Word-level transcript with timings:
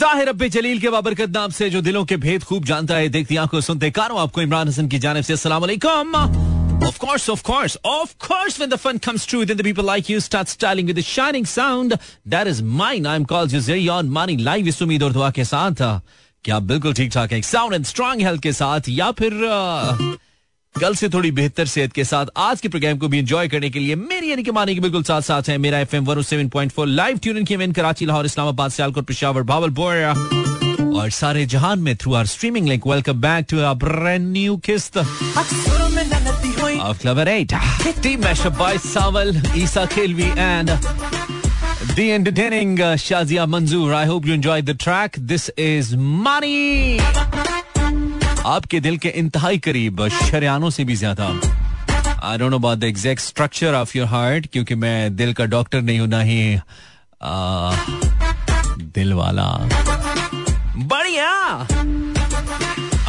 ताहिर 0.00 0.28
अब्बे 0.28 0.48
जलील 0.48 0.80
के 0.80 0.90
बाबरकत 0.90 1.30
नाम 1.30 1.50
से 1.50 1.68
जो 1.70 1.80
दिलों 1.82 2.04
के 2.04 2.16
भेद 2.16 2.44
खूब 2.44 2.64
जानता 2.64 2.96
है 2.96 3.08
देखती 3.08 3.36
आँखों 3.36 3.60
सुनते 3.60 3.90
कानों 3.90 4.20
आपको 4.20 4.42
इमरान 4.42 4.68
हसन 4.68 4.88
की 4.88 4.98
जानब 4.98 5.22
से 5.22 5.48
वालेकुम 5.48 6.16
Of 6.82 6.98
course, 6.98 7.28
of 7.28 7.42
course, 7.44 7.76
of 7.84 8.12
course, 8.18 8.58
when 8.58 8.70
the 8.70 8.76
fun 8.76 8.98
comes 8.98 9.24
true, 9.24 9.44
then 9.46 9.56
the 9.56 9.62
people 9.62 9.84
like 9.84 10.08
you 10.08 10.18
start 10.18 10.48
styling 10.48 10.86
with 10.86 10.96
the 10.96 11.02
shining 11.02 11.44
sound. 11.46 11.94
That 12.26 12.48
is 12.48 12.60
mine. 12.80 13.06
I'm 13.06 13.24
called 13.24 13.50
Jazeri 13.50 13.88
on 13.96 14.10
Money 14.16 14.36
Live 14.48 14.68
इस 14.68 14.82
उम्मीद 14.82 15.02
और 15.02 15.12
दुआ 15.12 15.30
के 15.30 15.44
साथ 15.44 15.82
क्या 16.44 16.56
आप 16.56 16.62
बिल्कुल 16.72 16.94
ठीक 16.94 17.12
ठाक 17.12 17.32
हैं 17.32 17.40
साउंड 17.42 17.74
एंड 17.74 17.84
स्ट्रांग 17.86 18.22
हेल्थ 18.22 18.42
के 18.42 18.52
साथ 18.52 18.80
uh, 18.80 20.16
कल 20.80 20.94
से 20.94 21.08
थोड़ी 21.14 21.30
बेहतर 21.32 21.66
सेहत 21.66 21.92
के 21.92 22.04
साथ 22.04 22.26
आज 22.44 22.60
के 22.60 22.68
प्रोग्राम 22.68 22.98
को 22.98 23.08
भी 23.08 23.18
एंजॉय 23.18 23.48
करने 23.48 23.70
के 23.70 23.78
लिए 23.78 23.94
मेरी 23.96 24.30
यानी 24.30 24.42
कि 24.42 24.50
मानी 24.58 24.74
के 24.74 24.80
बिल्कुल 24.80 25.02
साथ 25.04 25.22
साथ 25.22 25.48
है 25.48 25.56
मेरा 25.64 25.78
F 25.78 25.94
M 25.96 26.04
one 26.04 26.22
seven 26.22 26.48
point 26.54 26.72
four 26.72 26.86
live 26.86 27.18
tune 27.22 27.36
in 27.38 27.44
की 27.44 27.72
कराची 27.72 28.06
लाहौर 28.06 28.26
इस्लामाबाद 28.26 28.70
सियालकोट 28.70 29.06
पिशावर 29.06 29.42
भावलपुर 29.50 30.94
और 31.00 31.10
सारे 31.10 31.44
जहान 31.54 31.78
में 31.82 31.94
through 31.96 32.14
our 32.14 32.26
streaming 32.26 32.68
link 32.68 32.86
welcome 32.86 33.20
back 33.20 33.46
to 33.50 33.60
our 33.60 33.74
brand 33.86 34.32
new 34.32 34.56
किस्त 34.70 34.98
of 36.84 36.98
Clever 37.00 37.24
8. 37.32 37.52
Team 38.04 38.22
mashup 38.22 38.56
by 38.60 38.70
Saval, 38.86 39.28
Isa 39.64 39.82
Kilvi 39.92 40.26
and 40.44 40.72
the 41.96 42.06
entertaining 42.16 42.74
uh, 42.80 42.90
Shazia 43.04 43.46
Manzoor. 43.54 43.94
I 44.00 44.04
hope 44.12 44.26
you 44.30 44.34
enjoyed 44.40 44.66
the 44.72 44.74
track. 44.86 45.18
This 45.32 45.48
is 45.68 45.94
Money. 46.28 46.98
आपके 48.46 48.80
दिल 48.80 48.96
के 48.98 49.08
इंतहाई 49.22 49.58
करीब 49.66 50.06
शरियानों 50.08 50.70
से 50.76 50.84
भी 50.84 50.94
ज़्यादा 50.96 51.26
I 52.28 52.38
don't 52.38 52.50
know 52.50 52.56
about 52.58 52.78
the 52.78 52.84
exact 52.84 53.22
structure 53.22 53.74
of 53.74 53.96
your 53.98 54.06
heart 54.08 54.46
क्योंकि 54.52 54.74
मैं 54.84 55.14
दिल 55.16 55.32
का 55.40 55.44
डॉक्टर 55.54 55.82
नहीं 55.82 55.98
हूँ 56.00 56.08
ना 56.08 56.20
ही 56.30 56.54
आ, 57.22 57.74
दिल 58.98 59.12
वाला 59.22 59.48
बढ़िया 60.92 61.30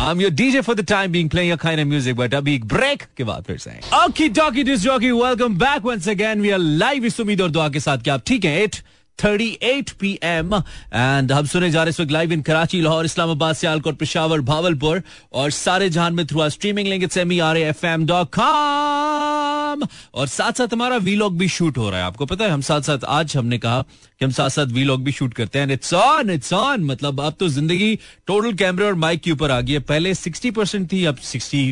I'm 0.04 0.20
your 0.22 0.32
DJ 0.40 0.62
for 0.68 0.74
the 0.78 0.84
time 0.88 1.12
being, 1.12 1.28
playing 1.34 1.50
your 1.50 1.58
kind 1.60 1.80
of 1.82 1.88
music, 1.90 2.16
but 2.16 2.34
अभी 2.36 2.54
एक 2.56 2.66
break 2.72 3.04
के 3.18 3.24
बाद 3.24 3.44
फिर 3.48 3.58
से 3.58 3.80
Okay, 4.00 4.28
Doki 4.40 4.66
Disc 4.70 4.86
Jockey, 4.88 5.12
welcome 5.20 5.56
back 5.62 5.86
once 5.90 6.08
again. 6.14 6.42
We 6.46 6.52
are 6.56 6.60
live 6.82 7.06
इस 7.06 7.20
उम्मीद 7.20 7.42
और 7.42 7.52
दुआ 7.52 7.68
के 7.70 7.80
साथ 7.80 8.04
क्या 8.04 8.14
आप 8.14 8.24
ठीक 8.28 8.46
हैं? 8.46 8.66
8 8.68 8.82
38 9.20 9.92
पीएम 10.00 10.54
एंड 10.94 11.32
हम 11.32 11.46
सुने 11.46 11.70
जा 11.72 11.84
रहे 11.84 11.90
इस 11.90 12.00
वक्त 12.00 12.12
लाइव 12.12 12.32
इन 12.34 12.42
कराची 12.42 12.82
लाहौर 12.82 13.06
इस्लामाबाद 13.06 13.56
सियालकोट 13.56 13.98
पिशावर 13.98 14.42
भावलपुर 14.42 15.02
और 15.34 15.52
सारे 15.52 15.90
जहान 15.90 16.14
में 16.14 16.26
through 16.28 16.50
streaming 16.50 16.88
link 16.88 17.04
it's 17.04 17.18
M 17.18 17.32
M 17.32 18.06
dot 18.06 18.30
com 18.36 19.84
और 20.14 20.28
साथ 20.28 20.52
साथ 20.54 20.74
हमारा 20.74 20.98
वीलॉग 20.98 21.38
भी 21.38 21.48
शूट 21.50 21.78
हो 21.78 21.90
रहा 21.90 22.00
है 22.00 22.06
आपको 22.06 22.26
पता 22.26 22.46
है 22.46 22.52
हम 22.52 22.62
साथ 22.62 22.82
साथ 22.82 23.06
आज 23.10 23.38
हमने 23.38 23.58
कहा 23.58 23.82
कि 23.82 24.26
हम 24.26 24.32
साथ 24.32 24.50
साथ 24.50 24.74
वीलॉग 24.74 25.04
भी 25.04 25.12
शूट 25.12 25.34
करते 25.34 25.60
हैं 25.60 25.72
इट्स 25.74 25.94
ऑन 25.94 26.30
इट्स 26.30 26.54
ऑन 26.54 26.84
मतलब 26.84 27.22
अब 27.22 27.36
तो 27.40 27.48
ज़िंदगी 27.50 27.96
टोटल 28.28 28.54
कैमरे 28.54 28.86
और 28.86 28.96
माइक 28.98 29.22
के 29.22 29.32
ऊपर 29.32 29.52
आ 29.52 29.60
गई 29.62 29.74
है 29.74 29.80
पहले 29.88 30.14
सिक्सटी 30.16 30.52
परसेंट 30.52 30.92
थी 30.92 31.04
अब 31.06 31.18
सिक्सटी 31.24 31.66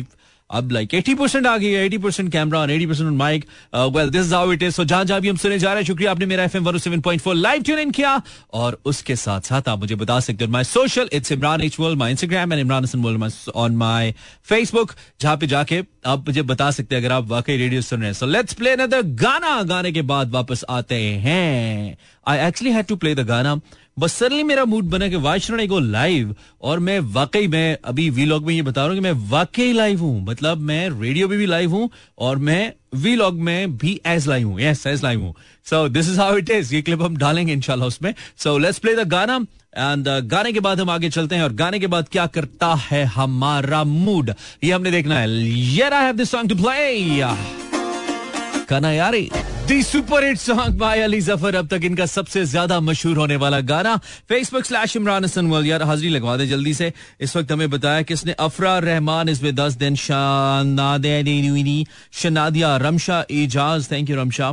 अब 0.52 0.70
लाइक 0.72 0.94
एटी 0.94 1.14
परसेंट 1.14 1.46
आ 1.46 1.56
गई 1.58 1.70
है 1.70 1.84
eighty 1.86 1.98
percent 1.98 2.30
camera 2.32 2.64
eighty 2.64 2.86
percent 2.86 3.10
mic 3.18 3.44
well 3.74 4.10
this 4.10 4.26
is 4.26 4.34
it 4.52 4.62
is 4.62 4.74
so 4.74 4.84
जहाँ 4.84 5.04
जहाँ 5.04 5.20
भी 5.20 5.28
हम 5.28 5.36
सुने 5.36 5.58
जा 5.58 5.72
रहे 5.72 5.82
हैं, 5.82 5.86
शुक्रिया 5.86 6.10
आपने 6.10 6.26
मेरा 6.26 6.44
F 6.44 6.56
M 6.56 6.76
seven 6.78 7.00
point 7.00 7.22
four 7.22 7.34
live 7.34 7.62
tune 7.62 7.78
in 7.78 7.90
किया। 7.90 8.20
और 8.52 8.80
उसके 8.84 9.16
साथ 9.16 9.40
साथ 9.40 9.68
आप 9.68 9.78
मुझे 9.78 9.94
बता 9.94 10.18
सकते 10.20 10.44
हो 10.44 10.50
my 10.52 10.64
social 10.64 11.08
it's 11.12 11.32
Imran 11.32 11.60
H 11.60 11.78
world 11.80 11.98
my 11.98 12.10
Instagram 12.10 12.52
and 12.52 12.60
Imran 12.60 12.84
Hasan 12.84 13.02
world 13.02 13.32
on 13.54 13.76
my 13.76 14.14
Facebook 14.44 14.92
जहाँ 15.20 15.36
पे 15.36 15.46
जाके 15.46 15.82
आप 16.06 16.28
मुझे 16.28 16.42
बता 16.42 16.70
सकते 16.70 16.94
हैं 16.94 17.02
अगर 17.02 17.12
आप 17.14 17.26
वाकई 17.28 17.56
रेडियो 17.56 17.80
सुन 17.82 17.98
रहे 17.98 18.08
हैं। 18.08 18.14
सो 18.14 18.26
लेट्स 18.26 18.54
प्ले 18.54 18.70
अनदर 18.70 19.02
गाना। 19.02 19.62
गाने 19.62 19.92
के 19.92 20.02
बाद 20.02 20.30
वापस 20.30 20.64
आते 20.70 20.94
हैं। 21.24 21.96
I 22.26 22.38
actually 22.46 22.72
had 22.74 22.86
to 22.86 22.96
play 22.96 23.14
the 23.14 23.20
गाना। 23.26 23.54
बस 23.98 24.12
सडनली 24.12 24.42
मेरा 24.42 24.64
मूड 24.64 24.84
बना 24.90 25.08
कि 25.08 25.16
वाई 25.16 25.66
गो 25.66 25.78
लाइव 25.78 26.34
और 26.62 26.78
मैं 26.78 26.98
वाकई 27.14 27.46
मैं 27.48 27.76
अभी 27.84 28.08
वीलॉग 28.10 28.46
में 28.46 28.54
ये 28.54 28.62
बता 28.62 28.80
रहा 28.80 28.88
हूँ 28.88 28.96
कि 28.96 29.00
मैं 29.00 29.28
वाकई 29.30 29.72
लाइव 29.72 30.00
हूँ। 30.00 30.24
मतलब 30.24 30.58
मैं 30.60 30.88
रेडियो 31.00 31.28
में 31.28 31.36
भी 31.38 31.46
लाइव 31.46 31.70
हूँ 31.70 31.90
और 32.18 32.38
मैं 32.38 32.72
वीलॉग 33.02 33.40
में 33.40 33.76
भी 33.78 34.00
एज 34.06 34.28
लाइव 34.28 34.48
हूँ। 34.48 34.60
यस 34.60 34.86
एज 34.86 35.02
लाइव 35.04 35.20
हूँ। 35.20 35.34
So 35.66 35.88
this 35.88 36.08
is 36.10 36.20
how 36.20 36.36
it 36.36 36.50
is 36.50 36.74
ये 36.74 36.82
क्लिप 36.82 37.02
हम 37.02 37.16
डालेंगे 37.16 37.52
इनशाला 37.52 37.86
उसमें। 37.86 38.12
सो 38.38 38.56
लेट्स 38.58 38.78
प्ले 38.78 38.94
द 38.96 39.08
गाना 39.08 39.36
एंड 39.76 40.08
uh, 40.08 40.20
गाने 40.30 40.52
के 40.52 40.60
बाद 40.60 40.80
हम 40.80 40.90
आगे 40.90 41.10
चलते 41.10 41.34
हैं 41.34 41.42
और 41.42 41.52
गाने 41.52 41.78
के 41.78 41.86
बाद 41.86 42.08
क्या 42.12 42.26
करता 42.26 42.74
है 42.80 43.04
हमारा 43.14 43.84
मूड 43.84 44.32
ये 44.64 44.72
हमने 44.72 44.90
देखना 44.90 45.18
है। 45.18 45.28
यार 45.76 45.94
I 45.94 46.04
have 46.04 46.16
this 46.16 46.30
song 46.30 46.50
to 46.50 46.62
play 46.62 47.20
गाना 48.70 48.92
यारी 48.92 49.28
दी 49.66 49.82
super 49.82 50.24
hit 50.24 50.38
song 50.38 50.78
by 50.78 51.00
Ali 51.00 51.20
Zafar 51.20 51.54
अब 51.56 51.66
तक 51.68 51.84
इनका 51.84 52.06
सबसे 52.06 52.44
ज़्यादा 52.44 52.78
मशहूर 52.80 53.16
होने 53.16 53.36
वाला 53.36 53.60
गाना 53.62 53.96
फेसबुक 54.28 54.64
स्लैश 54.64 54.96
इमरान 54.96 55.24
हसन 55.24 55.52
यार, 55.66 55.82
हाजिरी 55.82 56.08
लगवा 56.08 56.36
दे 56.36 56.46
जल्दी 56.46 56.74
से। 56.74 56.92
इस 57.20 57.36
वक्त 57.36 57.52
हमें 57.52 57.70
बताया 57.70 58.34
अफरा 58.38 58.78
रहमान 58.78 59.28
इसमें 59.28 59.54
दस 59.54 59.74
दिन 59.78 59.94
Shanadia 62.12 62.76
Ramsha 62.76 63.24
Ejaz. 63.30 63.90
Thank 63.90 64.10
you 64.10 64.16
Ramsha. 64.16 64.52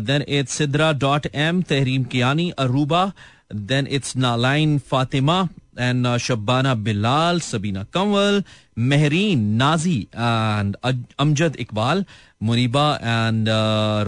Then 0.00 0.24
it's 0.28 0.52
Sidra 0.52 0.92
dot 0.94 1.26
M 1.34 1.62
Tehreem 1.62 2.04
Kiyani, 2.04 2.50
Aruba. 2.58 3.12
Then 3.52 3.86
it's 3.90 4.16
Naline 4.16 4.78
Fatima 4.90 5.48
and 5.78 6.16
Shabana 6.18 6.74
Bilal, 6.76 7.40
Sabina 7.40 7.82
Kanwal, 7.94 8.42
Mehreen, 8.78 9.38
Naji 9.56 10.00
and 10.14 10.76
Amjad 11.18 11.56
Iqbal. 11.60 12.04
Muniba 12.42 12.88
and 13.02 13.48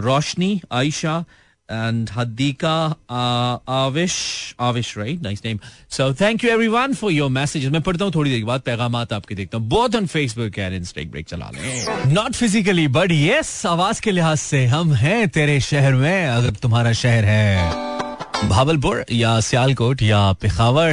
Roshni 0.05 0.61
Ayesha 0.71 1.23
and 1.69 2.09
Hadika 2.09 2.95
uh, 3.09 3.57
Avish 3.73 4.15
Avish 4.59 4.89
right? 4.97 5.21
Nice 5.21 5.41
name. 5.43 5.59
So 5.87 6.07
thank 6.21 6.43
you 6.43 6.49
everyone 6.55 6.95
for 7.01 7.11
your 7.11 7.29
messages. 7.35 7.71
मैं 7.71 7.81
पढ़ता 7.81 8.05
हूँ 8.05 8.13
थोड़ी 8.15 8.29
देर 8.31 8.39
के 8.39 8.45
बाद 8.45 8.61
पैगाम 8.61 8.95
आपके 8.95 9.35
देखता 9.35 9.57
हूँ। 9.57 9.67
बहुत 9.69 9.95
on 9.95 10.07
Facebook 10.07 10.57
and 10.59 10.73
insta 10.75 11.01
break 11.11 11.27
चला 11.27 11.49
लें 11.53 12.13
नॉट 12.13 12.35
फिजिकली 12.35 12.87
बट 12.97 13.11
यस 13.11 13.65
आवाज़ 13.65 14.01
के 14.01 14.11
लिहाज 14.11 14.37
से 14.37 14.65
हम 14.73 14.93
हैं 15.03 15.27
तेरे 15.29 15.59
शहर 15.69 15.93
में 15.93 16.27
अगर 16.27 16.51
तुम्हारा 16.61 16.91
शहर 17.03 17.25
है। 17.25 18.49
भावलपुर 18.49 19.05
या 19.11 19.39
सियालकोट 19.39 20.01
या 20.01 20.31
पिखावर। 20.41 20.91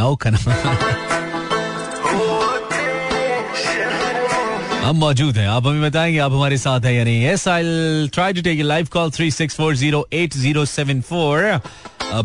आओ 0.00 0.16
कना 0.16 1.17
हम 4.88 4.96
मौजूद 4.96 5.36
हैं। 5.38 5.46
आप 5.48 5.66
हमें 5.66 5.82
बताएँगे 5.82 6.18
आप 6.18 6.32
हमारे 6.32 6.56
साथ 6.58 6.80
हैं 6.84 6.92
यानी 6.92 7.14
yes 7.24 7.46
I 7.48 8.08
try 8.12 8.32
to 8.32 8.42
take 8.42 8.60
live 8.60 8.86
call 8.92 9.10
three 9.12 9.30
six 9.30 9.54
four 9.56 9.74
zero 9.76 10.06
eight 10.12 10.34
zero 10.34 10.64
seven 10.64 11.00
four 11.08 11.42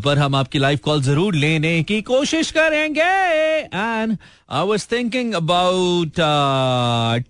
पर 0.06 0.18
हम 0.18 0.35
आपकी 0.35 0.59
लाइव 0.59 0.79
कॉल 0.85 1.02
ज़रूर 1.03 1.35
लेने 1.35 1.72
की 1.84 2.02
कोशिश 2.02 2.52
करेंगे। 2.57 3.02
And 3.02 4.18
I 4.52 4.68
was 4.68 4.88
thinking 4.91 5.34
about 5.34 6.19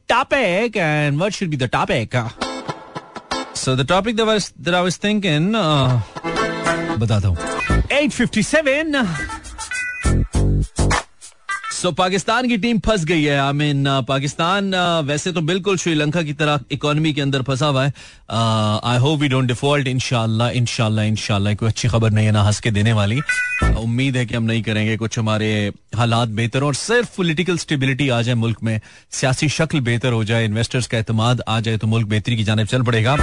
topic 0.10 0.78
and 0.78 1.18
what 1.18 1.32
should 1.34 1.50
be 1.50 1.58
the 1.58 1.70
topic 1.74 2.16
so 3.56 3.76
the 3.76 3.88
topic 3.90 4.16
that 4.16 4.74
I 4.74 4.82
was 4.82 5.00
thinking 5.04 5.56
बताता 7.00 7.28
हूँ। 7.28 7.38
857 8.02 8.96
सो 11.84 11.92
पाकिस्तान 11.92 12.48
की 12.48 12.58
टीम 12.58 12.78
फंस 12.80 13.04
गई 13.06 13.24
है 13.24 13.38
आई 13.40 13.54
मीन 13.54 13.86
पाकिस्तान 14.08 14.76
वैसे 15.06 15.32
तो 15.32 15.42
बिल्कुल 15.42 15.78
श्रीलंका 15.78 16.22
की 16.24 16.34
तरह 16.34 16.60
इकोनॉमी 16.72 17.12
के 17.14 17.22
अंदर 17.22 17.42
फंसा 17.42 17.68
हुआ 17.68 17.84
है। 17.86 17.92
I 18.84 18.98
hope 18.98 19.20
we 19.20 19.28
don't 19.28 19.48
default 19.48 19.88
इनशाला 19.88 20.50
इनशाला 20.50 21.04
इनशाला 21.04 21.54
कोई 21.54 21.70
अच्छी 21.70 21.88
खबर 21.88 22.12
नहीं 22.12 22.26
है 22.26 22.32
ना 22.32 22.44
हंस 22.44 22.60
के 22.60 22.72
देने 22.72 22.94
वाली। 22.94 23.20
उम्मीद 23.80 24.18
है 24.18 24.26
कि 24.26 24.36
हम 24.36 24.44
नहीं 24.44 24.62
करेंगे 24.64 24.96
कुछ 24.98 25.20
हमारे 25.20 25.52
हालात 25.96 26.30
बेहतर 26.40 26.64
और 26.64 26.76
सिर्फ़ 26.76 27.16
पोलिटिकल 27.18 27.58
स्टेबिलिटी 27.58 28.10
आ 28.10 28.22
जाए 28.22 28.36
मुल्क 28.36 28.64
में, 28.64 28.80
सियासी 29.12 29.50
शक्ल 29.50 29.80
बेहतर 29.82 30.12
हो 30.12 30.24
जाए 30.24 30.46
इन्वेस्टर्स 30.46 30.88
का 30.88 30.98
एतमाद 30.98 31.42
आ 31.48 31.60
जाए 31.60 31.78
तो 31.78 31.88
मुल्क 31.88 32.08
बेहतरी 32.08 32.38
की 32.38 32.44
जानब 32.44 32.68
चल 32.68 32.82
पड़ेगा। 32.82 33.16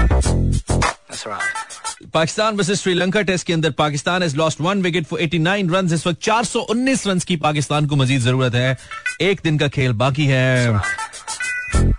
पाकिस्तान 2.14 2.56
वर्सेस 2.56 2.82
श्रीलंका 2.82 3.22
टेस्ट 3.22 3.46
के 3.46 3.52
अंदर 3.52 3.70
Pakistan 3.70 4.22
has 4.22 4.36
lost 4.36 4.60
one 4.60 4.82
wicket 4.82 5.04
for 5.04 5.20
89 5.20 5.70
run 5.74 5.94
इस 5.94 6.06
वक्त 6.06 6.22
419 6.22 7.06
रन 7.06 7.18
की 7.18 7.36
पाकिस्तान 7.36 7.86
को 7.86 7.96
मजीद 7.96 8.20
ज़रूरत 8.20 8.54
है। 8.54 8.78
एक 9.20 9.40
दिन 9.44 9.58
का 9.58 9.68
खेल 9.68 9.92
बाकी 9.92 10.26
है। 10.26 10.76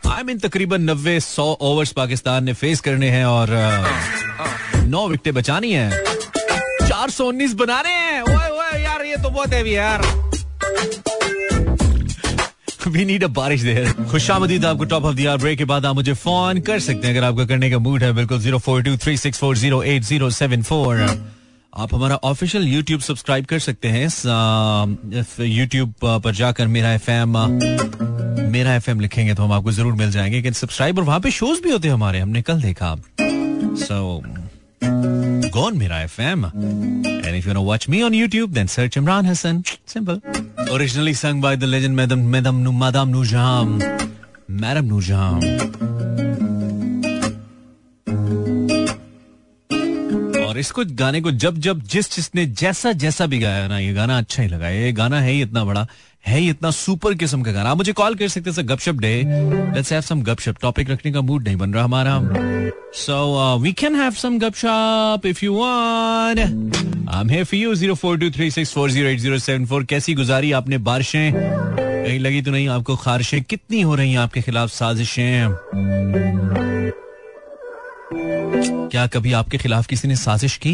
आई 0.08 0.24
मीन 0.24 0.40
तकरीबन 0.40 0.82
नब्बे 0.82 1.20
सौ 1.20 1.58
ओवर्स 1.62 1.92
पाकिस्तान 1.92 2.44
ने 2.44 2.54
फेस 2.54 2.80
करने 2.80 3.10
हैं 3.10 3.26
और 3.26 3.48
नौ 4.76 5.08
विकेटें 5.08 5.34
बचानी 5.34 5.72
है। 5.74 6.04
चार 6.88 7.10
सौ 7.10 7.26
उन्नीस 7.26 7.54
बनाने 7.54 7.90
हैं। 7.90 8.22
ओए 8.22 8.50
ओए, 8.50 8.84
यार, 8.84 9.06
ये 9.06 9.16
तो 9.16 9.30
बहुत 9.30 9.54
है 9.54 9.70
यार। 9.70 10.21
वी 12.88 13.06
नीड 13.06 13.24
अ 13.24 13.28
बारिश 13.30 13.62
देर 13.62 13.92
खुशामदीद 14.12 14.66
आपको 14.66 14.84
टॉप 14.86 15.04
ऑफ़ 15.06 15.16
दिया 15.16 15.36
ब्रेक 15.38 15.58
के 15.58 15.66
बाद 15.66 15.86
आप 15.86 15.96
मुझे 15.96 16.14
फ़ोन 16.16 16.60
कर 16.62 16.80
सकते 16.80 17.08
हैं। 17.08 17.16
अगर 17.16 17.26
आपका 17.28 17.46
करने 17.46 17.70
का 17.72 17.80
मूड 17.80 18.04
है 18.04 18.12
बिल्कुल 18.14 18.40
zero 18.40 18.58
four 18.60 18.84
two 18.84 18.96
three 18.98 19.18
six 19.18 19.40
four 19.40 19.58
zero 19.58 19.82
eight 19.84 20.04
zero 20.04 20.30
seven 20.32 20.64
four 20.64 21.02
आप 21.74 21.94
हमारा 21.96 22.16
ऑफिशियल 22.24 22.68
यूट्यूब 22.68 23.02
सब्सक्राइब 23.02 23.46
कर 23.46 23.60
सकते 23.60 23.88
हैं। 23.88 24.08
यूट्यूब 25.40 25.94
पर 26.04 26.34
जाकर 26.36 26.68
मेरा 26.68 26.92
एफ़ 26.94 27.10
एम 27.12 27.38
मेरा 28.52 28.74
एफ़ 28.76 28.90
एम 28.92 29.00
लिखेंगे 29.00 29.34
तो 29.34 29.44
हम 29.44 29.52
आपको 29.54 29.72
ज़रूर 29.72 29.94
मिल 29.94 30.12
जाएँगे। 30.12 30.36
लेकिन 30.36 30.54
सब्सक्राइबर 30.54 31.02
वहाँ 31.04 31.20
पे 31.20 31.32
शोज़ 31.32 31.62
भी 31.64 31.72
होते 31.72 31.88
हैं 31.88 31.96
हमारे। 31.96 32.20
हमने 32.20 32.42
कल 32.42 32.62
देखा। 32.62 32.96
सो 33.22 34.22
so, 34.22 34.50
Go 34.82 35.68
on 35.68 35.78
Mira 35.78 36.06
FM. 36.10 36.52
And 36.54 37.36
if 37.36 37.46
you 37.46 37.50
want 37.50 37.58
to 37.58 37.62
watch 37.62 37.88
me 37.88 38.02
on 38.02 38.14
YouTube, 38.14 38.54
then 38.54 38.68
search 38.68 38.96
Imran 38.96 39.26
Hassan. 39.26 39.64
Simple. 39.86 40.22
Originally 40.72 41.14
sung 41.14 41.40
by 41.42 41.56
the 41.56 41.68
legend 41.68 41.96
Madam 41.96 42.32
Madam 42.32 42.64
Madam 42.78 43.14
Nujam. 43.14 43.80
Madam 44.48 44.90
Nujam. 44.90 45.91
इसको 50.62 50.86
गाने 50.86 51.22
को 51.22 51.32
जब 51.32 51.58
जब 51.58 51.82
जिस 51.82 52.16
जिसने 52.16 52.46
जैसा 52.46 52.92
जैसा 52.92 53.26
भी 53.26 53.40
गाया 53.40 53.68
ना, 53.68 53.80
ये 53.80 53.94
गाना 53.94 54.18
अच्छा 54.18 54.44
ही 54.44 54.50
लगा, 54.50 54.70
ये 54.70 54.92
गाना 54.92 55.22
है 55.22 55.32
ही 55.32 55.42
इतना 55.42 55.66
बड़ा, 55.66 55.88
है 56.28 56.40
ही 56.40 56.50
इतना 56.50 56.72
सुपर 56.72 57.14
किस्म 57.14 57.42
का 57.42 57.52
गाना। 57.52 57.70
आप 57.70 57.78
मुझे 57.78 57.92
कॉल 57.92 58.16
कर 58.16 58.28
सकते 58.28 58.50
हैं 58.50 58.70
गपशप 58.70 58.96
डे। 58.96 59.24
लेट्स 59.76 59.94
हैव 59.94 60.02
सम 60.02 60.22
गपशप। 60.22 60.56
टॉपिक 60.62 60.90
रखने 60.90 61.12
का 61.12 61.22
मूड 61.22 61.44
नहीं 61.44 61.56
बन 61.56 61.74
रहा 61.74 61.84
हमारा। 61.84 62.22
So 62.94 63.60
we 63.60 63.74
can 63.74 63.96
have 63.96 64.12
some 64.12 64.40
गपशप 64.40 65.22
if 65.26 65.46
you 65.46 65.54
want 65.54 66.40
I 67.10 67.22
am 67.22 67.30
here 67.30 67.44
for 67.44 67.60
you 67.60 67.76
0423640807 67.76 69.86
कैसी 69.86 70.14
गुजारी 70.14 70.52
आपने? 70.52 70.78
बारिशें? 70.78 71.34
कहीं 72.06 72.20
लगी 72.20 72.42
तो 72.42 72.52
नहीं? 72.52 72.68
आपको 72.68 72.96
खारिशें 72.96 73.44
कितनी 73.44 73.82
हो 73.82 73.96
रही 73.96 74.12
हैं 74.12 74.20
आपके 74.20 74.42
खिलाफ 74.42 74.70
साजिशें? 74.70 75.48
क्या 78.92 79.06
कभी 79.08 79.34
आपके 79.34 79.58
खिलाफ 79.58 79.86
किसी 79.88 80.08
ने 80.08 80.16
साजिश 80.16 80.56
की 80.66 80.72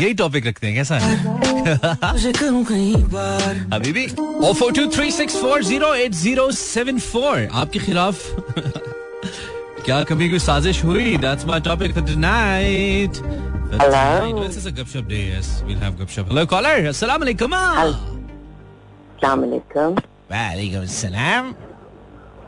यही 0.00 0.12
टॉपिक 0.14 0.46
रखते 0.46 0.66
हैं 0.66 0.76
कैसा 0.76 0.98
है 0.98 1.16
अभी 3.72 3.92
भी 3.92 4.06
O 4.46 4.52
four 4.52 4.72
two 4.72 4.86
three 4.96 5.10
six 5.10 5.36
four 5.36 5.64
zero 5.64 5.94
eight 5.94 6.12
zero 6.14 6.50
seven 6.60 6.98
four 7.08 7.48
आपके 7.52 7.78
खिलाफ 7.78 8.22
क्या 9.84 10.02
कभी 10.04 10.28
कोई 10.30 10.38
साजिश 10.38 10.82
हुई 10.84 11.16
that's 11.16 11.46
my 11.46 11.60
topic 11.68 11.94
for 11.94 12.06
tonight 12.08 13.22
Hello. 13.68 14.42
This 14.42 14.56
is 14.56 14.66
a 14.66 14.72
gupshup 14.72 15.08
day. 15.08 15.22
Yes, 15.28 15.48
we'll 15.66 15.80
have 15.80 15.96
gupshup. 15.96 16.28
Hello, 16.28 16.46
caller. 16.46 16.74
Assalamu 16.90 17.26
alaikum. 17.26 17.56
सलामकुम 19.20 19.94
वालेकुम 20.30 20.84
सलाम. 20.92 21.54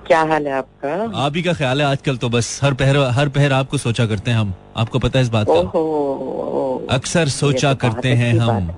क्या 0.08 0.20
हाल 0.25 0.46
है 0.46 0.52
आपका? 0.52 0.93
आप 1.22 1.37
ही 1.37 1.43
का 1.43 1.52
ख्याल 1.52 1.81
है 1.81 1.87
आजकल 1.87 2.16
तो 2.16 2.28
बस 2.28 2.58
हर 2.62 2.75
पहर 2.75 2.96
हर 3.14 3.28
पहर 3.28 3.52
आपको 3.52 3.78
सोचा 3.78 4.06
करते 4.06 4.31
हैं 4.31 4.38
हम। 4.38 4.55
आपको 4.76 4.99
पता 4.99 5.19
है 5.19 5.25
इस 5.25 5.31
बात 5.31 5.46
का? 5.50 6.94
अक्सर 6.94 7.28
सोचा 7.31 7.72
तो 7.75 7.78
करते 7.81 8.12
हैं 8.14 8.32
हम। 8.38 8.70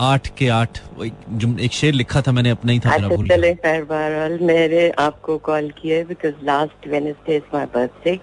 आठ 0.00 0.28
के 0.38 0.48
आठ 0.50 0.78
एक 1.02 1.72
शेर 1.72 1.94
लिखा 1.94 2.20
था 2.22 2.32
मैंने 2.32 2.50
अपना 2.50 2.72
ही 2.72 2.78
था 2.80 2.90
मेरा 2.90 3.08
अच्छा 3.08 3.34
चले 3.34 3.52
खैर 3.54 3.84
बहरहाल 3.84 4.38
मैंने 4.42 4.88
आपको 4.98 5.36
कॉल 5.48 5.68
किया 5.80 6.02
because 6.04 6.44
last 6.44 6.86
is 6.86 7.42
my 7.54 7.66
birthday 7.74 8.18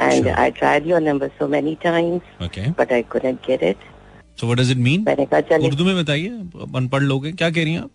and 0.00 0.28
I 0.28 0.50
tried 0.50 0.86
your 0.86 1.00
number 1.00 1.28
so 1.38 1.48
many 1.48 1.74
times 1.82 2.22
but 2.78 2.92
I 2.92 3.02
couldn't 3.12 3.38
get 3.46 3.62
it 3.62 3.76
so 4.40 4.46
what 4.46 4.58
does 4.58 4.70
it 4.70 4.78
mean 4.78 5.04
मैंने 5.06 5.26
कहा 5.26 5.40
चले। 5.50 5.66
उर्दू 5.66 5.84
में 5.84 5.96
बताइए 5.96 6.28
अनपढ़ 6.76 7.02
लोग 7.02 7.26
हैं 7.26 7.34
क्या 7.36 7.50
कह 7.50 7.64
रही 7.64 7.72
हैं 7.72 7.80
आप? 7.80 7.90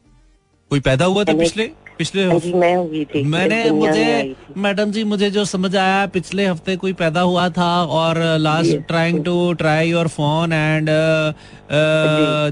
कोई 0.72 0.80
पैदा 0.82 1.06
हुआ 1.06 1.24
था 1.24 1.34
पिछले? 1.40 1.70
पिछले 1.98 2.26
हफ... 2.26 2.46
मैं 2.56 2.76
हुई 2.76 3.04
थी 3.06 3.24
मैंने 3.26 3.60
मुझे 3.72 4.36
मैडम 4.58 4.92
जी 4.92 5.04
मुझे 5.04 5.30
जो 5.32 5.46
समझ 5.46 5.76
आया 5.76 6.06
पिछले 6.14 6.46
हफ़्ते 6.46 6.76
कोई 6.78 6.94
पैदा 7.02 7.22
हुआ 7.22 7.48
था 7.58 7.72
और 8.00 8.20
last 8.40 8.88
trying 8.88 9.24
to 9.26 9.36
try 9.60 9.90
your 9.90 10.08
phone 10.18 10.54
and 10.54 10.90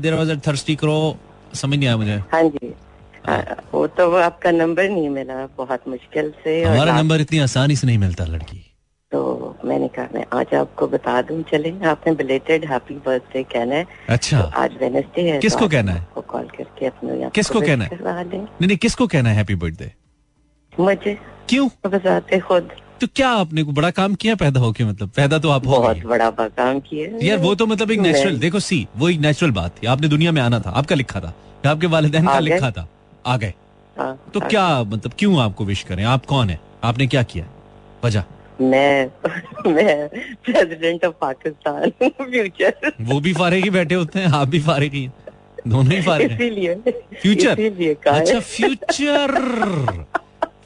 there 0.02 0.14
was 0.14 0.32
at 0.32 0.48
thirsty 0.48 0.76
crow 0.76 0.98
समझ 1.56 1.78
नहीं 1.78 1.88
आया 1.88 1.98
मुझे। 1.98 2.18
हाँ 2.32 2.44
जी। 2.44 2.74
आ, 3.30 3.36
वो 3.74 3.86
तो 3.88 4.10
वो 4.12 4.18
आपका 4.20 4.52
नंबर 4.52 4.90
नहीं 4.90 5.10
मिला 5.10 5.46
बहुत 5.58 5.88
मुश्किल 5.88 6.30
से 6.44 6.62
हमारा 6.64 6.98
नंबर 6.98 7.22
इतनी 7.22 7.40
आसानी 7.40 7.76
से 7.76 7.88
नहीं 7.88 7.98
मिलता 7.98 8.26
लड़की। 8.26 8.62
तो 9.12 9.56
मैंने 9.66 9.88
कहा 9.88 10.08
मैं 10.14 10.26
आज 10.34 10.54
आपको 10.56 10.88
बता 10.88 11.22
दूँ 11.22 11.42
चले 11.44 11.70
आपने 11.86 12.14
बिलेटेड 12.14 12.66
हैप्पी 12.66 12.94
बर्थडे 13.06 13.44
कहना 13.44 13.76
है। 13.76 13.86
अच्छा। 14.10 14.42
तो 14.42 14.48
आज 14.62 14.74
वेनसडे 14.82 15.22
है 15.22 15.40
किसको 15.40 15.60
तो 15.60 15.70
कहना 15.70 15.92
है? 15.92 16.00
आपको 16.00 16.22
कॉल 16.22 16.48
करके 16.58 16.86
अपने 16.86 17.30
किसको 17.36 17.62
कहना 17.62 17.86
है? 17.86 18.00
नहीं 18.02 18.68
नहीं 18.68 18.78
किसको 18.78 19.08
कहना 19.08 19.30
है 19.30 19.36
हैप्पी 19.36 19.56
बर्थडे 19.56 19.92
मुझे। 20.80 21.18
क्यों? 21.50 21.68
बताते 21.86 22.40
खुद। 22.40 22.72
तो 23.02 23.08
क्या 23.16 23.30
आपने 23.30 23.64
को 23.64 23.72
बड़ा 23.72 23.90
काम 23.92 24.16
किया 24.16 24.36
पैदा 24.36 24.60
होके 24.60 24.84
मतलब? 24.84 25.10
पैदा 25.10 25.38
तो 25.40 25.50
आप 25.50 25.68
हो 25.68 25.72
बहुत 25.72 25.98
बड़ा 26.06 26.30
काम 26.32 26.80
किया 26.80 27.26
यार 27.28 27.38
वो 27.38 27.56
तो 27.56 27.66
मतलब 27.66 27.92
एक 27.92 28.00
नेचुरल 28.00 28.38
देखो 28.40 28.60
सी 28.60 28.88
वो 28.98 29.10
एक 29.10 29.20
नेचुरल 29.20 29.52
बात 29.52 29.76
थी। 29.78 29.88
आपने 29.88 30.08
दुनिया 30.08 30.32
में 30.32 30.42
आना 30.42 30.60
था। 30.60 30.70
आपका 30.72 30.96
लिखा 30.96 31.20
था। 31.20 31.34
आपके 31.66 31.88
वालिदैन 31.88 32.26
का 32.26 32.40
लिखा 32.40 32.72
था। 32.72 32.88
आ 33.26 33.38
गए। 33.38 33.54
हाँ, 33.98 34.16
तो। 34.34 34.40
क्या 34.40 34.68
मतलब 34.84 35.14
क्यों 35.20 35.40
आपको 35.42 35.66
विश 35.66 35.84
करें? 35.84 36.04
आप 36.04 36.26
कौन 36.26 36.50
है? 36.50 36.60
आपने 36.84 37.08
क्या 37.08 37.24
किया? 37.24 37.46
वजह। 38.06 38.24
मैं 38.62 39.10
मैं 39.68 40.08
प्रेसिडेंट 40.46 41.06
ऑफ़ 41.06 41.16
पाकिस्तान 41.22 41.90
फ्यूचर 42.02 42.92
वो 43.10 43.20
भी 43.20 43.34
फारे 43.34 43.58
ही 43.62 43.70
बैठे 43.70 43.96
होते 43.96 44.20
हैं 44.20 44.28
आप 44.40 44.48
भी 44.48 44.60
फारे 44.68 44.88
ही। 44.94 45.04
हैं 45.04 45.14
दोनों 45.68 45.94
ही। 45.94 46.02
फारे 46.02 46.26
इसीलिए 46.26 46.76
फ्यूचर 47.22 47.60
इसीलिए 47.60 47.96
अच्छा 48.08 48.40
future 48.40 49.32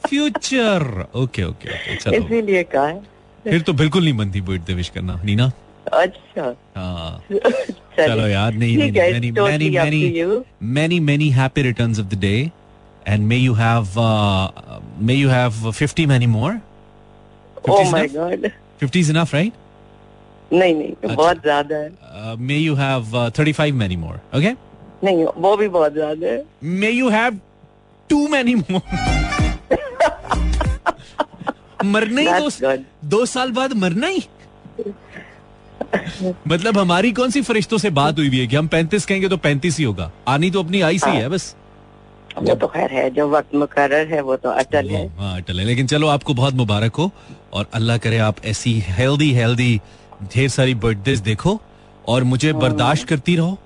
future 0.07 1.05
okay 1.15 1.43
okay 1.43 1.69
okay 1.69 1.95
चलो 1.95 2.25
इसीलिए 2.25 2.63
कहा 2.75 2.87
है। 2.87 3.01
फिर 3.43 3.61
तो 3.61 3.73
बिल्कुल 3.73 4.03
नहीं 4.03 4.17
बनती 4.17 4.41
बर्थडे 4.41 4.73
विश 4.73 4.89
करना 4.89 5.21
नीना? 5.25 5.51
अच्छा। 5.93 6.55
हाँ। 6.77 7.23
चलो 7.31 8.27
यार 8.27 8.53
नहीं 8.53 8.77
है, 8.77 8.91
to 9.31 10.09
you. 10.17 10.45
many 10.61 10.99
many 10.99 11.29
happy 11.29 11.63
returns 11.67 11.99
of 11.99 12.09
the 12.09 12.19
day 12.23 12.51
and 13.05 13.27
may 13.31 13.39
you 13.43 13.55
have 13.59 13.97
uh, 13.97 14.49
may 15.09 15.15
you 15.15 15.29
have 15.29 15.53
50 15.75 16.05
many 16.05 16.27
more. 16.27 16.61
50 17.65 17.71
Oh 17.71 17.81
is 17.81 17.91
my 17.91 18.03
enough? 18.03 18.13
God. 18.13 18.51
50 18.79 18.99
is 18.99 19.09
enough 19.09 19.33
right? 19.33 19.53
नहीं 20.53 20.73
नहीं 20.75 21.15
बहुत 21.15 21.41
ज़्यादा 21.41 21.75
है। 21.75 22.37
May 22.37 22.59
you 22.59 22.75
have 22.75 23.13
uh, 23.13 23.29
35 23.29 23.73
many 23.81 23.97
more 24.05 24.19
okay? 24.33 24.55
नहीं 25.03 25.25
वो 25.37 25.55
भी 25.57 25.67
बहुत 25.69 25.93
ज़्यादा 25.93 26.27
है। 26.27 26.43
May 26.81 26.91
you 26.91 27.09
have 27.15 27.37
too 28.09 28.27
many 28.29 28.55
more. 28.55 28.83
मरना 31.85 32.21
ही 32.21 32.27
दो, 32.39 32.75
दो 33.09 33.25
साल 33.25 33.51
बाद 33.51 33.73
मरना 33.83 34.07
ही। 34.07 34.23
मतलब 36.47 36.77
हमारी 36.77 37.11
कौन 37.19 37.29
सी 37.31 37.41
फरिश्तों 37.41 37.77
से 37.77 37.89
बात 37.89 38.17
हुई 38.19 38.29
भी 38.29 38.39
है 38.39 38.47
कि 38.47 38.55
हम 38.55 38.67
पैंतीस 38.67 39.05
कहेंगे 39.05 39.29
तो 39.29 39.37
पैंतीस 39.37 39.77
ही 39.77 39.83
होगा। 39.83 40.11
आनी 40.27 40.51
तो 40.51 40.63
अपनी 40.63 40.81
आई 40.81 40.99
सी 40.99 41.09
है 41.09 41.29
बस। 41.29 41.55
वो 42.39 42.55
तो 42.55 42.67
खैर 42.67 42.91
है 42.93 43.09
जो 43.15 43.27
वक्त 43.29 43.55
मुकर 43.55 43.93
है 44.11 44.21
वो 44.21 44.35
तो 44.43 44.49
अटल 44.49 44.89
है। 44.89 45.05
हाँ 45.17 45.35
अटल 45.37 45.59
है। 45.59 45.65
लेकिन 45.65 45.87
चलो 45.87 46.07
आपको 46.07 46.33
बहुत 46.33 46.53
मुबारक 46.53 46.95
हो 46.95 47.11
और 47.53 47.67
अल्लाह 47.73 47.97
करे 48.05 48.17
आप 48.27 48.45
ऐसी 48.45 48.73
हेल्दी 48.87 49.31
हेल्दी 49.33 49.79
ढेर 50.35 50.49
सारी 50.49 50.75
बर्थडेज 50.85 51.19
देखो 51.27 51.59
और 52.07 52.23
मुझे 52.23 52.53
बर्दाश्त 52.63 53.07
करती 53.07 53.35
रहो 53.35 53.57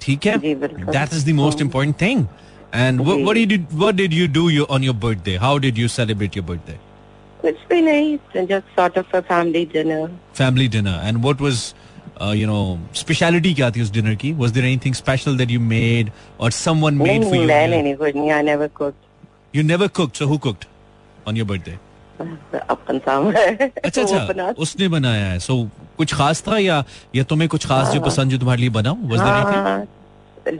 ठीक 0.00 0.26
है? 0.26 0.32
हाँ। 0.32 0.92
That 0.92 1.14
is 1.14 1.30
the 1.30 1.34
most 1.34 1.60
important 1.60 2.00
thing 2.00 2.26
and 2.74 3.00
did 3.00 3.52
you 3.52 3.60
what 3.82 3.96
did 3.96 4.12
you 4.20 4.26
do 4.40 4.48
you 4.56 4.66
on 4.76 4.88
your 4.88 4.98
birthday? 5.06 5.36
How 5.46 5.54
did 5.66 5.78
you 5.82 5.88
celebrate 5.96 6.36
your 6.38 6.46
birthday? 6.50 6.78
कुछ 7.42 7.54
भी 7.70 7.80
नहीं 7.82 8.16
just 8.36 8.76
sort 8.76 8.98
of 8.98 9.16
a 9.16 9.20
family 9.20 9.64
dinner 9.72 10.10
family 10.38 10.68
dinner. 10.76 10.94
And 11.08 11.24
what 11.26 11.42
was 11.46 11.62
uh, 12.20 12.34
you 12.40 12.46
know 12.46 12.78
speciality 13.02 13.54
क्या 13.54 13.70
थी 13.70 13.82
उस 13.82 13.90
dinner 13.92 14.14
की 14.24 14.34
was 14.42 14.52
there 14.52 14.66
anything 14.70 14.94
special 15.00 15.40
that 15.40 15.56
you 15.56 15.62
made 15.72 16.12
or 16.38 16.50
someone 16.50 17.02
नहीं 17.02 17.18
made 17.20 17.28
for 17.30 17.46
नहीं 17.46 17.82
नहीं 17.82 17.94
कुछ 17.96 18.14
नहीं 18.16 18.30
I 18.30 18.42
never 18.42 18.68
cook 18.80 18.94
you 19.56 19.66
never 19.72 19.88
cooked 20.00 20.22
so 20.22 20.30
who 20.32 20.38
cooked 20.46 20.68
on 21.26 21.42
your 21.42 21.48
birthday 21.52 21.78
अपन 22.70 22.98
सामने 23.04 23.40
अच्छा 23.84 24.02
अच्छा 24.02 24.52
उसने 24.58 24.88
बनाया 24.88 25.26
है 25.26 25.38
सो 25.38 25.56
कुछ 25.98 26.14
खास 26.14 26.42
था 26.48 26.58
या 26.58 26.84
या 27.16 27.24
तुम्हें 27.32 27.48
कुछ 27.48 27.66
खास 27.66 27.92
जो 27.94 28.00
पसंद 28.00 28.30
जो 28.30 28.38
तुम्हारे 28.38 28.60
लिए 28.62 28.70
was 28.70 29.20
there 29.20 29.34
anything 29.34 29.66
हाँ 29.66 29.86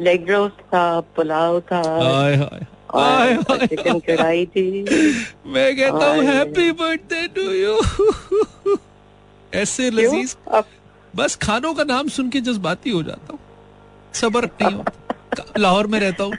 लेग 0.02 0.30
रोस्ट 0.30 0.62
था 0.75 1.00
पुलाव 1.16 1.61
था 1.70 1.80
हाय 2.02 2.37
हाय 2.94 3.66
चिकन 3.66 3.99
कढ़ाई 4.08 4.44
थी 4.46 4.66
मैं 5.54 5.76
कहता 5.76 6.12
हूँ 6.12 6.23
हैप्पी 6.25 6.70
बर्थडे 6.80 7.26
टू 7.37 7.50
यू 7.50 8.76
ऐसे 9.52 9.90
लजीज 9.90 10.37
बस 11.16 11.37
खानों 11.42 11.75
का 11.75 11.85
नाम 11.85 12.09
सुन 12.09 12.30
के 12.30 12.40
जज्बाती 12.40 12.90
हो 12.90 13.02
जाता 13.02 13.33
हूँ। 13.33 13.38
सबर 14.14 14.44
नहीं 14.44 14.75
होता। 14.75 15.44
लाहौर 15.59 15.87
में 15.87 15.99
रहता 16.00 16.25
हूँ। 16.25 16.33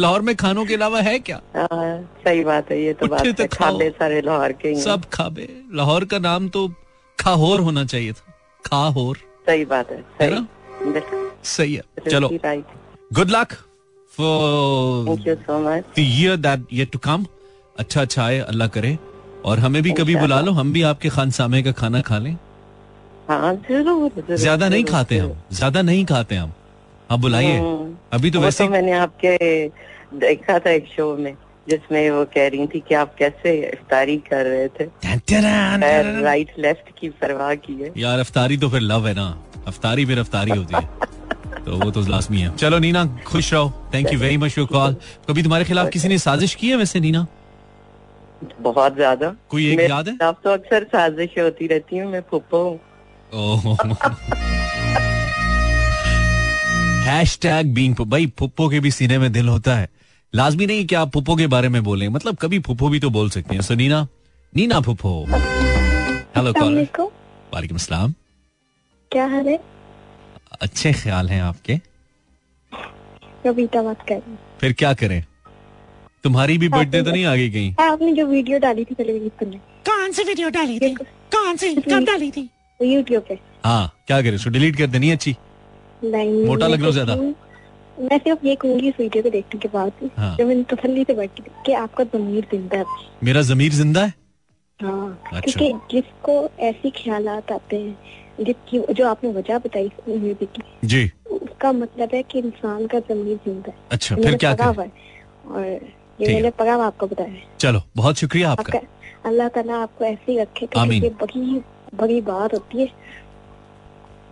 लाहौर 0.00 0.22
में 0.22 0.34
खानों 0.36 0.64
के 0.66 0.74
अलावा 0.74 1.00
है 1.00 1.18
क्या? 1.18 1.40
हाँ, 1.56 2.00
सही 2.24 2.44
बात 2.44 2.70
है 2.70 2.82
ये 2.82 2.92
तो 2.92 3.06
बात 3.06 3.26
तो 3.26 3.42
है। 3.42 3.46
खाबे 3.48 3.88
सारे 3.90 4.20
लाहौर 4.20 4.52
के 4.52 4.68
ही 4.68 4.80
सब 4.80 5.04
खाबे। 5.12 5.48
लाहौर 5.74 6.04
का 6.04 6.18
नाम 6.18 6.48
तो 6.48 6.68
खाहोर 7.18 7.60
होना 7.60 7.84
चाहिए 7.84 8.12
था। 8.12 8.34
खाहोर। 8.64 9.16
सही 9.46 9.64
बात 9.64 9.90
है 9.90 9.98
है 10.20 10.28
सही 10.28 10.30
ना 10.30 10.46
सही 11.44 11.74
है। 11.74 12.10
चलो। 12.10 12.28
गुड 13.12 13.30
लक 13.30 13.52
फॉर 14.12 15.08
अच्छा 17.78 18.00
अच्छा 18.00 18.24
आए 18.24 18.38
अल्लाह 18.38 18.68
करे। 18.68 18.98
और 19.44 19.58
हमें 19.58 19.82
भी 19.82 19.90
कभी 19.92 20.14
बुला 20.16 20.40
लो। 20.40 20.52
हम 20.52 20.72
भी 20.72 20.82
आपके 20.82 21.08
खान 21.08 21.30
सामे 21.30 21.62
का 21.62 21.72
खाना 21.72 22.00
खा 22.00 22.18
लें। 22.18 22.36
हाँ 23.28 23.54
ज़्यादा 23.70 24.68
नहीं 24.68 24.84
खाते 24.84 25.16
हम 25.18 25.32
ज़्यादा 25.52 25.82
नहीं 25.82 26.04
खाते 26.04 26.34
हम। 26.34 26.52
आप 27.10 27.18
बुलाइए। 27.20 27.56
हम्म। 27.58 27.94
अभी 28.12 28.30
तो 28.30 28.40
वैसे 28.40 28.64
तो 28.64 28.70
मैंने 28.70 28.92
आपके 28.92 29.36
देखा 30.18 30.58
था 30.58 30.70
एक 30.70 30.86
शो 30.86 31.16
में 31.16 31.34
जिसमें 31.66 32.10
वो 32.10 32.24
कह 32.24 32.48
रही 32.48 32.66
थी 32.66 32.80
कि 32.88 32.94
आप 32.94 33.14
कैसे 33.18 33.56
इफ्तारी 33.68 34.16
कर 34.30 34.46
रहे 34.46 34.68
थे। 34.68 34.84
राइट 36.22 36.52
लेफ़्ट 36.58 36.90
की 36.98 37.08
परवाह 37.22 37.54
की 37.56 37.74
है। 37.74 37.92
यार 37.96 38.18
अफ्तारी 38.18 38.56
तो 38.56 38.68
फिर 38.68 38.80
लव 38.82 39.06
है 39.08 39.14
ना। 39.14 39.26
अफ्तारी 39.66 40.06
फिर 40.06 40.18
अफ्तारी 40.18 40.50
होती 40.50 40.74
है। 40.74 41.64
तो 41.64 41.76
वो 41.76 41.90
तो 41.90 42.00
लाजमी 42.08 42.40
है। 42.40 42.56
चलो 42.56 42.78
नीना 42.78 43.04
खुश 43.26 43.52
रहो। 43.54 43.72
Thank 43.94 44.12
you 44.12 44.18
very 44.18 44.36
much 44.36 44.58
your 44.58 44.66
call 44.66 44.96
कभी 45.28 45.42
तुम्हारे 45.42 45.64
खिलाफ 45.64 45.88
किसी 45.90 46.08
ने 46.08 46.18
साजिश 46.18 46.54
की 46.54 46.68
है 46.70 46.76
वैसे 46.76 47.00
नीना? 47.00 47.26
बहुत 48.60 48.94
ज़्यादा। 48.94 49.34
कोई 49.50 49.66
एक 49.72 49.80
याद 49.80 50.08
है? 50.08 50.16
आप 50.22 50.40
तो 50.44 50.50
अक्सर 50.50 50.84
साजिश 50.84 51.38
होती 51.38 51.66
रहती 51.66 51.98
हूँ। 51.98 52.10
मैं 52.12 52.20
फुप्पो 52.30 52.62
हूँ। 52.62 52.78
हैश 57.06 57.38
टैग 57.42 57.72
बींग 57.74 57.94
भाई 58.00 58.26
पुप्पो 58.38 58.68
के 58.68 58.80
भी 58.80 58.90
सीने 58.90 59.18
में 59.18 59.32
दिल 59.32 59.48
होता 59.48 59.76
है। 59.76 59.88
लाजमी 60.34 60.66
नहीं 60.66 60.86
कि 60.86 60.94
आप 60.94 61.12
पुप्पो 61.12 61.36
के 61.36 61.46
बारे 61.46 61.68
में 61.68 61.82
बोलें। 61.84 62.08
मतलब 62.08 62.36
कभी 62.36 62.58
पुप्पो 62.58 62.88
भी 62.88 63.00
तो 63.00 63.10
बोल 63.10 63.30
सकते 63.30 63.54
हैं। 63.54 63.62
So 63.62 63.74
Neena 63.74 64.80
Puppo 64.80 65.10
hello 65.28 66.52
caller 66.52 66.86
वालेकुम। 67.54 67.78
सलाम 67.78 68.14
क्या 69.12 69.26
हाल 69.26 69.48
है? 69.48 69.58
अच्छे 70.60 70.92
ख्याल 70.92 71.28
हैं 71.28 71.42
आपके। 71.42 71.76
कविता 73.44 73.82
बात 73.82 74.02
कर 74.08 74.20
फिर 74.60 74.72
क्या 74.72 74.92
करें? 74.94 75.24
तुम्हारी 76.24 76.58
भी 76.58 76.68
बर्थडे 76.68 77.02
तो 77.02 77.10
नहीं 77.10 77.24
आ 77.24 77.34
गई? 77.36 77.50
कहीं 77.50 77.74
आपने 77.84 78.12
जो 78.12 78.26
वीडियो 78.26 78.58
डाली 78.58 78.84
थी 78.84 78.94
टेलीविज़न 78.94 79.58
कौन 79.86 80.12
सी 80.12 80.22
वीडियो 80.24 80.48
डाली 80.50 80.78
थी? 80.80 80.94
कौन 80.94 81.56
सी? 81.56 81.74
कब 81.74 82.04
डाली 82.04 82.30
थी? 82.30 82.48
यूट्यूब 82.80 83.22
पे। 83.28 83.38
हाँ 83.64 83.92
क्या 84.06 84.20
करें? 84.22 84.34
उसको 84.34 84.50
डिलीट 84.50 84.76
कर 84.76 84.86
देनी 84.86 85.10
अच्छी? 85.10 85.36
मोटा 86.04 86.66
लग 86.66 86.82
रहा 86.82 86.90
ज़्यादा? 86.90 87.14
मैं 87.14 88.18
सिर्फ़ 88.18 88.46
ये 88.46 88.54
कहूँगी 88.54 88.88
इस 88.88 88.94
वीडियो 89.00 89.22
को 89.22 89.30
देखने 89.30 89.60
के 89.60 89.68
बाद 89.68 89.92
हाँ। 90.16 90.36
जब 90.36 90.46
मैंने 90.46 90.62
तसल्ली 90.62 91.04
से 91.04 91.14
बैठी 91.14 91.42
कि 91.66 91.72
आपका 91.72 92.04
जमीर 92.04 92.46
ज़िंदा 92.50 92.78
है। 92.78 92.84
मेरा 93.24 93.42
जमीर 93.42 93.72
ज़िंदा 93.72 94.04
है? 94.04 94.12
हाँ 94.80 95.18
अच्छा। 95.32 95.40
क्योंकि 95.40 95.72
जिसको 95.92 96.50
ऐसी 96.60 96.90
ख्याल 96.90 97.28
आते 97.28 97.76
हैं 97.76 98.44
जिसकी 98.44 98.94
जो 98.94 99.06
आपने 99.08 99.30
वजह 99.32 99.58
बताई 99.58 99.90
म्यूज़िक 100.08 100.48
की 100.50 100.86
जी। 100.88 101.10
उसका 101.32 101.72
मतलब 101.72 102.08
है 102.14 102.22
कि 102.22 102.38
इंसान 102.38 102.86
का 102.86 102.98
जमीर 102.98 103.36
ज़िंदा 103.36 103.72
है। 103.72 103.76
अच्छा 103.92 104.16
फिर 104.16 104.36
क्या 104.36 104.54
करें? 104.54 104.90
और 105.46 105.64
ये 106.20 106.34
मैंने 106.34 106.50
पगा 106.50 106.74
आपको 106.84 107.06
बताया 107.06 107.56
चलो 107.60 107.82
बहुत 107.96 108.16
शुक्रिया 108.16 108.50
आपका। 108.50 108.78
अल्लाह 109.24 109.48
ताला 109.48 109.76
आपको 109.82 110.04
ऐसे 110.04 110.32
ही 110.32 110.38
रखे 110.38 110.66
बड़ी 111.94 112.20
बात 112.22 112.54
होती 112.54 112.80
है। 112.80 112.88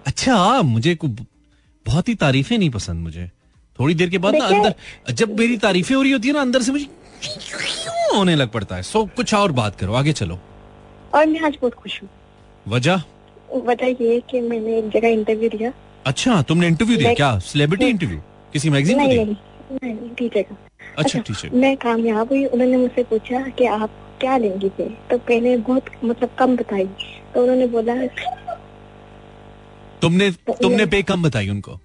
अच्छा 0.06 0.62
मुझे 0.64 0.98
बहुत 1.04 2.08
ही 2.08 2.14
तारीफें 2.16 2.56
नहीं 2.58 2.70
पसंद 2.70 3.02
मुझे। 3.02 3.30
थोड़ी 3.78 3.94
देर 3.94 4.10
के 4.10 4.18
बाद 4.18 4.34
ना 4.34 4.46
अंदर 4.46 5.12
जब 5.12 5.38
मेरी 5.38 5.56
तारीफें 5.58 5.94
हो 5.94 6.02
रही 6.02 6.12
होती 6.12 6.28
है 6.28 6.34
ना 6.34 6.40
अंदर 6.40 6.62
से 6.62 6.72
मुझे 6.72 6.88
होने 8.14 8.34
लग 8.36 8.50
पड़ता 8.50 8.76
है? 8.76 8.82
सो 8.82 9.04
कुछ 9.16 9.34
और 9.34 9.52
बात 9.52 9.76
करो 9.76 9.94
आगे 9.94 10.12
चलो। 10.12 10.38
और 11.14 11.26
मैं 11.26 11.40
आज 11.40 11.56
बहुत 11.60 11.74
खुश 11.74 12.00
हूँ। 12.02 12.08
वजह? 12.68 13.02
वजह 13.64 13.86
ये 13.86 14.20
कि 14.30 14.40
मैंने 14.40 14.78
एक 14.78 14.88
जगह 14.90 15.08
इंटरव्यू 15.08 15.48
दिया। 15.48 15.72
अच्छा 16.06 16.40
तुमने 16.42 16.66
इंटरव्यू 16.66 16.96
दिया? 16.98 17.14
क्या 17.14 17.38
सेलिब्रिटी 17.40 17.86
इंटरव्यू 17.86 18.20
किसी 18.52 18.70
मैगजीन 18.70 18.98
में 18.98 19.06
नहीं 19.06 19.34
नहीं 19.74 20.08
टीचर 20.10 20.42
का। 20.42 20.56
अच्छा 20.98 21.18
टीचर 21.18 21.46
अच्छा, 21.46 21.58
मैं 21.58 21.76
कामयाब 21.76 22.28
हुई 22.28 22.44
उन्होंने 22.46 22.76
मुझसे 22.76 23.02
पूछा 23.04 23.40
कि 23.58 23.66
आप 23.66 23.90
क्या 24.20 24.36
लेंगी 24.38 24.68
थे 24.78 24.88
तो 25.10 25.18
पहले 25.20 25.56
बहुत 25.58 25.90
मतलब 26.04 26.30
कम 26.38 26.56
बताई। 26.56 26.86
तो 27.34 27.42
उन्होंने 27.42 27.66
बोला 27.68 27.94
तुमने 30.02 30.30
तुमने 30.52 30.86
पे 30.86 31.02
कम 31.04 31.22
बताई 31.22 31.48
उनको? 31.48 31.78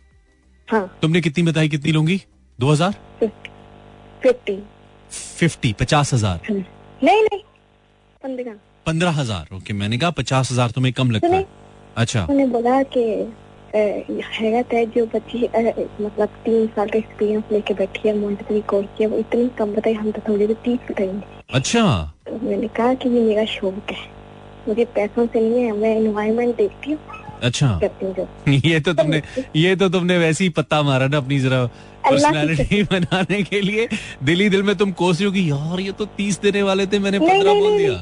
हाँ। 0.68 1.00
तुमने 1.02 1.22
कितनी 1.22 1.44
बताई 1.44 1.70
कितनी 1.70 1.92
लूँगी? 1.92 2.22
दो 2.60 2.72
हज़ार? 2.72 2.94
फिफ्टी। 4.24 4.58
फिफ्टी 5.12 5.74
पचास 5.80 6.14
हज़ार। 6.14 6.40
हाँ। 6.50 6.56
नहीं 6.56 7.22
नहीं। 7.24 7.40
पंद्रह। 8.24 8.56
पंद्रह 8.86 9.12
हज़ार। 9.12 9.56
ओके 9.56 9.74
मैंने 9.74 9.98
कहा 9.98 10.10
पचास 10.14 10.52
हज़ार 10.52 10.72
तुम्हें 10.72 10.94
कम 10.94 11.12
लगता 11.12 11.36
है। 11.36 11.46
अच्छा। 11.98 12.22
उन्होंने 12.22 12.46
बोला 12.48 12.82
कि 12.96 13.04
हैरत 13.74 14.74
है 14.74 14.86
जो 14.88 15.06
बच्ची 15.06 15.44
मतलब 16.02 16.30
तीन 16.46 16.68
साल 16.68 16.90
का 16.90 16.98
एक्सपीरियंस 17.00 17.52
लेके 17.52 17.74
बैठी 17.74 18.08
है 18.08 18.18
मॉन्टेसरी 18.18 18.62
कोर्स 18.70 18.88
किया 18.98 19.10
वो 19.10 19.18
इतनी 19.18 19.50
कम 19.58 19.74
बताई 19.76 19.94
हम 19.94 20.12
तो 20.12 20.22
थोड़ी 20.28 20.54
तीस 20.56 20.80
बताएँगे। 20.92 21.39
अच्छा। 21.50 21.84
मैंने 22.44 22.68
कहा 22.68 22.94
कि 22.94 23.10
ये 23.10 23.22
मेरा 23.22 23.46
शौक 23.46 23.92
है। 23.92 24.08
मुझे 24.68 24.86
पैसों 24.86 25.26
से 25.28 25.40
नहीं 25.40 25.64
है 25.64 25.72
मैं 25.78 25.96
एनवायरमेंट 25.96 26.56
देखती 26.58 26.92
हूँ। 26.92 27.00
अच्छा। 27.44 27.80
ये 28.48 28.80
तो 28.80 28.94
तुमने 28.94 29.22
ये 29.56 29.76
तो 29.76 29.90
तुमने 29.90 30.18
वैसे 30.18 30.44
ही 30.44 30.50
पत्ता 30.50 30.82
मारा 30.84 31.08
ना 31.08 31.18
अपनी 31.18 31.40
जरा 31.40 31.66
पर्सनालिटी 32.06 32.84
बनाने 32.84 33.42
के 33.44 33.62
लिए। 33.62 33.88
दिल 34.24 34.42
ही 34.42 34.50
दिल 34.50 34.64
में 34.64 34.76
तुम 34.78 34.92
कोस 34.92 35.22
रही 35.22 35.32
कि 35.32 35.50
यार 35.52 35.80
ये 35.80 35.92
तो 35.92 36.06
तीस 36.18 36.40
देने 36.42 36.62
वाले 36.64 36.88
थे 36.88 37.00
मैंने 37.00 37.20
पंद्रह 37.20 37.54
बोल 37.54 37.78
दिया। 37.78 37.94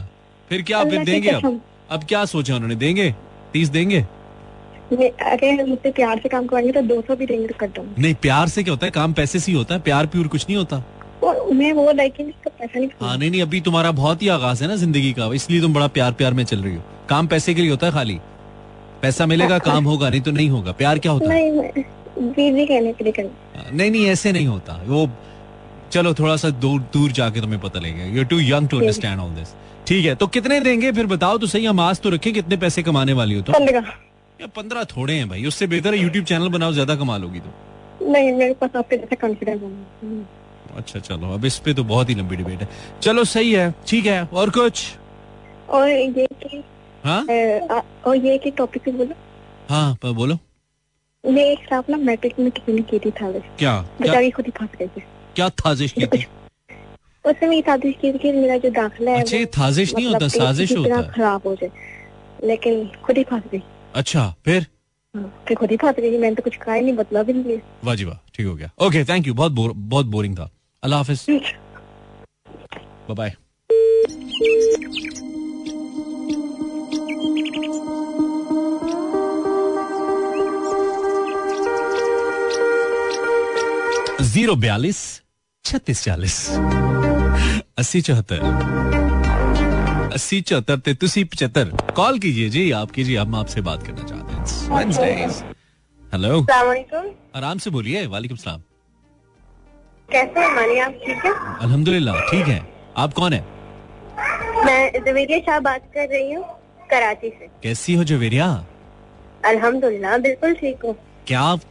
फिर 0.49 0.61
क्या 0.61 0.83
फिर 0.83 1.03
देंगे 1.03 1.29
अब? 1.29 1.59
अब 1.91 2.03
क्या 2.03 2.25
सोचा 2.25 2.55
उन्होंने 2.55 2.75
देंगे? 2.75 3.13
तीस 3.53 3.69
देंगे? 3.69 4.01
अगर 4.91 5.65
मुझसे 5.65 5.91
प्यार 5.91 6.19
से 6.19 6.29
काम 6.29 6.45
करवाएँगे 6.47 6.71
तो 6.71 6.81
दो 6.83 7.01
सौ 7.01 7.15
भी 7.15 7.25
देंगे 7.25 7.47
तो 7.47 7.55
कर 7.59 7.67
दूँगा। 7.67 8.01
नहीं 8.01 8.13
प्यार 8.21 8.47
से 8.47 8.63
क्या 8.63 8.73
होता 8.73 8.85
है? 8.85 8.91
काम 8.91 9.13
पैसे 9.13 9.39
से 9.39 9.51
ही 9.51 9.57
होता 9.57 9.75
है 9.75 9.81
प्यार 9.81 10.05
प्यूर 10.05 10.27
कुछ 10.27 10.45
नहीं 10.45 10.57
होता। 10.57 10.83
मैं 11.23 11.71
वो 11.73 11.91
लेकिन 11.91 12.31
पैसा 12.47 12.79
नहीं 12.79 12.89
हाँ 13.01 13.17
नहीं 13.17 13.29
नहीं 13.31 13.41
अभी 13.41 13.61
तुम्हारा 13.61 13.91
बहुत 13.93 14.21
ही 14.21 14.27
आगाज़ 14.29 14.63
है 14.63 14.69
ना 14.69 14.75
ज़िंदगी 14.75 15.11
का। 15.13 15.25
इसलिए 15.35 15.61
तुम 15.61 15.73
बड़ा 15.73 15.87
प्यार 15.89 16.11
प्यार 16.13 16.33
में 16.33 16.43
चल 16.45 16.59
रही 16.59 16.75
हो। 16.75 16.81
काम 17.09 17.27
पैसे 17.27 17.53
के 17.53 17.61
लिए 17.61 17.71
होता 17.71 17.87
है 17.87 17.93
खाली। 17.93 18.19
पैसा 19.01 19.25
मिलेगा 19.25 19.57
काम 19.61 19.85
होगा 19.85 20.09
नहीं 20.09 20.21
तो 20.21 20.31
नहीं 20.31 20.49
होगा। 20.49 20.71
प्यार 20.73 20.99
क्या 20.99 21.11
होता 21.11 21.33
है? 21.33 21.85
कहने 22.17 22.65
के 22.65 23.03
लिए 23.03 23.29
नहीं 23.71 23.91
नहीं 23.91 24.05
ऐसे 24.07 24.31
नहीं 24.31 24.47
होता। 24.47 24.81
वो 24.87 25.09
चलो 25.91 26.13
थोड़ा 26.13 26.35
सा 26.37 26.49
दूर 26.61 26.79
दूर 26.93 27.11
जाके 27.11 27.41
तुम्हें 27.41 27.59
पता 27.61 27.79
लगेगा। 27.79 28.05
You 28.17 28.23
too 28.25 28.39
young 28.41 28.67
to 28.69 28.77
understand 28.79 29.19
all 29.19 29.29
this 29.35 29.53
ठीक 29.87 30.05
है 30.05 30.15
तो 30.15 30.27
कितने 30.29 30.59
देंगे? 30.61 30.91
फिर 30.91 31.05
बताओ 31.07 31.37
तो 31.37 31.47
सही 31.47 31.65
हम 31.65 31.79
आज 31.79 31.99
तो 32.01 32.09
रखें 32.09 32.33
कितने 32.33 32.57
पैसे 32.57 32.83
कमाने 32.83 33.13
वाली 33.13 33.35
हो 33.35 33.41
तो 33.41 33.53
पंद्रह। 34.55 34.83
थोड़े 34.87 35.13
हैं 35.13 35.29
भाई। 35.29 35.45
उससे 35.45 35.67
बेहतर 35.67 35.93
है 35.93 35.99
यूट्यूब 36.01 36.25
चैनल 36.25 36.49
बनाओ 36.49 36.71
ज़्यादा 36.73 36.95
कमा 36.95 37.17
लोगी 37.17 37.39
तो 37.39 38.11
नहीं 38.11 38.31
मेरे 38.33 38.53
पास 38.53 38.75
आपके 38.75 38.97
जैसा 38.97 39.15
कॉन्फिडेंस 39.21 39.61
अच्छा 40.75 40.99
चलो 40.99 41.33
अब 41.33 41.45
इस 41.45 41.57
पे 41.59 41.73
तो 41.73 41.83
बहुत 41.83 42.09
ही 42.09 42.15
लंबी 42.15 42.35
डिबेट 42.35 42.61
है। 42.61 42.67
चलो 43.01 43.23
सही 43.23 43.51
है 43.53 43.73
ठीक 43.87 44.05
है 44.05 44.23
और 44.23 44.49
कुछ? 44.49 44.83
और 45.69 45.89
ये 45.89 46.27
कि 46.43 46.63
हाँ? 47.05 47.21
और 48.07 48.15
ये 48.17 48.37
कि 48.37 48.51
टॉपिक 48.51 48.83
पे 48.83 48.91
बोलो। 48.91 49.15
हाँ 49.69 49.95
पर 49.95 50.11
बोलो। 50.11 50.37
मैं 51.23 51.45
एक 51.45 51.59
साथ 51.59 51.89
ना 51.89 51.97
मैट्रिक 51.97 52.39
में 52.39 52.49
किसी 52.51 52.73
ने 52.73 52.81
की 52.81 52.99
थी 52.99 53.11
था 53.11 53.31
क्या? 53.31 53.79
बेचारी 54.01 54.29
खुद 54.31 54.45
ही 54.45 54.51
फंस 54.57 54.77
गई 54.79 54.87
थी। 54.87 55.01
क्या 55.35 55.49
थाजिश 55.59 55.91
की 55.91 56.05
थी? 56.07 56.25
उसने 57.25 57.47
मेरी 57.49 57.61
साजिश 57.61 57.95
की 58.01 58.11
थी 58.13 58.17
कि 58.17 58.31
मेरा 58.31 58.57
जो 58.57 58.69
दाखिला 58.71 59.11
है 59.11 59.19
अच्छा 59.21 59.37
थाजिश 59.57 59.93
नहीं 59.95 60.05
होता 60.05 60.17
मतलब 60.17 60.29
साजिश 60.29 60.77
होता। 60.77 60.95
है 60.95 61.11
खराब 61.11 61.41
हो 61.45 61.55
जाए। 61.55 61.71
लेकिन 62.43 62.85
खुद 63.05 63.17
ही 63.17 63.23
फंस 63.23 63.43
गई। 63.51 63.61
अच्छा 63.95 64.33
फिर? 64.45 64.65
हाँ, 65.15 65.55
खुद 65.57 65.71
ही 65.71 65.77
फंस 65.77 65.95
गई 65.99 66.17
मैंने 66.17 66.35
तो 66.35 66.43
कुछ 66.43 66.55
कहा 66.55 66.75
नहीं 66.75 66.93
बदला 66.93 67.23
भी 67.23 67.33
नहीं। 67.33 67.57
वाह 67.83 67.95
जी 67.95 68.05
वाह 68.05 68.17
ठीक 68.35 68.47
हो 68.47 68.55
गया। 68.55 68.69
ओके 68.85 69.03
थैंक 69.05 69.27
यू 69.27 69.33
बहुत 69.33 69.51
बहुत 69.51 70.05
बोरिंग 70.05 70.37
था। 70.37 70.49
अल्लाह 70.87 70.99
हाफिज। 70.99 71.21
बाय 73.17 73.31
ज़ीरो 84.21 84.55
बयालीस 84.55 84.99
छत्तीस 85.65 86.03
चालीस। 86.03 86.37
अस्सी 87.77 88.01
चौहत्तर। 88.01 88.39
अस्सी 90.13 90.41
चौहत्तर 90.41 90.77
तैतीस 90.79 91.17
पचहत्तर। 91.33 91.65
कॉल 91.95 92.19
कीजिए 92.19 92.49
जी 92.49 92.63
आप 92.79 92.91
कीजिए 92.91 93.17
हम 93.17 93.35
आपसे 93.35 93.61
बात 93.67 93.83
करना 93.87 94.03
चाहते 94.03 94.31
हैं। 95.11 95.29
हेलो 96.13 96.33
आराम 97.35 97.57
से 97.57 97.69
बोलिए 97.69 98.05
वालेकुम 98.07 98.37
सलाम। 98.37 98.61
कैसे 100.09 100.39
हैं 100.39 100.49
मानी 100.55 100.77
आप 100.79 100.91
ठीक 101.05 101.25
है? 101.25 101.31
अल्हम्दुलिल्लाह 101.61 102.19
ठीक 102.29 102.47
है। 102.47 102.61
आप 102.97 103.13
कौन 103.13 103.33
है? 103.33 103.39
मैं 104.65 105.03
जवेरिया 105.05 105.39
शाह 105.39 105.59
बात 105.59 105.81
कर 105.95 106.07
रही 106.09 106.31
हूँ 106.33 106.43
कराची 106.91 107.29
से। 107.29 107.47
कैसी 107.63 107.93
हो 107.93 108.03
जवेरिया? 108.11 108.47
अल्हम्दुलिल्लाह 109.45 110.17
बिल्कुल 110.17 110.53
ठीक 110.55 110.85
हूँ। 110.85 110.95
क्या 111.27 111.41
आप 111.41 111.61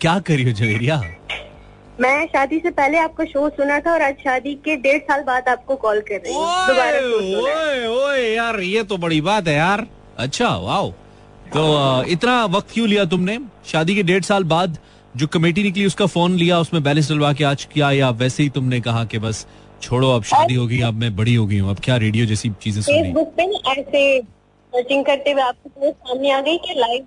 क्या 0.00 0.18
करी 0.28 0.44
हो 0.44 0.52
जवेरिया? 0.52 1.00
मैं 2.00 2.26
शादी 2.26 2.58
से 2.58 2.70
पहले 2.70 2.98
आपका 2.98 3.24
शो 3.24 3.48
सुना 3.56 3.80
था 3.80 3.92
और 3.92 4.02
आज 4.02 4.14
शादी 4.24 4.54
के 4.64 4.76
डेढ़ 4.84 5.00
साल 5.08 5.22
बाद 5.24 5.48
आपको 5.48 5.76
कॉल 5.76 6.00
कर 6.08 6.20
रही 6.26 6.34
हूँ। 6.34 6.46
दोबारा 6.68 7.00
ओए 7.96 8.22
यार 8.34 8.60
ये 8.60 8.82
तो 8.84 8.96
बड़ी 8.98 9.20
बात 9.20 9.48
है 9.48 9.54
यार। 9.56 9.86
अच्छा 10.18 10.48
वाओ। 10.58 10.90
तो 11.54 11.62
इतना 12.10 12.44
वक्त 12.52 12.72
क्यों 12.72 12.88
लिया 12.88 13.04
तुमने? 13.06 13.38
शादी 13.66 13.94
के 13.94 14.02
डेढ़ 14.02 14.22
साल 14.24 14.44
बाद 14.52 14.78
जो 15.16 15.26
कमेटी 15.26 15.62
निकली 15.62 15.84
उसका 15.86 16.06
फ़ोन 16.06 16.36
लिया 16.36 16.58
उसमें 16.58 16.82
बैलेंस 16.82 17.10
डलवा 17.10 17.32
के 17.32 17.44
आज 17.44 17.64
किया 17.72 17.90
या 17.92 18.08
वैसे 18.20 18.42
ही 18.42 18.48
तुमने 18.50 18.80
कहा 18.80 19.04
कि 19.04 19.18
बस 19.18 19.46
छोड़ो 19.82 20.10
अब 20.10 20.22
शादी 20.24 20.54
होगी 20.54 20.80
अब 20.80 20.94
मैं 20.94 21.14
बड़ी 21.16 21.34
हो 21.34 21.46
गई 21.46 21.58
हूँ 21.58 21.70
अब 21.70 21.80
क्या 21.84 21.96
रेडियो 21.96 22.26
जैसी 22.26 22.50
चीज़ें 22.62 22.80
सुनी? 22.82 23.02
फेसबुक 23.02 23.32
पे 23.36 23.42
ऐसे 23.70 24.20
सर्चिंग 24.20 25.04
करते 25.04 25.32
हुए 25.32 25.42
आपको 25.42 25.90
सामने 25.90 26.30
आ 26.32 26.40
गई 26.40 26.56
कि 26.58 26.74
लाइव 26.78 27.04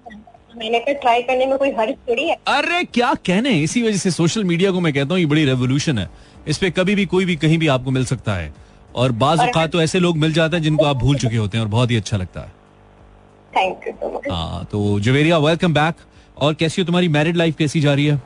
मैंने 0.58 0.80
कहा 0.80 0.94
ट्राई 0.94 1.22
करने 1.22 1.46
में 1.46 1.58
कोई 1.58 1.72
हर्ज 1.72 1.96
थोड़ी 2.10 2.28
है? 2.28 2.36
अरे 2.48 2.84
क्या 2.84 3.14
कहने? 3.26 3.52
इसी 3.64 3.82
वजह 3.82 3.98
से 3.98 4.12
सोशल 4.12 4.44
मीडिया 4.44 4.72
को 4.72 4.80
मैं 4.80 4.94
कहता 4.94 5.14
हूँ 5.14 5.20
ये 5.20 5.26
बड़ी 5.26 5.46
रेवोल्यूशन 5.46 5.98
है। 6.00 6.10
इस 6.48 6.58
पे 6.58 6.70
कभी 6.72 6.96
भी 6.96 7.06
कोई 7.06 7.26
भी 7.26 7.36
कहीं 7.36 7.58
भी 7.58 7.68
आपको 7.68 7.92
मिल 7.92 8.06
सकता 8.06 8.34
है। 8.34 8.54
और 8.96 9.12
बाज 9.24 9.40
औकात 9.40 9.72
तो 9.72 9.82
ऐसे 9.82 10.00
लोग 10.00 10.18
मिल 10.18 10.34
जाते 10.34 10.56
हैं 10.56 10.64
जिनको 10.64 10.86
आप 10.86 10.98
भूल 10.98 11.18
चुके 11.18 11.38
होते 11.38 11.58
हैं 11.58 11.64
और 11.64 11.72
बहुत 11.72 11.92
ही 11.92 11.96
अच्छा 11.96 12.18
लगता 12.18 12.42
है। 12.42 12.54
थैंक 13.54 13.88
यू 13.88 13.94
सो 13.94 14.16
मच 14.16 14.32
हाँ 14.32 14.64
तो 14.72 15.00
जवेरिया 15.00 15.38
वेलकम 15.38 15.74
बैक 15.74 15.96
और 16.38 16.54
कैसी 16.54 16.82
हो 16.82 16.86
तुम्हारी 16.86 17.08
मैरिड 17.10 17.38
लाइफ 17.38 17.56
कैसी 17.58 17.82
जा 17.82 17.94
रही 17.94 18.06
है? 18.06 18.22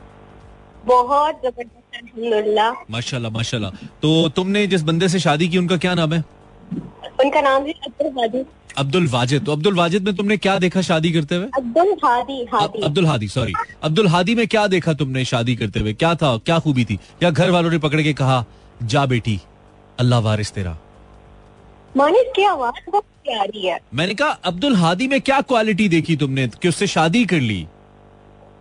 बहुत 0.86 1.40
ज़बरदस्त 1.44 1.78
माशाल्लाह 2.90 3.30
माशाल्लाह। 3.32 3.70
तो 4.02 4.28
तुमने 4.36 4.66
जिस 4.66 4.82
बंदे 4.82 5.08
से 5.08 5.18
शादी 5.20 5.48
की 5.48 5.58
उनका 5.58 5.76
क्या 5.76 5.94
नाम 5.94 6.12
है? 6.12 6.24
उनका 7.20 7.40
नाम 7.40 7.66
है 7.66 7.72
अब्दुल 7.72 8.12
हादी 8.18 8.44
अब्दुल 8.78 9.06
वाजिद। 9.08 9.44
तो 9.44 9.52
अब्दुल 9.52 9.74
वाजिद 9.74 10.04
में 10.04 10.14
तुमने 10.16 10.36
क्या 10.36 10.58
देखा 10.58 10.80
शादी 10.82 11.10
करते 11.12 11.34
हुए? 11.34 11.46
अब्दुल 11.56 11.92
हादी 12.04 12.44
हादी। 12.52 12.82
अब्दुल 12.82 13.06
हादी 13.06 13.28
सॉरी 13.28 13.52
अब्दुल 13.82 14.08
हादी 14.08 14.34
में 14.34 14.46
क्या 14.48 14.66
देखा 14.66 14.92
तुमने 14.94 15.24
शादी 15.24 15.56
करते 15.56 15.80
हुए? 15.80 15.92
क्या 15.94 16.14
था 16.14 16.36
क्या 16.38 16.58
खूबी 16.58 16.84
थी? 16.84 16.98
या 17.22 17.30
घर 17.30 17.50
वालों 17.50 17.70
ने 17.70 17.78
पकड़ 17.78 18.02
के 18.02 18.12
कहा 18.12 18.44
जा 18.84 19.04
बेटी 19.06 19.40
अल्लाह 19.98 20.20
वारिस 20.20 20.52
तेरा। 20.52 20.76
मानिस 21.96 22.32
की 22.36 22.44
आवाज़ 22.44 22.90
बहुत 22.90 23.04
प्यारी 23.24 23.66
है। 23.66 23.78
मैंने 23.94 24.14
कहा 24.14 24.28
अब्दुल 24.44 24.76
हादी 24.76 25.08
में 25.08 25.20
क्या 25.20 25.40
क्वालिटी 25.42 25.88
देखी 25.88 26.16
तुमने 26.16 26.48
कि 26.62 26.68
उससे 26.68 26.86
शादी 26.86 27.24
कर 27.24 27.40
ली? 27.42 27.66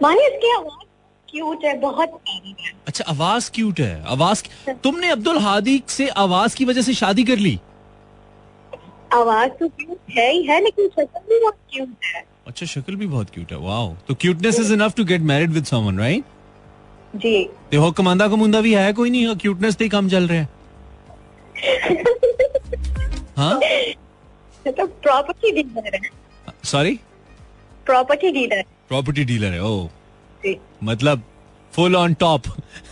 मानिस 0.02 0.38
की 0.42 0.52
आवाज़ 0.56 0.86
क्यूट 1.30 1.64
है 1.66 1.74
बहुत 1.80 2.10
प्यारी 2.10 2.56
है। 2.60 2.72
अच्छा 2.88 3.04
आवाज़ 3.10 3.50
क्यूट 3.56 3.80
है। 3.80 4.04
आवाज़ 4.08 4.44
तुमने 4.84 5.10
अब्दुल 5.12 5.38
हादी 5.40 5.82
से 5.88 6.08
आवाज़ 6.24 6.56
की 6.56 6.66
वजह 6.66 6.82
से 6.82 6.94
शादी 6.94 7.24
कर 7.24 7.38
ली? 7.38 7.60
आवाज़ 9.14 9.50
तो 9.60 9.68
क्यूट 9.70 9.98
है 10.18 10.32
ही 10.32 10.44
है 10.44 10.60
लेकिन 10.64 10.88
शक्ल 10.90 11.20
भी 11.30 11.40
बहुत 11.40 11.58
क्यूट 11.72 12.06
है। 12.06 12.24
अच्छा 12.48 12.66
शक्ल 12.66 12.96
भी 12.96 13.08
बहुत 13.08 13.30
क्यूट 13.30 13.52
है। 13.52 13.58
वाओ 13.58 13.94
तो 14.08 14.16
cuteness 14.16 14.60
is 14.60 14.74
enough 14.74 14.96
to 14.96 15.04
get 15.06 15.22
married 15.32 15.52
with 15.52 15.66
someone 15.66 16.00
right 16.00 16.24
जी। 17.16 17.44
ते 17.72 17.78
हो 17.78 17.92
कमांदा 18.00 18.28
कमुंदा 18.28 18.62
भी 18.62 18.74
है 18.74 18.92
कोई 18.94 19.10
नहीं? 19.10 19.36
क्यूटनेस 19.36 19.76
ते 19.76 19.84
ही 19.84 19.90
काम 19.90 20.10
चल 20.10 20.28
रहा 20.28 20.38
है। 20.38 20.48
हाँ? 23.38 23.60
तो 24.68 24.86
प्रॉपर्टी 24.88 25.52
डीलर 25.52 25.96
है। 25.96 26.00
Sorry 26.64 27.00
property 27.86 28.32
dealer 28.32 28.64
property 28.90 29.24
dealer 29.26 29.54
है 29.54 29.64
ओ 29.64 29.88
जी। 30.44 30.58
मतलब 30.84 31.24
full 31.74 31.96
on 31.96 32.14
top 32.20 32.48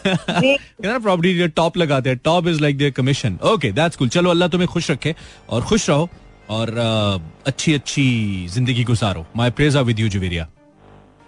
ji. 0.08 0.56
Property 0.82 1.34
dealer 1.34 1.50
top 1.56 1.78
लगाते 1.78 2.10
हैं 2.10 2.18
top 2.24 2.48
is 2.48 2.62
like 2.62 2.78
their 2.78 2.92
commission 2.98 3.38
okay 3.54 3.72
that's 3.72 3.98
cool 3.98 4.10
चलो 4.10 4.30
अल्लाह 4.30 4.48
तुम्हें 4.50 4.68
खुश 4.70 4.92
रखे 4.92 5.16
और 5.50 5.62
खुश 5.66 5.90
रहो 5.90 6.10
और 6.50 6.70
अ, 6.78 7.20
अच्छी 7.48 7.74
अच्छी 7.74 8.04
ज़िंदगी 8.50 8.84
गुजारो। 8.84 9.26
My 9.36 9.50
prayers 9.52 9.78
are 9.78 9.84
with 9.84 10.00
you 10.00 10.10
Juveria 10.10 10.48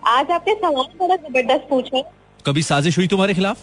आज 0.08 0.32
आपने 0.32 0.54
सवाल 0.56 0.86
बड़ा 1.00 1.16
ज़बरदस्त 1.16 1.68
पूछा। 1.70 2.02
कभी 2.46 2.62
साजिश 2.64 2.98
हुई 2.98 3.08
तुम्हारे 3.08 3.34
खिलाफ? 3.34 3.58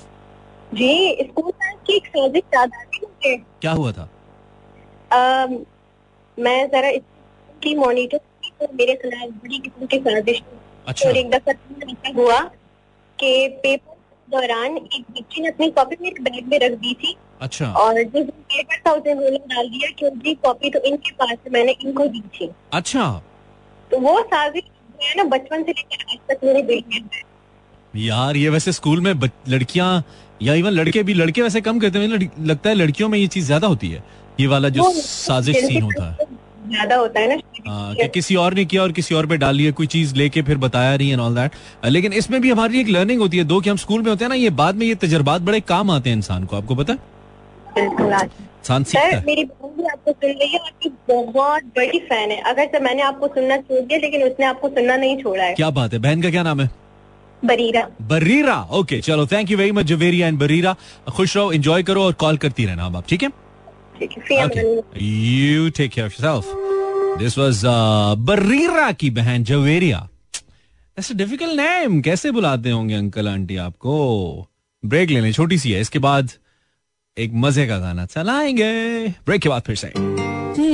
जी 0.74 1.16
स्कूल 1.22 1.52
की 1.86 1.96
एक 1.96 2.06
साजिश 2.06 2.42
याद 2.54 2.70
आती 2.74 3.36
क्या 3.60 3.72
हुआ 3.72 3.92
था? 3.92 4.08
अम, 5.12 5.58
मैं 6.38 6.66
जरा 6.70 6.90
की 7.62 7.74
मॉनिटर 7.74 8.18
तो 8.60 8.68
मेरे 8.74 8.94
खिलाफ 8.94 9.28
बड़ी 9.42 9.58
किस्म 9.58 9.86
की 9.86 9.98
साजिश 9.98 10.40
अच्छा। 10.86 11.08
और 11.08 11.16
एक 11.16 11.30
दफ़ा 11.30 12.12
हुआ 12.16 12.38
कि 13.18 13.48
पेपर 13.62 13.94
दौरान 14.28 14.76
एक 14.76 15.04
बच्ची 15.10 15.40
ने 15.40 15.48
अपनी 15.48 15.70
कॉपी 15.70 15.96
मेरे 16.02 16.22
बैग 16.22 16.46
में 16.48 16.58
रख 16.58 16.72
दी 16.78 16.94
थी। 16.94 17.14
अच्छा। 17.40 17.66
और 17.72 18.02
दिन 18.04 18.24
पेपर 18.24 18.80
था 18.86 18.92
उसने 18.92 19.12
रोला 19.14 19.54
डाल 19.54 19.68
दिया 19.68 19.90
कि 19.90 20.06
उनकी 20.06 20.34
कॉपी 20.34 20.70
तो 20.70 20.80
इनके 20.80 21.10
पास 21.14 21.36
मैंने 21.52 21.72
इनको 21.84 22.06
दी 22.06 22.20
थी। 22.34 22.50
अच्छा। 22.72 23.10
तो 23.90 23.98
वो 24.00 24.20
साजिश 24.24 24.62
है 25.02 25.14
ना 25.16 25.24
बचपन 25.36 25.62
से 25.62 25.72
लेकर 25.72 26.04
आज 26.12 26.18
तक 26.28 26.44
मेरे 26.44 26.62
दिल 26.62 26.82
में 26.90 28.04
यार 28.04 28.36
ये 28.36 28.48
वैसे 28.48 28.72
स्कूल 28.72 29.00
में 29.00 29.12
लड़कियाँ 29.48 30.02
या 30.42 30.54
इवन 30.54 30.70
लड़के 30.70 31.02
भी 31.02 31.14
लड़के 31.14 31.42
वैसे 31.42 31.60
कम 31.60 31.78
करते 31.80 31.98
हैं। 31.98 32.30
लगता 32.46 32.68
है 32.68 32.74
लड़कियों 32.74 33.08
में 33.08 33.18
ये 33.18 33.26
चीज़ 33.26 33.46
ज़्यादा 33.46 33.66
होती 33.66 33.90
है। 33.90 34.02
ये 34.40 34.46
वाला 34.46 34.68
जो 34.68 34.90
साजिश 34.92 35.56
सीन 35.56 35.82
होता 35.82 36.10
है। 36.10 36.26
ज़्यादा 36.68 36.96
होता 36.96 37.20
है 37.20 37.28
ना 37.28 37.34
हाँ, 37.66 37.94
कि 37.94 38.08
किसी 38.08 38.36
और 38.36 38.54
ने 38.54 38.64
किया 38.64 38.82
और 38.82 38.92
किसी 38.92 39.14
और 39.14 39.26
पे 39.26 39.36
डाल 39.36 39.54
लिया 39.56 39.70
कोई 39.72 39.86
चीज़ 39.88 40.14
लेके 40.14 40.42
फिर 40.42 40.58
बताया 40.58 40.96
नहीं 40.96 41.10
एंड 41.12 41.20
ऑल 41.20 41.34
दैट 41.34 41.84
लेकिन 41.86 42.12
इसमें 42.14 42.40
भी 42.40 42.50
हमारी 42.50 42.80
एक 42.80 42.88
लर्निंग 42.88 43.20
होती 43.20 43.38
है 43.38 43.44
दो 43.44 43.60
कि 43.60 43.70
हम 43.70 43.76
स्कूल 43.76 44.02
में 44.02 44.10
होते 44.10 44.24
हैं 44.24 44.28
ना 44.28 44.34
ये 44.36 44.50
बाद 44.60 44.74
में 44.74 44.86
ये 44.86 44.94
तजर्बात 45.04 45.42
बड़े 45.42 45.60
काम 45.68 45.90
आते 45.90 46.10
हैं 46.10 46.16
इंसान 46.16 46.44
को 46.44 46.56
आपको 46.56 46.74
पता 46.74 46.92
है? 46.92 46.98
बिल्कुल 47.74 48.12
इंसान 48.12 48.84
सीखता 48.84 49.08
सर 49.08 49.14
है। 49.14 49.24
मेरी 49.26 49.44
बहन 49.44 49.70
भी 49.76 49.86
आपको 49.88 50.12
सुन 50.12 50.30
रही 50.30 50.48
है 50.48 50.58
आपकी 50.58 50.88
बहुत 51.08 51.64
बड़ी 51.76 51.98
फ़ैन 52.08 52.30
है। 52.30 52.40
अगर 52.50 52.66
से 52.66 52.78
मैंने 52.80 53.02
आपको 53.02 53.28
सुनना 53.28 53.56
छोड़ 53.58 53.80
दिया 53.80 53.98
लेकिन 54.00 54.22
उसने 54.22 54.46
आपको 54.46 54.68
सुनना 54.68 54.96
नहीं 54.96 55.16
छोड़ा 55.16 55.42
है। 55.44 55.54
क्या 55.54 55.70
बात 55.70 55.92
है 55.92 55.98
बहन 55.98 56.22
का 56.22 56.30
क्या 56.30 56.42
नाम 56.42 56.60
है? 56.60 56.70
बरीरा। 57.42 57.86
बरीरा 58.02 58.60
ओके 58.72 59.00
चलो 59.00 59.26
thank 59.26 59.50
you 59.50 59.58
very 59.58 59.72
much 59.72 59.86
Javeria 59.86 60.28
and 60.28 60.38
Barira. 60.38 60.74
खुश 61.16 61.36
रहो 61.36 61.52
एंजॉय 61.52 61.82
करो 61.82 62.04
और 62.04 62.12
कॉल 62.20 62.36
करती 62.36 62.64
रहना 62.66 62.84
आप 62.86 63.04
ठीक 63.08 63.22
है? 63.22 63.30
ठीक 64.02 65.90
की 68.92 69.10
बहन 69.10 69.44
जवेरिया 69.44 70.08
डिफ़िकल्ट 71.12 71.60
नेम 71.60 72.00
कैसे 72.00 72.30
बुलाते 72.30 72.70
होंगे 72.70 72.94
अंकल 72.94 73.28
आंटी 73.28 73.56
आपको? 73.56 74.36
ब्रेक 74.84 75.10
ले 75.10 75.20
लें, 75.20 75.32
छोटी 75.32 75.58
सी 75.58 75.72
है। 75.72 75.80
इसके 75.80 75.98
बाद 75.98 76.30
एक 77.18 77.30
मज़े 77.34 77.66
का 77.66 77.78
गाना 77.78 78.06
चलाएँगे। 78.06 79.08
ब्रेक 79.08 79.40
के 79.40 79.48
बाद 79.48 79.62
फिर 79.62 79.76
से। 79.76 79.92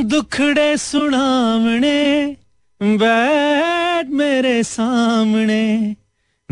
दुखड़े 0.02 0.76
सुनावने, 0.76 2.36
बैठ 2.82 4.06
मेरे 4.06 4.62
सामने। 4.62 5.96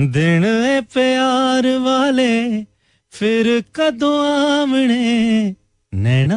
दिन 0.01 0.43
प्यार 0.81 1.79
वाले, 1.79 2.63
फिर 3.11 3.65
कदों 3.75 4.31
आमने। 4.61 5.60
नैना 5.93 6.37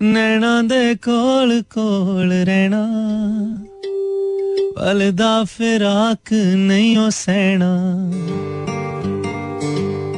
नैना 0.00 0.52
दे 0.68 0.94
कोल 1.06 1.50
कोल 1.72 2.32
रहना 2.48 2.84
पलदा 4.76 5.32
फिराक 5.44 6.32
नहीं 6.32 6.96
हो 6.96 7.10
सैना 7.10 7.68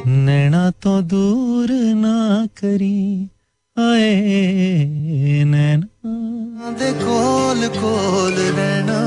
नैना 0.07 0.69
तो 0.83 1.01
दूर 1.11 1.71
ना 2.03 2.47
करी 2.59 3.29
आए 3.77 5.43
नैना 5.51 6.71
दे 6.79 6.93
कोल 7.03 7.67
कोल 7.81 8.33
रहना 8.59 8.97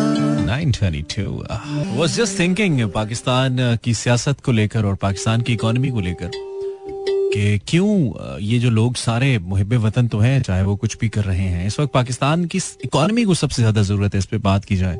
922 0.51 1.97
was 1.99 2.17
just 2.21 2.37
thinking 2.37 2.79
पाकिस्तान 2.93 3.59
की 3.85 3.95
सियासत 3.95 4.41
को 4.45 4.53
लेकर 4.53 4.85
और 4.85 4.95
पाकिस्तान 5.03 5.43
की 5.43 5.53
इकोनॉमी 5.53 5.91
को 5.91 6.01
लेकर। 6.01 6.50
कि 7.33 7.59
क्यों 7.69 8.39
ये 8.41 8.59
जो 8.59 8.71
लोग 8.71 8.97
सारे 8.97 9.39
मुहब 9.41 9.73
वतन 9.85 10.09
तो 10.09 10.19
हैं, 10.19 10.41
चाहे 10.43 10.63
वो 10.63 10.77
कुछ 10.77 10.97
भी 10.99 11.09
कर 11.09 11.25
रहे 11.25 11.39
हैं, 11.41 11.67
इस 11.67 11.81
वक्त 11.81 11.93
पाकिस्तान 11.95 12.45
की 12.45 12.59
इकोनॉमी 12.85 13.25
को 13.25 13.35
सबसे 13.35 13.63
ज़्यादा 13.63 13.83
ज़रूरत 13.83 14.15
है 14.15 14.19
इस 14.19 14.27
पर 14.27 14.39
बात 14.41 14.65
की 14.65 14.77
जाए। 14.77 14.99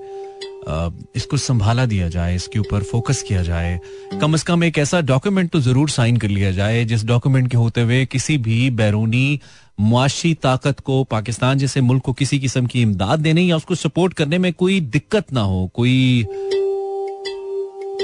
इसको 1.17 1.37
संभाला 1.37 1.85
दिया 1.87 2.09
जाए, 2.09 2.35
इसके 2.37 2.59
ऊपर 2.59 2.83
फोकस 2.83 3.23
किया 3.29 3.43
जाए। 3.43 3.79
कम 4.21 4.37
से 4.37 4.45
कम 4.47 4.65
एक 4.65 4.79
ऐसा 4.79 5.01
डॉक्यूमेंट 5.03 5.51
तो 5.51 5.61
ज़रूर 5.61 5.91
साइन 5.91 6.17
कर 6.17 6.29
लिया 6.29 6.51
जाए, 6.53 6.85
जिस 6.85 7.05
डॉक्यूमेंट 7.07 7.51
के 7.51 7.57
होते 7.57 7.81
हुए 7.81 8.05
किसी 8.07 8.39
भी 8.39 8.71
बैरूनी 8.73 9.41
मुआशी 9.81 10.33
ताकत 10.43 10.81
को 10.81 11.03
पाकिस्तान 11.11 11.59
जैसे 11.59 11.81
मुल्क 11.81 12.03
को 12.05 12.13
किसी 12.13 12.39
किस्म 12.39 12.67
की 12.67 12.83
इमदाद 12.83 13.21
देने 13.21 13.43
या 13.43 13.57
उसको 13.57 13.75
सपोर्ट 13.75 14.15
करने 14.15 14.39
में 14.39 14.53
कोई 14.55 14.81
दिक्कत 14.81 15.33
ना 15.33 15.41
हो, 15.43 15.67
कोई 15.75 16.27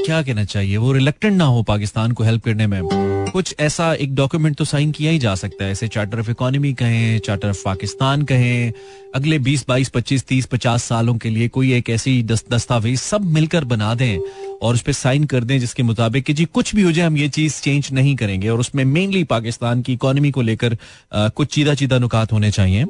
क्या 0.06 0.22
कहना 0.22 0.44
चाहिए, 0.44 0.76
वो 0.76 0.92
रिलेक्टेंट 0.92 1.36
ना 1.36 1.44
हो 1.44 1.62
पाकिस्तान 1.64 2.12
को 2.12 2.24
हेल्प 2.24 2.44
करने 2.44 2.66
में। 2.66 2.80
कुछ 3.36 3.54
ऐसा 3.60 3.92
एक 3.94 4.14
डॉक्यूमेंट 4.14 4.56
तो 4.56 4.64
साइन 4.64 4.92
किया 4.92 5.10
ही 5.12 5.18
जा 5.18 5.34
सकता 5.34 5.64
है। 5.64 5.72
ऐसे 5.72 5.88
चार्टर 5.88 6.20
ऑफ़ 6.20 6.30
इकोनॉमी 6.30 6.72
कहें 6.74 7.18
चार्टर 7.18 7.48
ऑफ़ 7.48 7.62
पाकिस्तान 7.64 8.22
कहें 8.22 8.72
अगले 9.14 9.38
20 9.38 9.64
22 9.66 9.88
25 9.88 10.24
30 10.28 10.46
50 10.46 10.84
सालों 10.84 11.16
के 11.18 11.30
लिए 11.30 11.48
कोई 11.48 11.72
एक 11.72 11.90
ऐसी 11.90 12.22
दस, 12.22 12.44
दस्तावेज़ 12.52 13.00
सब 13.00 13.24
मिलकर 13.24 13.64
बना 13.64 13.94
दें 13.94 14.18
और 14.62 14.74
उस 14.74 14.82
पर 14.82 14.92
साइन 14.92 15.24
कर 15.24 15.44
दें 15.44 15.58
जिसके 15.60 15.82
मुताबिक 15.82 16.24
कि 16.24 16.32
जी 16.32 16.44
कुछ 16.44 16.74
भी 16.74 16.82
हो 16.82 16.92
जाए 16.92 17.06
हम 17.06 17.16
ये 17.16 17.28
चीज़ 17.28 17.60
चेंज 17.62 17.92
नहीं 17.92 18.16
करेंगे 18.16 18.48
और 18.48 18.60
उसमें 18.60 18.84
मेनली 18.84 19.24
पाकिस्तान 19.24 19.82
की 19.82 19.92
इकोनॉमी 19.92 20.30
को 20.30 20.42
लेकर 20.42 20.78
कुछ 21.14 21.54
चीदा 21.54 21.74
चीदा 21.74 21.98
नुकात 21.98 22.32
होने 22.32 22.50
चाहिए। 22.50 22.84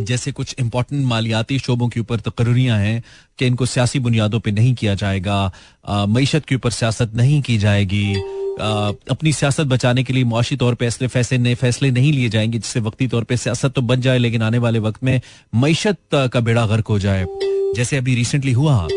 जैसे 0.00 0.32
कुछ 0.32 0.54
इंपॉर्टेंट 0.58 1.04
मालियाती 1.06 1.58
शोबों 1.58 1.88
के 1.88 2.00
ऊपर 2.00 2.20
तकर्रियाँ 2.20 2.78
हैं 2.78 3.02
कि 3.38 3.46
इनको 3.46 3.66
सियासी 3.66 3.98
बुनियादों 3.98 4.40
पर 4.40 4.52
नहीं 4.52 4.74
किया 4.74 4.94
जाएगा 4.94 5.52
मीशत 6.08 6.44
के 6.48 6.54
ऊपर 6.54 6.70
सियासत 6.70 7.14
नहीं 7.14 7.42
की 7.42 7.58
जाएगी। 7.58 8.14
अपनी 8.60 9.32
सियासत 9.32 9.66
बचाने 9.66 10.04
के 10.04 10.12
लिए 10.12 10.24
मुआशी 10.24 10.56
तौर 10.56 10.74
पर 10.74 10.84
ऐसे 10.84 11.06
फैसले 11.06 11.38
नए 11.38 11.54
फैसले 11.54 11.90
नहीं 11.90 12.12
लिए 12.12 12.28
जाएँगे, 12.28 12.58
जिससे 12.58 12.80
वक्ती 12.80 13.08
तौर 13.08 13.24
पर 13.24 13.36
सियासत 13.36 13.72
तो 13.72 13.82
बन 13.82 14.00
जाए, 14.00 14.18
लेकिन 14.18 14.42
आने 14.42 14.58
वाले 14.58 14.78
वक्त 14.78 15.04
में 15.04 15.20
मीशत 15.54 15.98
का 16.14 16.40
बेड़ा 16.40 16.66
गर्क 16.66 16.86
हो 16.86 16.98
जाए, 16.98 17.26
जैसे 17.76 17.96
अभी 17.96 18.14
रिसेंटली 18.14 18.52
हुआ। 18.52 18.88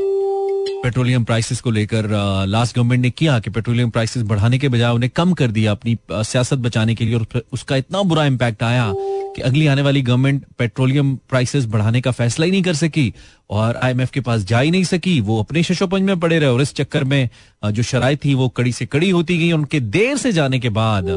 पेट्रोलियम 0.83 1.23
प्राइसेस 1.23 1.61
को 1.61 1.71
लेकर 1.71 2.07
लास्ट 2.47 2.75
गवर्नमेंट 2.75 3.01
ने 3.01 3.09
किया 3.09 3.39
कि 3.39 3.49
पेट्रोलियम 3.49 3.89
प्राइसेस 3.89 4.23
बढ़ाने 4.31 4.57
के 4.59 4.69
बजाय 4.69 4.93
उन्हें 4.93 5.09
कम 5.15 5.33
कर 5.41 5.51
दिया 5.57 5.71
अपनी 5.71 5.97
सियासत 6.11 6.57
बचाने 6.65 6.95
के 6.95 7.05
लिए 7.05 7.15
और 7.15 7.43
उसका 7.53 7.75
इतना 7.75 8.01
बुरा 8.11 8.25
इम्पैक्ट 8.25 8.63
आया 8.63 8.91
कि 9.35 9.41
अगली 9.41 9.67
आने 9.67 9.81
वाली 9.81 10.01
गवर्नमेंट 10.01 10.43
पेट्रोलियम 10.57 11.15
प्राइसेस 11.29 11.65
बढ़ाने 11.75 12.01
का 12.01 12.11
फैसला 12.11 12.45
ही 12.45 12.51
नहीं 12.51 12.61
कर 12.63 12.73
सकी 12.73 13.13
और 13.49 13.79
आईएमएफ 13.83 14.11
के 14.11 14.19
पास 14.21 14.41
जा 14.49 14.59
ही 14.59 14.71
नहीं 14.71 14.83
सकी। 14.83 15.19
वो 15.21 15.39
अपने 15.39 15.63
शशोपंज 15.63 16.01
में 16.01 16.19
पड़े 16.19 16.39
रहे 16.39 16.49
और 16.49 16.61
इस 16.61 16.73
चक्कर 16.75 17.03
में 17.03 17.29
जो 17.65 17.83
शराय 17.83 18.15
थी 18.25 18.33
वो 18.33 18.49
कड़ी 18.49 18.71
से 18.71 18.85
कड़ी 18.85 19.09
होती 19.09 19.37
गई 19.37 19.51
उनके 19.51 19.79
देर 19.79 20.17
से 20.17 20.31
जाने 20.31 20.59
के 20.59 20.69
बाद 20.79 21.09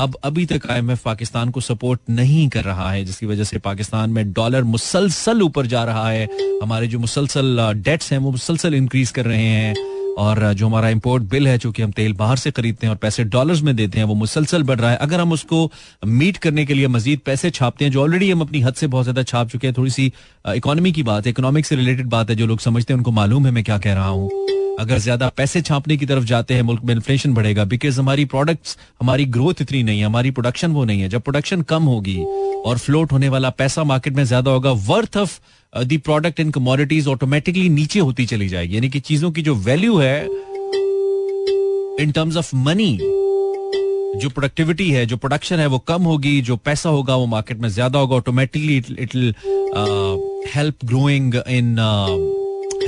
अब 0.00 0.16
अभी 0.24 0.44
तक 0.46 0.60
आई 0.66 0.72
आईएमएफ 0.72 1.02
पाकिस्तान 1.02 1.50
को 1.50 1.60
सपोर्ट 1.60 2.00
नहीं 2.10 2.48
कर 2.48 2.64
रहा 2.64 2.90
है, 2.90 3.04
जिसकी 3.04 3.26
वजह 3.26 3.44
से 3.44 3.58
पाकिस्तान 3.58 4.10
में 4.10 4.32
डॉलर 4.32 4.62
मुसलसल 4.64 5.42
ऊपर 5.42 5.66
जा 5.66 5.84
रहा 5.84 6.08
है। 6.08 6.28
हमारे 6.62 6.86
जो 6.86 6.98
मुसलसल 6.98 7.72
डेट्स 7.76 8.12
हैं, 8.12 8.18
वो 8.18 8.30
मुसलसल 8.30 8.74
इंक्रीज 8.74 9.10
कर 9.10 9.24
रहे 9.24 9.42
हैं। 9.42 9.74
और 10.18 10.52
जो 10.52 10.66
हमारा 10.66 10.88
इंपोर्ट 10.88 11.22
बिल 11.22 11.48
है 11.48 11.58
जो 11.58 11.72
कि 11.72 11.82
हम 11.82 11.90
तेल 11.90 12.12
बाहर 12.12 12.36
से 12.36 12.50
खरीदते 12.50 12.86
हैं 12.86 12.90
और 12.90 12.96
पैसे 12.96 13.24
डॉलर्स 13.24 13.62
में 13.62 13.74
देते 13.76 13.98
हैं, 13.98 14.04
वो 14.04 14.14
मुसलसल 14.14 14.62
बढ़ 14.62 14.80
रहा 14.80 14.90
है। 14.90 14.96
अगर 14.96 15.20
हम 15.20 15.32
उसको 15.32 15.70
मीट 16.06 16.36
करने 16.36 16.64
के 16.64 16.74
लिए 16.74 16.88
मजीद 16.88 17.20
पैसे 17.26 17.50
छापते 17.50 17.84
हैं, 17.84 17.92
जो 17.92 18.02
ऑलरेडी 18.02 18.30
हम 18.30 18.40
अपनी 18.40 18.60
हद 18.60 18.74
से 18.74 18.86
बहुत 18.86 19.04
ज़्यादा 19.04 19.22
छाप 19.22 19.48
चुके 19.48 19.66
हैं, 19.66 19.74
थोड़ी 19.76 19.90
सी 19.90 20.12
इकोनॉमी 20.48 20.92
की 20.92 21.02
बात 21.02 21.26
है 21.26 21.30
इकोनॉमिक 21.30 21.66
से 21.66 21.76
रिलेटेड 21.76 22.06
बात 22.06 22.30
है, 22.30 22.36
जो 22.36 22.46
लोग 22.46 22.60
समझते 22.60 22.92
हैं, 22.92 22.98
उनको 22.98 23.10
मालूम 23.10 23.46
है 23.46 23.52
मैं 23.52 23.64
क्या 23.64 23.78
कह 23.78 23.94
रहा 23.94 24.08
हूँ। 24.08 24.49
अगर 24.80 24.98
ज़्यादा 24.98 25.28
पैसे 25.36 25.60
छापने 25.62 25.96
की 25.96 26.06
तरफ़ 26.06 26.24
जाते 26.24 26.54
हैं, 26.54 26.62
मुल्क 26.62 26.82
में 26.84 26.94
इन्फ्लेशन 26.94 27.34
बढ़ेगा 27.34 27.64
बिकॉज़ 27.66 27.98
हमारी 28.00 28.24
प्रोडक्ट्स 28.26 28.76
हमारी 29.00 29.24
ग्रोथ 29.28 29.60
इतनी 29.62 29.82
नहीं 29.82 29.98
है, 30.00 30.06
हमारी 30.06 30.30
प्रोडक्शन 30.30 30.72
वो 30.72 30.84
नहीं 30.84 31.00
है। 31.00 31.08
जब 31.08 31.22
प्रोडक्शन 31.22 31.62
कम 31.64 31.82
होगी 31.84 32.18
और 32.66 32.78
फ्लोट 32.78 33.12
होने 33.12 33.28
वाला 33.28 33.50
पैसा 33.52 33.84
मार्केट 33.84 34.14
में 34.16 34.24
ज़्यादा 34.24 34.50
होगा 34.50 34.70
worth 34.88 35.16
of 35.16 35.38
the 35.72 35.98
product 36.00 36.40
in 36.40 36.50
commodities 36.50 37.08
automatically 37.08 37.68
नीचे 37.70 38.00
होती 38.00 38.26
चली 38.26 38.48
जाएगी। 38.48 38.76
यानी 38.76 38.88
कि 38.88 39.00
चीज़ों 39.02 39.30
की 39.30 39.42
जो 39.42 39.54
वैल्यू 39.56 39.98
है 39.98 40.24
इन 42.00 42.12
टर्म्स 42.14 42.36
ऑफ़ 42.36 42.54
मनी 42.56 42.96
जो 44.12 44.28
प्रोडक्टिविटी 44.28 44.90
है, 44.90 45.04
जो 45.06 45.16
प्रोडक्शन 45.16 45.58
है, 45.58 45.66
वो 45.66 45.78
कम 45.78 46.02
होगी, 46.02 46.40
जो 46.42 46.56
पैसा 46.58 46.88
होगा, 46.88 47.16
वो 47.16 47.26
मार्केट 47.28 47.58
में 47.58 47.68
ज़्यादा 47.68 47.98
होगा 47.98 48.16
automatically 48.16 48.76
it 48.76 49.14
help 50.54 50.84
growing 50.84 51.34
in 51.34 51.76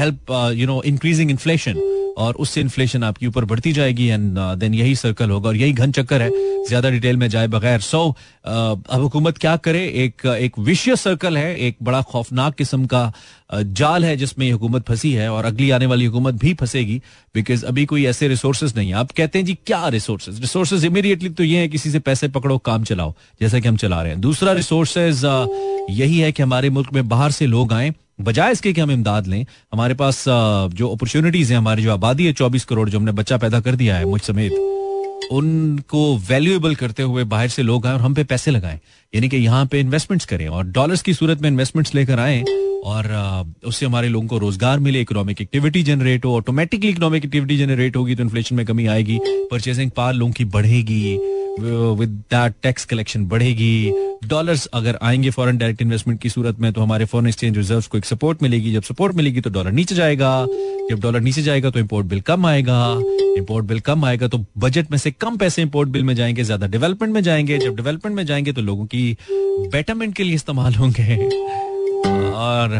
help 0.00 0.52
you 0.56 0.66
know 0.66 0.82
increasing 0.82 1.30
inflation 1.30 1.88
और 2.18 2.34
उससे 2.34 2.60
इन्फ्लेशन 2.60 3.04
आपके 3.04 3.26
ऊपर 3.26 3.44
बढ़ती 3.44 3.72
जाएगी 3.72 4.06
एंड 4.06 4.38
देन 4.58 4.72
uh, 4.72 4.78
यही 4.78 4.94
सर्कल 4.96 5.30
होगा 5.30 5.48
और 5.48 5.56
यही 5.56 5.72
घन 5.72 5.92
चक्कर 5.92 6.22
है। 6.22 6.30
ज़्यादा 6.68 6.90
डिटेल 6.90 7.16
में 7.16 7.28
जाए 7.28 7.46
बगैर। 7.46 7.80
सो 7.80 7.98
so, 7.98 8.12
uh, 8.12 8.90
अब 8.90 9.00
हुकूमत 9.02 9.38
क्या 9.38 9.56
करे? 9.56 9.84
एक 10.04 10.26
एक 10.26 10.58
विषय 10.58 10.96
सर्कल 10.96 11.36
है 11.36 11.54
एक 11.58 11.76
बड़ा 11.82 12.02
खौफनाक 12.02 12.54
किस्म 12.54 12.86
का 12.86 13.12
uh, 13.54 13.62
जाल 13.62 14.04
है 14.04 14.16
जिसमें 14.16 14.46
ये 14.46 14.52
हुकूमत 14.52 14.84
फंसी 14.88 15.12
है 15.12 15.30
और 15.32 15.44
अगली 15.44 15.70
आने 15.70 15.86
वाली 15.86 16.04
हुकूमत 16.04 16.34
भी 16.34 16.54
फंसेगी 16.54 17.00
बिकॉज़ 17.34 17.64
अभी 17.64 17.84
कोई 17.84 18.04
ऐसे 18.06 18.28
रिसोर्सेज 18.28 18.76
नहीं 18.76 18.88
है। 18.88 18.94
आप 18.94 19.10
कहते 19.16 19.38
हैं 19.38 19.46
जी 19.46 19.54
क्या 19.66 19.88
रिसोर्सेज 19.88 20.40
रिसोर्सेज 20.40 20.84
इमीडिएटली 20.84 21.28
तो 21.30 21.44
ये 21.44 21.58
है 21.58 21.68
किसी 21.68 21.90
से 21.90 21.98
पैसे 22.00 22.28
पकड़ो 22.28 22.58
काम 22.60 22.84
चलाओ 22.84 23.14
जैसा 23.40 23.60
कि 23.60 23.68
हम 23.68 23.76
चला 23.76 24.02
रहे 24.02 24.12
हैं। 24.12 24.20
दूसरा 24.20 24.52
रिसोर्सेज 24.52 25.24
यही 25.90 26.18
है 26.18 26.32
कि 26.32 26.42
हमारे 26.42 26.70
मुल्क 26.70 26.92
में 26.92 27.08
बाहर 27.08 27.30
से 27.30 27.46
लोग 27.46 27.72
आए 27.72 27.92
बजाय 28.22 28.52
इसके 28.52 28.72
कि 28.72 28.80
हम 28.80 28.90
इमदाद 28.90 29.26
लें, 29.26 29.44
हमारे 29.72 29.94
पास 29.94 30.24
जो 30.28 30.88
अपॉर्चुनिटीज़ 30.88 31.52
हैं, 31.52 31.58
हमारी 31.58 31.82
जो 31.82 31.92
आबादी 31.92 32.26
है, 32.26 32.32
चौबीस 32.32 32.64
करोड़ 32.64 32.88
जो 32.90 32.98
हमने 32.98 33.12
बच्चा 33.12 33.36
पैदा 33.38 33.60
कर 33.60 33.76
दिया 33.76 33.96
है 33.96 34.04
मुझ 34.06 34.20
समेत। 34.22 34.52
उनको 35.32 36.16
वैल्यूएबल 36.28 36.74
करते 36.74 37.02
हुए 37.02 37.24
बाहर 37.26 37.48
से 37.48 37.62
लोग 37.62 37.86
आए 37.86 37.92
और 37.92 38.00
हम 38.00 38.14
पे 38.14 38.24
पैसे 38.24 38.50
लगाएँ। 38.50 38.78
यानी 39.12 39.28
कि 39.28 39.36
यहाँ 39.36 39.64
पे 39.66 39.80
इन्वेस्टमेंट्स 39.80 40.26
करें 40.26 40.46
और 40.48 40.64
डॉलर्स 40.66 41.02
की 41.02 41.14
सूरत 41.14 41.42
में 41.42 41.48
इन्वेस्टमेंट्स 41.50 41.94
लेकर 41.94 42.20
आए 42.20 42.42
और 42.84 43.06
उससे 43.64 43.86
हमारे 43.86 44.08
लोगों 44.08 44.26
को 44.28 44.38
रोज़गार 44.38 44.78
मिले 44.78 45.00
इकोनॉमिक 45.00 45.40
एक्टिविटी 45.40 45.82
जनरेट 45.82 46.24
हो 46.24 46.34
ऑटोमेटिकली 46.36 46.90
इकोनॉमिक 46.90 47.24
एक्टिविटी 47.24 47.58
जनरेट 47.58 47.96
होगी 47.96 48.14
तो 48.14 48.22
इन्फ्लेशन 48.22 48.56
में 48.56 48.64
कमी 48.66 48.86
आएगी 48.86 49.18
परचेसिंग 49.50 49.90
पावर 49.90 50.12
लोगों 50.14 50.32
की 50.32 50.44
बढ़ेगी 50.56 51.18
विद 51.60 52.08
दैट 52.32 52.54
टैक्स 52.62 52.84
कलेक्शन 52.84 53.24
बढ़ेगी। 53.28 53.92
डॉलर्स 54.26 54.66
अगर 54.74 54.98
आएँगे 55.02 55.30
फॉरेन 55.30 55.58
डायरेक्ट 55.58 55.82
इन्वेस्टमेंट 55.82 56.20
की 56.20 56.28
सूरत 56.30 56.60
में 56.60 56.72
तो 56.72 56.80
हमारे 56.80 57.04
फॉरेन 57.04 57.28
एक्सचेंज 57.28 57.56
रिज़र्व 57.56 57.84
को 57.90 57.98
एक 57.98 58.04
सपोर्ट 58.04 58.42
मिलेगी। 58.42 58.72
जब 58.72 58.82
सपोर्ट 58.82 59.14
मिलेगी 59.16 59.40
तो 59.40 59.50
डॉलर 59.50 59.72
नीचे 59.72 59.94
जाएगा। 59.94 60.34
जब 60.90 61.00
डॉलर 61.00 61.20
नीचे 61.20 61.42
जाएगा 61.42 61.70
तो 61.70 61.78
इम्पोर्ट 61.78 62.06
बिल 62.06 62.20
कम 62.20 62.46
आएगा। 62.46 62.78
इम्पोर्ट 63.38 63.66
बिल 63.66 63.80
कम 63.80 64.04
आएगा 64.04 64.28
तो 64.28 64.44
बजट 64.58 64.90
में 64.90 64.98
से 64.98 65.10
कम 65.10 65.36
पैसे 65.36 65.62
इम्पोर्ट 65.62 65.88
बिल 65.88 66.04
में 66.04 66.14
जाएँगे 66.14 66.44
ज़्यादा 66.44 66.66
डेवलपमेंट 66.66 67.14
में 67.14 67.20
जाएँगे 67.22 67.58
जब 67.58 67.76
डेवलपमेंट 67.76 68.16
में 68.16 68.24
जाएँगे 68.26 68.52
तो 68.52 68.62
लोगों 68.62 68.86
की 68.86 69.16
बेटरमेंट 69.72 70.14
के 70.16 70.22
लिए 70.22 70.34
इस्तेमाल 70.34 70.74
होंगे 70.74 71.16
और 72.32 72.76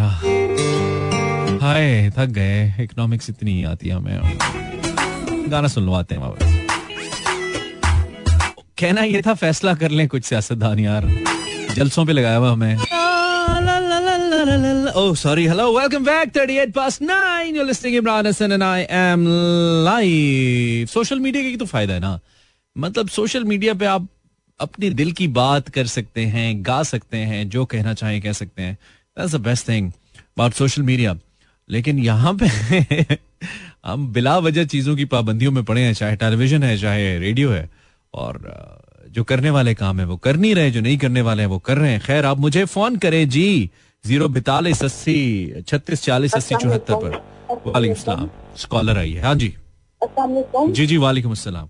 हाय 1.62 2.10
थक 2.18 2.28
गए 2.38 2.64
इकोनॉमिक्स 2.80 3.30
इतनी 3.30 3.62
आती 3.64 3.88
है 3.88 3.94
हमें 3.94 5.50
गाना 5.50 5.68
सुन 5.68 5.84
लो 5.86 5.92
आते 5.92 6.14
हैं 6.14 6.22
वापस 6.22 6.60
कहना 8.78 9.02
ये 9.02 9.22
था 9.26 9.34
फैसला 9.34 9.74
कर 9.74 9.90
लें 9.90 10.06
कुछ 10.08 10.24
सियासतदान 10.24 10.78
यार 10.78 11.08
जलसों 11.76 12.04
पे 12.06 12.12
लगाया 12.12 12.36
हुआ 12.36 12.52
हमें 12.52 12.76
Oh, 14.94 15.14
sorry. 15.14 15.46
Hello. 15.46 15.72
Welcome 15.72 16.04
back. 16.04 16.32
38 16.32 16.74
past 16.74 17.00
9. 17.00 17.54
You're 17.54 17.64
listening 17.64 17.94
Imran 17.94 18.26
Hassan 18.26 18.52
and 18.52 18.62
I 18.62 18.80
am 18.90 19.24
live. 19.84 20.88
Social 20.88 21.20
media 21.20 21.42
का 21.42 21.56
तो 21.58 21.66
फ़ायदा 21.66 21.94
है 21.94 22.00
ना 22.00 22.18
मतलब 22.76 23.08
सोशल 23.08 23.44
मीडिया 23.44 23.74
पे 23.74 23.86
आप 23.86 24.08
अपने 24.60 24.90
दिल 24.90 25.12
की 25.12 25.28
बात 25.30 25.68
कर 25.68 25.86
सकते 25.86 26.24
हैं 26.26 26.46
गा 26.66 26.82
सकते 26.82 27.18
हैं 27.30 27.48
जो 27.50 27.64
कहना 27.64 27.94
चाहे 27.94 28.20
कह 28.20 28.32
सकते 28.32 28.62
हैं 28.62 28.74
that's 29.16 29.34
the 29.34 29.40
best 29.40 29.68
thing 29.68 29.90
about 30.16 30.52
social 30.54 30.82
media 30.82 31.16
लेकिन 31.68 31.98
यहाँ 31.98 32.36
पे 32.42 33.16
हम 33.86 34.06
बिला 34.12 34.38
वजह 34.40 34.64
चीज़ों 34.66 34.96
की 34.96 35.04
पाबंदियों 35.14 35.52
में 35.52 35.62
पड़े 35.64 35.82
हैं 35.82 35.92
चाहे 35.94 36.16
टेलीविज़न 36.16 36.62
है 36.62 36.76
चाहे 36.78 37.18
रेडियो 37.18 37.50
है 37.50 37.68
और 38.14 38.40
जो 39.08 39.24
करने 39.24 39.50
वाले 39.50 39.74
काम 39.74 40.00
है 40.00 40.06
वो 40.06 40.16
कर 40.16 40.36
नहीं 40.36 40.54
रहे 40.54 40.70
जो 40.70 40.80
नहीं 40.80 40.98
करने 40.98 41.20
वाले 41.22 41.42
हैं 41.42 41.48
वो 41.50 41.58
कर 41.60 41.78
रहे 41.78 41.90
हैं 41.92 42.00
खैर 42.00 42.26
आप 42.26 42.38
मुझे 42.38 42.64
फ़ोन 42.74 42.96
करें 42.96 43.28
जी 43.28 43.48
ज़ीरो 44.04 44.28
बैतालीस 44.28 44.82
अस्सी 44.84 45.62
छत्तीस 45.68 46.02
चालीस 46.02 46.34
अस्सी 46.34 46.54
चौहत्तर 46.54 46.94
पर। 46.94 47.10
वालेकुम 47.66 47.94
सलाम। 47.96 48.30
स्कॉलर 48.58 48.98
आई 48.98 49.12
है। 49.12 49.22
हाँ 49.22 49.34
जी। 49.34 49.54
जी 50.72 50.86
जी 50.86 50.96
वालेकुम 50.96 51.32
असलम 51.32 51.68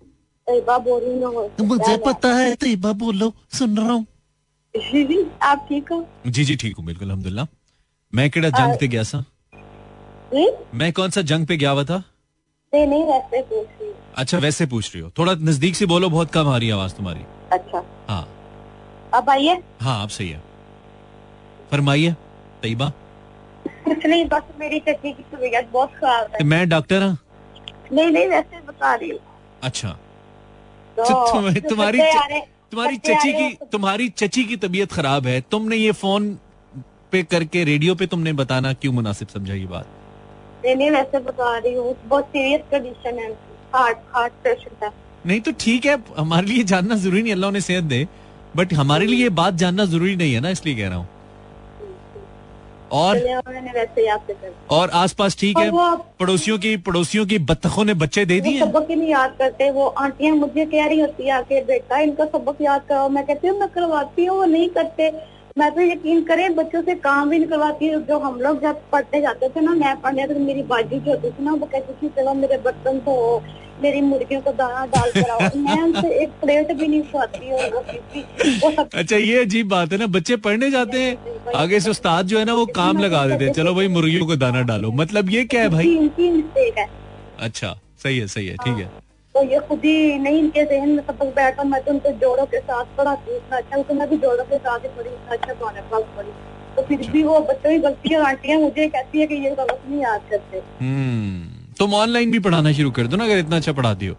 मुझे 1.61 1.97
पता 2.05 2.33
है? 2.35 2.55
तैयबा 2.55 2.91
बोलो 2.93 3.33
सुन 3.53 3.77
रहा 3.77 3.91
हूँ। 3.91 4.05
आप 5.41 5.65
ठीक 5.69 5.91
हो? 5.91 6.05
जी 6.27 6.45
जी 6.45 6.55
ठीक 6.55 6.77
हूँ 6.77 6.85
बिल्कुल 6.85 7.07
अलहमदुल्ला। 7.07 7.47
मैं 8.13 8.29
केड़ा 8.29 8.49
जंग 8.49 8.77
पे 8.79 8.87
गया 8.87 9.03
था 9.03 9.23
मैं 10.75 10.91
कौन 10.93 11.09
सा 11.09 11.21
जंग 11.21 11.47
पे 11.47 11.57
गया 11.57 11.71
हुआ 11.71 11.83
था? 11.83 12.03
नहीं 12.73 12.87
नहीं 12.87 13.03
वैसे 13.03 13.41
पूछ 13.43 13.67
रही 13.81 13.91
अच्छा 14.17 14.37
वैसे 14.39 14.65
पूछ 14.65 14.93
रही 14.93 15.03
हो। 15.03 15.11
थोड़ा 15.17 15.33
नज़दीक 15.33 15.75
से 15.75 15.85
बोलो 15.85 16.09
बहुत 16.09 16.31
कम 16.31 16.47
आ 16.47 16.57
रही 16.57 16.67
है 16.67 16.73
आवाज़ 16.73 16.93
तुम्हारी। 16.95 17.25
अच्छा। 17.53 17.83
हाँ। 18.09 18.27
अब 19.13 19.29
आइए। 19.29 19.61
हाँ 19.81 20.01
आप 20.01 20.09
सही 20.09 20.29
है। 20.29 20.41
फरमाइए। 21.71 22.15
तैयबा 22.63 22.91
कुछ 23.85 24.05
नहीं 24.05 24.25
बस 24.25 24.41
मेरी 24.59 24.79
चची 24.87 25.11
की 25.13 25.23
तबीयत 25.31 25.69
बहुत 25.73 25.91
खराब 25.95 26.35
है। 26.35 26.43
मैं 26.45 26.67
डॉक्टर 26.69 27.01
हाँ? 27.01 27.17
नहीं 27.91 28.11
नहीं 28.11 28.27
वैसे 28.27 28.61
बता 28.67 28.93
रही 28.95 29.09
हूँ। 29.09 29.19
अच्छा। 29.63 29.89
तो 30.97 31.03
तुम- 31.31 31.69
तुम्हारी 31.69 31.99
तुम्हारी 32.71 32.97
चची 32.97 33.31
की 33.33 33.49
तुम्हारी 33.71 34.07
चची 34.09 34.43
की 34.43 34.55
तबीयत 34.57 34.91
खराब 34.91 35.27
है। 35.27 35.39
तुमने 35.51 35.75
ये 35.75 35.91
फ़ोन 36.01 36.29
पे 37.11 37.21
करके 37.31 37.63
रेडियो 37.63 37.95
पे 37.95 38.05
तुमने 38.13 38.33
बताना 38.33 38.73
क्यों 38.73 38.93
मुनासिब 38.93 39.27
समझा 39.27 39.53
ये 39.53 39.65
बात? 39.65 39.87
नहीं 40.65 40.75
नहीं 40.75 40.91
वैसे 40.91 41.19
बता 41.19 41.57
रही 41.57 41.73
हूँ 41.73 41.95
बहुत 42.07 42.25
सीरियस 42.25 42.61
कंडीशन 42.71 43.19
है 43.19 43.31
हार्ट 43.75 43.97
हार्ट 44.15 44.33
पेशेंट 44.43 44.83
है 44.83 44.89
नहीं 45.25 45.39
तो 45.41 45.51
ठीक 45.59 45.85
है 45.85 45.97
हमारे 46.17 46.47
लिए 46.47 46.63
जानना 46.71 46.95
ज़रूरी 46.95 47.21
नहीं 47.23 47.33
अल्लाह 47.33 47.51
ने 47.51 47.61
सेहत 47.61 47.83
दे। 47.83 48.07
बट 48.55 48.73
हमारे 48.73 49.05
लिए 49.05 49.29
बात 49.41 49.53
जानना 49.63 49.85
ज़रूरी 49.85 50.15
नहीं 50.15 50.33
है 50.33 50.39
ना 50.39 50.49
इसलिए 50.49 50.75
कह 50.75 50.87
रहा 50.89 50.97
हूँ। 50.97 51.07
और 52.93 53.17
वैसे 53.17 54.05
याद 54.07 54.33
और 54.71 54.89
आसपास 54.93 55.37
ठीक 55.39 55.57
है? 55.57 55.69
पड़ोसियों 56.19 56.57
की 56.59 56.75
पड़ोसियों 56.79 57.25
की 57.25 57.37
बत्तखों 57.41 57.83
ने 57.85 57.93
बच्चे 57.95 58.25
दे 58.25 58.39
दिए? 58.41 58.59
सबक 58.59 58.89
ही 58.89 58.95
नहीं 58.95 59.09
याद 59.09 59.35
करते 59.39 59.69
वो 59.71 59.85
आंटियाँ 59.99 60.35
मुझे 60.35 60.65
कह 60.65 60.85
रही 60.87 60.99
होती 60.99 61.23
है 61.23 61.31
आके 61.31 61.61
बेटा 61.65 61.99
इनका 61.99 62.25
सबक 62.25 62.61
याद 62.61 62.81
कराओ। 62.89 63.09
मैं 63.09 63.25
कहती 63.25 63.47
हूँ 63.47 63.59
मैं 63.59 63.69
करवाती 63.69 64.25
हूँ 64.25 64.37
वो 64.37 64.45
नहीं 64.45 64.69
करते। 64.69 65.11
मैं 65.57 65.69
तो 65.71 65.81
यकीन 65.81 66.23
करें 66.25 66.55
बच्चों 66.55 66.81
से 66.83 66.93
काम 67.01 67.29
भी 67.29 67.37
नहीं 67.37 67.47
करवाती 67.49 67.87
हूँ। 67.87 68.01
जो 68.05 68.17
हम 68.19 68.39
लोग 68.41 68.61
जब 68.61 68.79
पढ़ने 68.91 69.19
जाते 69.21 69.49
थे 69.49 69.61
ना 69.61 69.71
मैं 69.73 69.95
पढ़ने 70.01 70.25
तो 70.27 70.39
मेरी 70.39 70.63
बाजू 70.71 70.99
जो 70.99 71.11
होती 71.11 71.29
थी 71.31 71.43
ना 71.43 71.53
वो 71.53 71.65
कहती 71.65 71.93
थी 72.01 72.09
चलो 72.15 72.33
मेरे 72.33 72.57
बर्तन 72.65 72.99
तो 73.05 73.13
मेरी 73.83 74.01
मुर्गियों 74.01 74.41
को 74.41 74.51
दाना 74.53 74.85
डाल 74.95 75.11
कर 75.11 75.29
आओ 75.29 75.49
मैं 75.59 75.81
उनसे 75.81 76.09
एक 76.23 76.29
प्लेट 76.41 76.71
भी 76.77 76.87
नहीं 76.87 77.01
वो 78.61 78.71
सब 78.71 78.89
अच्छा 78.93 79.17
ये 79.17 79.37
अजीब 79.41 79.69
बात 79.69 79.91
है 79.91 79.97
ना 79.97 80.07
बच्चे 80.17 80.35
पढ़ने 80.47 80.69
जाते 80.71 81.01
हैं 81.01 81.53
आगे 81.55 81.79
से 81.79 81.89
उस्ताद 81.89 82.27
जो 82.27 82.39
है 82.39 82.45
ना 82.45 82.53
वो 82.53 82.65
काम 82.75 82.97
लगा 82.97 83.25
देते 83.27 83.45
हैं 83.45 83.53
चलो 83.53 83.73
भाई 83.75 83.87
मुर्गियों 83.97 84.25
को 84.27 84.35
दाना 84.35 84.61
डालो। 84.63 84.91
मतलब 85.03 85.29
ये 85.29 85.43
क्या 85.45 85.61
है 85.61 85.69
भाई? 85.69 85.95
इनकी 85.95 86.29
मिस्टेक 86.31 86.77
है। 86.77 86.87
अच्छा 87.39 87.75
सही 88.03 88.17
है 88.19 88.27
सही 88.27 88.47
है 88.47 88.55
ठीक 88.57 88.77
है। 88.77 88.89
तो 89.35 89.43
ये 89.43 89.59
खुद 89.67 89.85
ही 89.85 90.17
नहीं 90.19 90.39
इनके 90.39 90.63
जहन 90.65 90.89
में 90.89 91.03
सबक 91.03 91.33
बैठा 91.35 91.63
मैं 91.63 91.81
तो 91.83 91.91
उनको 91.91 92.09
जोड़ों 92.19 92.45
के 92.45 92.59
साथ 92.59 92.97
पढ़ाती 92.97 93.31
हूँ 93.31 93.37
इतना 93.37 93.57
अच्छा 93.57 93.81
तो 93.81 93.93
मैं 93.93 94.09
भी 94.09 94.17
जोड़ों 94.17 94.43
के 94.45 94.57
साथ 94.57 94.79
ही 94.79 94.89
पढ़ी 94.97 95.09
इतना 95.09 95.33
अच्छा 95.33 95.67
आने 95.67 95.81
पास 95.91 96.03
पढ़ी 96.17 96.31
तो 96.75 96.81
फिर 96.81 97.09
भी 97.11 97.23
वो 97.23 97.39
बच्चों 97.41 97.69
की 97.69 97.77
गलती 97.79 98.15
और 98.15 98.23
आंटियाँ 98.25 98.59
मुझे 98.59 98.87
कहती 98.87 99.19
है 99.19 99.27
कि 99.27 99.35
ये 99.35 99.49
गलत 99.51 99.81
नहीं 99.87 100.01
याद 100.01 100.21
करते। 100.29 100.61
हम्म 100.79 101.73
तुम 101.79 101.93
ऑनलाइन 101.93 102.31
भी 102.31 102.39
पढ़ाना 102.39 102.71
शुरू 102.71 102.91
कर 102.91 103.07
दो 103.07 103.17
ना 103.17 103.23
अगर 103.23 103.37
इतना 103.37 103.55
अच्छा 103.55 103.73
पढ़ाती 103.73 104.07
हो। 104.07 104.15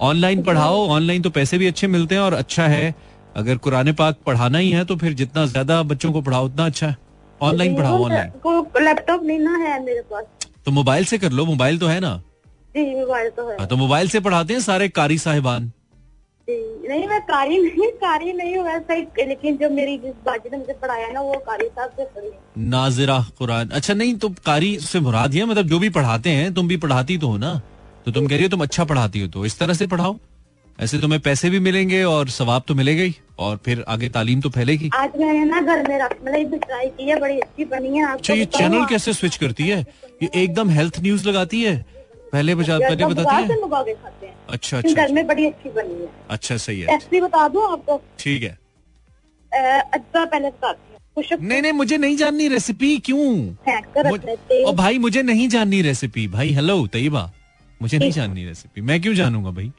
ऑनलाइन 0.00 0.42
पढ़ाओ 0.42 0.86
ऑनलाइन 0.88 1.22
तो 1.22 1.30
पैसे 1.30 1.58
भी 1.58 1.66
अच्छे 1.66 1.86
मिलते 1.88 2.14
हैं 2.14 2.22
और 2.22 2.34
अच्छा 2.34 2.66
है। 2.68 2.94
अगर 3.36 3.56
कुरान 3.58 3.92
पाक 3.94 4.16
पढ़ाना 4.26 4.58
ही 4.58 4.70
है 4.70 4.84
तो 4.84 4.96
फिर 4.96 5.12
जितना 5.14 5.46
ज़्यादा 5.46 5.82
बच्चों 5.84 6.12
को 6.12 6.22
पढ़ाओ 6.22 6.44
उतना 6.44 6.66
अच्छा 6.66 6.86
है। 6.86 6.96
ऑनलाइन 7.40 7.76
पढ़ाओ 7.76 8.04
ऑनलाइन 8.04 8.84
लैपटॉप 8.84 9.22
नहीं 9.22 9.38
ना 9.38 9.56
है 9.58 9.82
मेरे 9.84 10.00
पास। 10.10 10.24
तो 10.64 10.70
मोबाइल 10.70 11.04
से 11.04 11.18
कर 11.18 11.32
लो 11.32 11.44
मोबाइल 11.46 11.78
तो 11.78 11.86
है 11.86 12.00
ना। 12.00 12.20
जी 12.84 12.94
मोबाइल 12.94 13.30
तो 13.30 13.48
है। 13.48 13.56
हाँ, 13.58 13.66
तो 13.66 13.76
मोबाइल 13.76 14.08
से 14.08 14.20
पढ़ाते 14.20 14.52
हैं 14.52 14.60
सारे 14.60 14.88
कारी 14.90 15.18
साहिबान? 15.18 15.70
नहीं 16.48 17.06
मैं 17.08 17.20
कारी 17.22 17.58
नहीं 17.58 17.88
कारी 17.94 18.32
नहीं 18.32 18.56
हूँ 18.56 18.64
वैसा 18.66 18.94
ही 18.94 19.24
लेकिन 19.26 19.56
जो 19.56 19.68
मेरी 19.70 19.96
जिस 19.98 20.12
बाजी 20.26 20.50
ने 20.50 20.56
मुझे 20.56 20.72
पढ़ाया 20.82 21.08
ना 21.12 21.20
वो 21.20 21.34
कारी 21.46 21.66
साहब 21.66 21.90
से 21.90 22.04
पढ़ी। 22.04 22.30
नाजिरा 22.68 23.18
कुरान। 23.38 23.68
अच्छा 23.68 23.94
नहीं 23.94 24.14
तो 24.18 24.28
कारी 24.46 24.78
से 24.80 25.00
मुराद 25.00 25.34
है 25.34 25.44
मतलब 25.44 25.66
जो 25.66 25.78
भी 25.78 25.90
पढ़ाते 25.90 26.30
हैं 26.30 26.52
तुम 26.54 26.68
भी 26.68 26.76
पढ़ाती 26.76 27.18
तो 27.18 27.28
हो 27.28 27.36
ना? 27.36 27.54
तो 28.04 28.10
तुम 28.10 28.26
कह 28.26 28.34
रही 28.34 28.44
हो 28.44 28.48
तुम 28.48 28.62
अच्छा 28.62 28.84
पढ़ाती 28.84 29.20
हो 29.20 29.28
तो 29.28 29.44
इस 29.46 29.58
तरह 29.58 29.74
से 29.74 29.86
पढ़ाओ। 29.86 30.16
ऐसे 30.78 30.98
तुम्हें 30.98 31.20
पैसे 31.20 31.50
भी 31.50 31.58
मिलेंगे 31.60 32.02
और 32.04 32.28
सवाब 32.30 32.64
तो 32.68 32.74
मिलेगा 32.74 33.02
ही 33.02 33.14
और 33.38 33.56
फिर 33.64 33.84
आगे 33.88 34.08
तालीम 34.08 34.40
तो 34.40 34.50
फैलेगी। 34.50 34.90
आज 34.94 35.20
मैंने 35.20 35.44
ना 35.44 35.60
घर 35.60 35.86
में 36.24 36.50
भी 36.50 36.58
ट्राई 36.58 36.86
की 36.88 37.08
है 37.08 37.18
बड़ी 37.20 37.38
अच्छी 37.40 37.64
बनी 37.66 37.98
है 37.98 38.12
अच्छा 38.12 38.34
ये 38.34 38.44
चैनल 38.56 38.84
कैसे 38.86 39.12
स्विच 39.12 39.36
करती 39.36 39.68
है? 39.68 39.80
ये 40.22 40.30
एकदम 40.34 40.70
हेल्थ 40.70 41.00
न्यूज़ 41.02 41.28
लगाती 41.28 41.62
है? 41.62 41.76
पहले 42.32 42.54
बजा 42.54 42.78
पहले 42.78 43.06
बताते 43.06 43.52
हैं? 44.26 44.34
अच्छा 44.50 44.78
अच्छा 44.78 44.92
घर 44.92 45.12
में 45.12 45.26
बड़ी 45.26 45.46
अच्छी 45.46 45.70
बनी 45.70 45.94
है। 45.94 46.08
अच्छा 46.30 46.56
सही 46.56 46.80
है। 46.80 46.86
रेसिपी 46.86 47.20
बता 47.20 47.46
दो 47.48 47.60
आपको? 47.66 48.00
ठीक 48.18 48.42
है। 48.42 48.58
अच्छा 49.52 50.24
पहले 50.24 50.48
बताती 50.48 50.80
हूँ। 50.82 51.38
नहीं 51.40 51.62
नहीं 51.62 51.72
मुझे 51.72 51.96
नहीं 51.98 52.16
जाननी 52.16 52.48
रेसिपी 52.48 52.96
क्यों? 53.06 53.48
और 54.64 54.74
भाई 54.74 54.98
मुझे 54.98 55.22
नहीं 55.22 55.48
जाननी 55.48 55.82
रेसिपी 55.82 56.26
भाई 56.28 56.52
हेलो 56.54 56.86
तयबा। 56.86 57.30
मुझे 57.82 57.98
नहीं 57.98 58.10
जाननी 58.10 58.44
रेसिपी 58.44 58.80
मैं 58.80 59.00
क्यों 59.02 59.14
जानूँगा 59.14 59.50
भाई? 59.50 59.72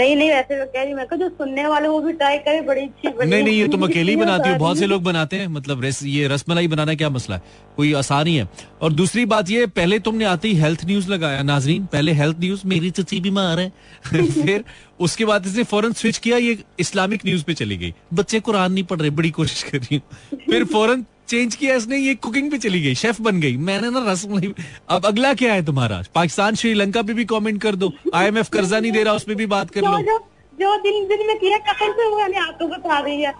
नहीं 0.00 0.16
नहीं 0.16 0.30
वैसे 0.30 0.56
मैं 0.58 0.66
कह 0.66 0.82
रही 0.82 0.94
मैं 0.94 1.06
जो 1.18 1.28
सुनने 1.28 1.66
वाले 1.66 1.88
वो 1.88 2.00
भी 2.00 2.12
ट्राई 2.12 2.38
करे 2.38 2.60
बड़ी 2.60 2.80
अच्छी 2.80 3.08
बनी 3.08 3.30
नहीं 3.30 3.42
नहीं 3.44 3.58
ये 3.58 3.68
तुम 3.68 3.82
अकेले 3.82 4.12
ही 4.12 4.16
बनाती 4.24 4.50
हो 4.50 4.56
बहुत 4.56 4.78
से 4.78 4.86
लोग 4.86 5.02
बनाते 5.02 5.36
हैं 5.36 5.46
मतलब 5.48 5.82
रेस 5.82 6.02
ये 6.02 6.26
रसमलाई 6.28 6.68
बनाना 6.68 6.94
क्या 6.94 7.10
मसला 7.10 7.36
है? 7.36 7.42
कोई 7.76 7.92
आसान 7.92 8.26
ही। 8.26 8.36
है 8.36 8.48
और 8.82 8.92
दूसरी 8.92 9.24
बात 9.24 9.50
ये 9.50 9.66
पहले 9.66 9.98
तुमने 9.98 10.24
आती 10.24 10.54
हेल्थ 10.54 10.84
न्यूज़ 10.84 11.08
लगाया 11.10 11.42
नाजरीन 11.42 11.86
पहले 11.86 12.12
हेल्थ 12.12 12.36
न्यूज़ 12.40 12.66
मेरी 12.66 12.90
चची 12.90 13.20
बीमार 13.20 13.60
है। 13.60 13.72
फिर 14.12 14.64
उसके 15.00 15.24
बाद 15.24 15.46
इसने 15.46 15.64
फ़ौरन 15.64 15.92
स्विच 15.92 16.18
किया 16.18 16.36
ये 16.36 16.58
इस्लामिक 16.80 17.26
न्यूज़ 17.26 17.44
पे 17.44 17.54
चली 17.54 17.76
गई। 17.76 17.94
बच्चे 18.14 18.40
कुरान 18.40 18.72
नहीं 18.72 18.84
पढ़ 18.84 19.00
रहे 19.00 19.10
बड़ी 19.10 19.30
कोशिश 19.30 19.62
कर 19.62 19.78
रही 19.78 19.96
हूँ। 19.96 20.38
फिर 20.50 20.64
फ़ौरन 20.64 21.04
चेंज 21.28 21.54
किया 21.54 21.74
इसने 21.76 21.98
ये 21.98 22.14
कुकिंग 22.16 22.50
पे 22.50 22.58
चली 22.58 22.80
गई 22.82 22.94
शेफ 22.94 23.20
बन 23.20 23.40
गई। 23.40 23.56
मैंने 23.68 23.90
ना 23.90 24.04
रसमलाई 24.10 24.52
अब 24.90 25.06
अगला 25.06 25.32
क्या 25.34 25.52
है 25.54 25.64
तुम्हारा? 25.64 26.02
पाकिस्तान 26.14 26.54
श्रीलंका 26.54 27.02
पे 27.02 27.14
भी 27.14 27.24
कमेंट 27.32 27.60
कर 27.62 27.74
दो। 27.76 27.92
आईएमएफ 28.14 28.48
कर्जा 28.52 28.80
नहीं 28.80 28.92
दे 28.92 29.02
रहा 29.02 29.14
उसमें 29.14 29.36
भी 29.36 29.46
बात 29.46 29.70
कर 29.70 29.80
लो। 29.82 30.20
जो 30.58 30.76
दिन 30.82 31.04
दिन 31.08 31.26
में 31.26 31.36
किया 31.38 31.58
कसम 31.66 31.92
से 31.92 32.08
वो 32.08 32.16
मैंने 32.16 32.38
आपको 32.38 32.68
बता 32.68 32.98
रही 32.98 33.22
है। 33.22 33.34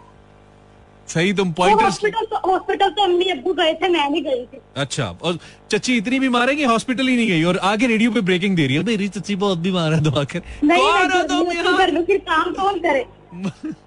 सही 1.08 1.32
तुम 1.34 1.52
पॉइंट 1.52 1.82
हॉस्पिटल 1.82 2.88
तो 2.90 3.02
अम्मी 3.04 3.28
अब्बू 3.30 3.52
गए 3.54 3.74
थे 3.74 3.88
मैं 3.88 4.08
नहीं 4.10 4.22
गई 4.22 4.44
थी। 4.44 4.60
अच्छा 4.76 5.04
और 5.22 5.38
चच्ची 5.72 5.96
इतनी 5.96 6.18
बीमार 6.20 6.48
है 6.50 6.56
कि 6.56 6.64
हॉस्पिटल 6.64 7.08
ही 7.08 7.16
नहीं 7.16 7.28
गई 7.28 7.42
और 7.44 7.56
आगे 7.70 7.86
रेडियो 7.86 8.10
पे 8.12 8.20
ब्रेकिंग 8.20 8.56
दे 8.56 8.66
रही 8.66 8.76
है। 8.76 8.82
मेरी 8.84 9.08
चच्ची 9.08 9.36
बहुत 9.36 9.58
बीमार 9.58 9.92
है 9.94 10.00
दो 10.00 10.18
आकर 10.20 10.42
नहीं 10.64 12.18
काम 12.18 12.52
कौन 12.52 12.78
करे? 12.80 13.06
उधर 13.34 13.72
तो... 13.72 13.85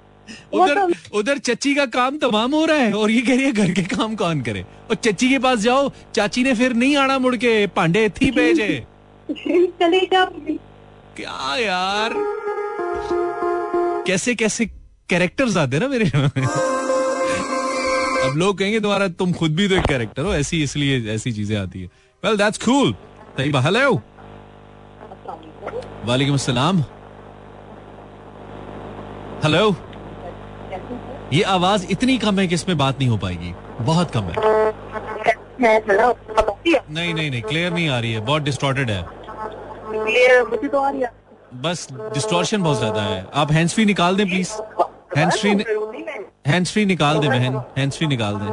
उधर 1.14 1.38
चच्ची 1.40 1.74
का 1.76 1.86
काम 1.94 2.18
तमाम 2.18 2.56
हो 2.56 2.66
रहा 2.66 2.78
है 2.78 2.94
और 2.94 3.12
ये 3.12 3.22
कह 3.22 3.36
रही 3.36 3.46
है 3.46 3.52
घर 3.52 3.72
के 3.72 3.82
काम 3.96 4.16
कौन 4.16 4.42
करे? 4.42 4.66
और 4.90 4.96
चच्ची 4.96 5.30
के 5.30 5.40
पास 5.40 5.60
जाओ 5.60 5.92
चाची 6.16 6.44
ने 6.44 6.54
फिर 6.56 6.74
नहीं 6.74 6.96
आना 6.98 7.18
मुड़ 7.20 7.36
के 7.36 7.68
पांडे 7.76 8.08
थी 8.12 8.32
भेजे 8.32 8.68
चले 9.30 10.00
क्या 10.10 11.56
यार? 11.58 12.14
कैसे 14.08 14.36
कैसे 14.36 14.66
कैरेक्टर्स 15.10 15.58
आते 15.58 15.80
ना 15.80 15.88
मेरे 15.88 16.06
अब 18.20 18.34
लोग 18.38 18.58
कहेंगे 18.60 18.80
तुम्हारा 18.80 19.08
तुम 19.20 19.34
खुद 19.34 19.56
भी 19.56 19.68
तो 19.68 19.76
एक 19.76 19.86
कैरेक्टर 19.88 20.22
हो 20.22 20.34
ऐसी 20.34 20.62
इसलिए 20.64 21.14
ऐसी 21.14 21.32
चीज़ें 21.32 21.58
आती 21.58 21.82
है. 21.82 21.88
Well 22.24 22.38
that's 22.38 22.58
cool 22.66 22.94
Tayyaba 23.38 23.62
hello 23.62 23.94
वालेकुम 26.06 26.34
अस्सलाम। 26.34 26.82
हेलो 29.44 29.70
ये 31.34 31.42
आवाज़ 31.54 31.86
इतनी 31.92 32.18
कम 32.18 32.40
है 32.40 32.48
कि 32.48 32.56
इसमें 32.56 32.78
बात 32.78 33.00
नहीं 33.00 33.10
हो 33.10 33.18
पाएगी। 33.18 33.54
बहुत 33.86 34.12
कम 34.12 34.24
है। 34.24 34.34
नहीं 36.92 37.14
नहीं 37.14 37.30
नहीं 37.32 37.42
क्लियर 37.42 37.74
नहीं 37.74 37.90
आ 37.90 38.00
रही 38.00 38.12
है। 38.14 38.20
बहुत 38.26 38.42
डिस्टॉर्टेड 38.44 38.90
है। 38.92 39.02
बस 41.62 41.88
डिस्टॉर्शन 42.14 42.62
बहुत 42.64 42.78
ज़्यादा 42.78 43.02
है। 43.02 43.26
आप 43.34 43.52
हैंड्स 43.52 43.74
फ्री 43.74 43.86
निकाल 43.86 44.16
दें 44.16 44.26
please 44.28 44.52
hands 45.18 45.40
free 45.42 45.52
hands 46.48 46.72
free 46.72 46.86
निकाल 46.86 47.20
दें, 47.20 47.30
बहन। 47.30 47.62
हैंड्स 47.78 47.98
फ्री 47.98 48.08
निकाल 48.08 48.36
दें। 48.36 48.46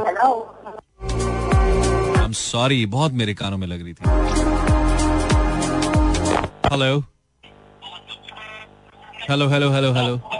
आई 2.18 2.24
एम 2.24 2.32
सॉरी 2.34 2.86
बहुत 2.94 3.12
मेरे 3.12 3.34
कानों 3.34 3.58
में 3.58 3.66
लग 3.66 3.82
रही 3.84 3.92
थी। 3.94 4.02
Hello 6.70 6.98
hello 9.28 9.48
hello 9.48 9.70
hello 9.70 9.92
hello 9.92 10.35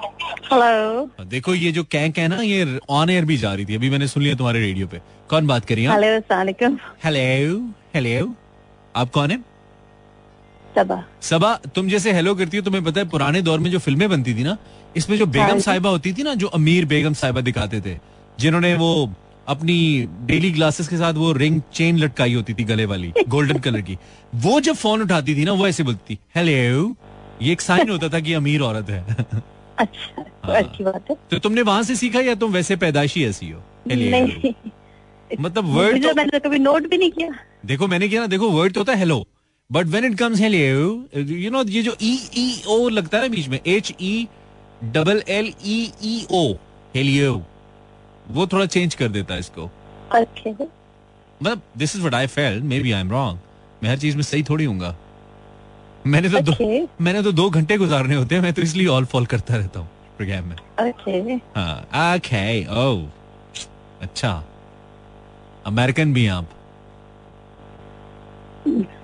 hello 0.53 1.25
देखो 1.25 1.55
ये 1.55 1.71
जो 1.73 1.83
कैंक 1.91 2.19
है 2.19 2.27
ना 2.29 2.37
ये 2.43 2.79
ऑन 2.91 3.11
एयर 3.11 3.25
भी 3.25 3.37
जा 3.37 3.53
रही 3.55 3.65
थी। 3.67 3.75
अभी 3.77 3.91
मैंने 3.91 4.07
सुन 4.09 4.23
लिया 4.23 4.35
तुम्हारे 4.37 4.61
रेडियो 4.61 4.87
पे। 4.87 5.01
कौन 5.31 5.47
बात 5.47 5.65
करिए 5.67 5.89
हेलो 5.91 6.81
हेलो 7.05 7.59
हेलो 7.95 8.35
आप 8.97 9.11
कौन 9.15 9.31
है? 9.31 9.39
सबा 10.75 11.03
सबा 11.23 11.55
तुम 11.75 11.89
जैसे 11.89 12.13
हेलो 12.13 12.35
करती 12.35 12.57
हो 12.57 12.63
तुम्हें 12.63 12.83
पता 12.85 13.01
है 13.01 13.09
पुराने 13.09 13.43
दौर 13.43 13.59
में 13.61 13.71
जो 13.71 13.79
फ़िल्में 13.79 14.09
बनती 14.11 14.35
थी 14.35 14.43
ना 14.45 14.57
इसमें 14.97 15.17
जो 15.19 15.27
बेगम 15.27 15.51
हाँ 15.53 15.59
साहिबा 15.61 15.91
होती 15.91 16.13
थी 16.13 16.23
ना 16.23 16.35
जो 16.43 16.47
अमीर 16.59 16.85
बेगम 16.87 17.13
साहिबा 17.23 17.41
दिखाते 17.49 17.81
थे 17.81 17.97
जिन्होंने 18.41 18.75
वो 18.77 18.91
अपनी 19.49 19.77
डेली 20.27 20.51
ग्लासेस 20.53 20.89
के 20.89 20.97
साथ 20.97 21.15
वो 21.15 21.33
रिंग 21.33 21.61
चेन 21.75 21.99
लटकाई 21.99 22.35
होती 22.35 22.55
थी 22.55 22.65
गले 22.71 22.85
वाली 22.93 23.13
गोल्डन 23.29 23.59
कलर 23.67 23.81
की। 23.81 23.99
वो 24.47 24.61
जब 24.61 24.75
फ़ोन 24.77 25.03
उठाती 25.03 25.35
थी 25.37 25.45
ना 25.45 25.53
वो 25.53 25.67
ऐसे 25.69 25.83
बोलती 25.83 26.19
हेलो 26.37 26.95
ये 27.43 27.53
एक 27.53 27.61
साइन 27.61 27.91
होता 27.91 28.09
था 28.09 28.21
कि 28.21 28.33
अमीर 28.33 28.61
औरत 28.63 28.91
है। 28.91 29.05
अच्छा 29.79 30.23
तो। 30.23 30.53
अच्छी 30.53 30.85
बात 30.85 31.11
है। 31.11 31.17
तो 31.31 31.39
तुमने 31.39 31.63
वहाँ 31.63 31.83
से 31.83 31.97
सीखा 31.97 32.21
या 32.21 32.35
तुम 32.35 32.53
वैसे 32.53 32.77
पैदाशी 32.77 33.25
ऐसी 33.25 33.51
हो? 33.51 33.63
नहीं। 33.89 34.53
मतलब 35.31 35.65
वर्ड 35.77 36.03
तो 36.03 36.15
मैंने 36.15 36.39
कभी 36.39 36.59
नोट 36.59 36.87
भी 36.91 36.99
नहीं 36.99 37.11
किया। 37.11 37.29
देखो 37.67 37.87
मैंने 37.87 38.09
किया 38.09 38.21
ना 38.21 38.27
देखो 38.27 38.51
वर्ड 38.51 38.75
तो 38.75 38.81
होता 38.81 38.93
है 38.93 38.99
hello 38.99 39.27
but 39.71 39.87
when 39.87 40.05
it 40.05 40.19
comes 40.19 40.41
hello 40.41 41.21
you 41.21 41.51
know 41.51 41.63
ये 41.69 41.83
जो 41.83 41.97
ई 42.03 42.13
ई 42.37 42.63
ओ 42.69 42.89
लगता 42.89 43.19
है 43.19 43.23
ना 43.23 43.29
बीच 43.29 43.49
में 43.49 43.59
H 43.67 43.93
E 44.01 44.29
double 44.93 45.23
L 45.29 45.53
E 45.67 45.79
E 46.05 46.27
O 46.31 46.45
Helio 46.95 47.43
वो 48.31 48.47
थोड़ा 48.47 48.67
चेंज 48.67 48.95
कर 48.95 49.09
देता 49.09 49.35
है 49.35 49.41
इसको। 49.41 49.71
मतलब 51.41 51.63
this 51.79 51.95
is 51.97 52.03
what 52.03 52.15
I 52.15 52.27
felt 52.27 52.65
maybe 52.81 52.93
I 52.93 53.01
am 53.01 53.11
wrong 53.11 53.39
मैं 53.83 53.91
हर 53.91 53.99
चीज़ 53.99 54.17
में 54.17 54.23
सही 54.23 54.43
थोड़ी 54.43 54.65
हूँ 54.65 54.77
मैंने 56.07 56.29
तो 56.29 56.39
okay. 56.39 56.81
दो 56.81 57.05
मैंने 57.05 57.23
तो 57.23 57.33
दो 57.33 57.49
घंटे 57.51 57.77
गुजारने 57.79 58.15
होते 58.15 58.35
हैं 58.35 58.43
मैं 58.43 58.53
तो 58.53 58.63
इसलिए 58.63 58.87
ऑल 58.97 59.05
फॉल 59.05 59.27
करता 59.27 59.57
रहता 59.57 59.81
हूँ 59.81 59.89
प्रोग्राम 60.17 60.45
में। 60.45 60.57
Okay. 60.83 61.41
हाँ 61.57 62.17
ओके 62.17 62.45
ओ 62.75 62.95
अच्छा। 64.03 64.33
अमेरिकन 65.67 66.13
भी 66.15 66.27
आप। 66.29 66.49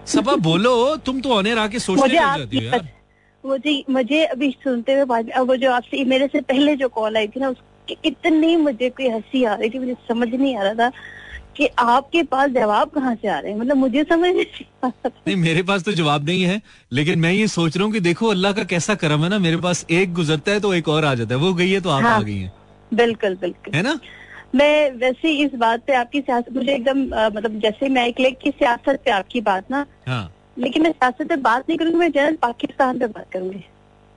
सबा 0.06 0.34
बोलो 0.44 0.74
तुम 1.06 1.20
तो 1.20 1.32
ऑनर 1.34 1.58
आके 1.58 1.78
सोचने 1.78 2.08
लग 2.08 2.38
जाती 2.38 2.56
हो 2.56 2.62
यार। 2.62 2.88
मुझे 3.44 3.72
मुझे 3.90 4.24
अभी 4.24 4.50
सुनते 4.64 4.92
हुए 4.92 5.04
बाद 5.04 5.30
वो 5.48 5.56
जो 5.56 5.72
आपसे 5.72 6.04
मेरे 6.04 6.26
से 6.26 6.40
पहले 6.40 6.76
जो 6.76 6.88
कॉल 6.88 7.16
आई 7.16 7.28
थी 7.28 7.40
ना 7.40 7.48
उसकी 7.48 7.96
इतनी 8.04 8.56
मुझे 8.56 8.90
कोई 8.90 9.08
हँसी 9.08 9.44
आ 9.44 9.54
रही 9.54 9.70
थी 9.70 9.78
मुझे 9.78 9.96
समझ 10.08 10.28
नहीं 10.28 10.56
आ 10.56 10.62
रहा 10.62 10.74
था। 10.74 10.90
कि 11.56 11.66
आपके 11.78 12.22
पास 12.22 12.50
जवाब 12.50 12.90
कहाँ 12.90 13.14
से 13.14 13.28
आ 13.28 13.38
रहे 13.38 13.52
हैं? 13.52 13.58
मतलब 13.58 13.76
मुझे 13.76 14.04
समझ 14.04 14.30
नहीं 14.30 14.44
आ 14.84 14.90
नहीं 15.06 15.36
मेरे 15.36 15.62
पास 15.62 15.82
तो 15.84 15.92
जवाब 15.92 16.24
नहीं 16.24 16.42
है 16.42 16.60
लेकिन 16.92 17.18
मैं 17.18 17.32
ये 17.32 17.46
सोच 17.48 17.76
रहा 17.76 17.84
हूँ 17.84 17.92
कि 17.92 18.00
देखो 18.00 18.28
अल्लाह 18.28 18.52
का 18.52 18.64
कैसा 18.64 18.94
करम 18.94 19.24
है 19.24 19.28
ना 19.28 19.38
मेरे 19.38 19.56
पास 19.56 19.84
एक 19.90 20.12
गुजरता 20.14 20.52
है 20.52 20.60
तो 20.60 20.72
एक 20.74 20.88
और 20.88 21.04
आ 21.04 21.14
जाता 21.14 21.34
है 21.34 21.40
वो 21.40 21.52
गई 21.54 21.70
है 21.70 21.80
तो 21.80 21.90
आप 21.90 22.02
हाँ, 22.02 22.16
आ 22.18 22.22
गई 22.22 22.38
है। 22.38 22.52
बिल्कुल 22.92 23.36
बिल्कुल। 23.40 23.74
है 23.74 23.82
ना? 23.82 23.98
मैं 24.54 24.90
वैसे 25.00 25.32
इस 25.44 25.54
बात 25.54 25.84
पे 25.86 25.94
आपकी 25.94 26.20
सियासत 26.20 26.52
मुझे 26.52 26.72
एकदम 26.74 26.98
मतलब 27.36 27.58
जैसे 27.60 27.88
मैं 27.88 28.06
एक 28.06 28.20
लेख 28.20 28.38
की 28.42 28.50
सियासत 28.50 29.00
पे 29.04 29.10
आपकी 29.10 29.40
बात 29.40 29.70
ना 29.70 29.86
हाँ. 30.06 30.32
लेकिन 30.58 30.82
मैं 30.82 30.90
सियासत 30.92 31.28
पे 31.28 31.36
बात 31.36 31.68
नहीं 31.68 31.78
करूँगी 31.78 31.98
मैं 31.98 32.10
जनरल 32.12 32.36
पाकिस्तान 32.42 32.98
पे 32.98 33.06
बात 33.06 33.26
करूँगी। 33.32 33.64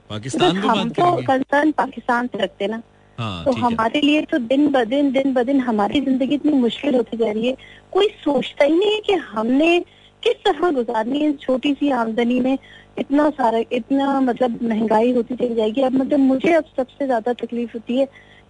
पाकिस्तान 0.10 0.62
पे 0.62 0.67
हम 0.67 0.89
तो 0.89 1.12
कंसर्न 1.21 1.71
पाकिस्तान 1.71 2.28
से 2.28 2.38
रखते 2.38 2.67
ना। 2.67 2.82
हाँ, 3.17 3.43
तो 3.45 3.51
हमारे 3.54 4.01
लिए 4.01 4.21
तो 4.21 4.38
दिन 4.39 4.67
ब 4.71 4.84
दिन 4.86 5.12
दिन 5.12 5.34
ब 5.34 5.43
दिन 5.43 5.60
हमारी 5.62 5.99
ज़िंदगी 6.01 6.36
इतनी 6.36 6.51
मुश्किल 6.54 6.95
होती 6.95 7.17
जा 7.17 7.32
रही 7.32 7.47
है। 7.47 7.56
कोई 7.91 8.08
सोचता 8.23 8.65
ही 8.65 8.78
नहीं 8.78 8.91
है 8.93 8.99
कि 9.01 9.13
हमने 9.13 9.80
किस 10.23 10.43
तरह 10.45 10.71
गुजारनी 10.71 11.19
है 11.19 11.32
छोटी 11.38 11.73
सी 11.73 11.89
आमदनी 11.93 12.39
में। 12.39 12.58
इतना 12.99 13.30
सारा 13.32 13.62
इतना 13.71 14.19
मतलब 14.21 14.60
महँगाई 14.63 15.12
होती 15.13 15.36
चली 15.36 15.56
जाएगी। 15.56 15.82
अब 15.82 15.93
मतलब 15.93 16.19
मुझे 16.19 16.54
अब 16.54 16.63
सबसे 16.78 17.06
ज़्यादा 17.06 17.34
तकलीफ़ 17.36 17.71
होती 17.73 17.97
है 17.97 18.06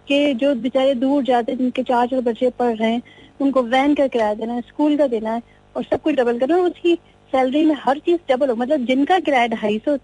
कि 0.08 0.34
जो 0.34 0.54
बेचारे 0.56 0.94
दूर 0.96 1.22
जाते 1.24 1.52
हैं 1.52 1.58
जिनके 1.58 1.82
चार 1.82 2.06
चार 2.08 2.20
बच्चे 2.22 2.50
पढ़ 2.58 2.76
रहे 2.76 2.90
हैं 2.92 3.02
उनको 3.40 3.62
वैन 3.64 3.94
का 3.94 4.06
किराया 4.08 4.34
देना 4.34 4.52
है 4.52 4.60
स्कूल 4.62 4.96
का 4.96 5.06
देना 5.06 5.32
है 5.32 5.42
और 5.76 5.82
सब 5.84 6.02
कुछ 6.02 6.14
डबल 6.14 6.38
करना 6.38 6.56
है 6.56 6.62
उसकी 6.62 6.94
सैलरी 7.32 7.64
में 7.64 7.74
हर 7.78 7.98
चीज़ 7.98 8.20
डबल 8.28 8.50
हो। 8.50 8.54
मतलब 8.56 8.84
जिनका 8.86 9.18
किराया 9.20 9.46
ढाई 9.48 9.78
सौ 9.86 9.96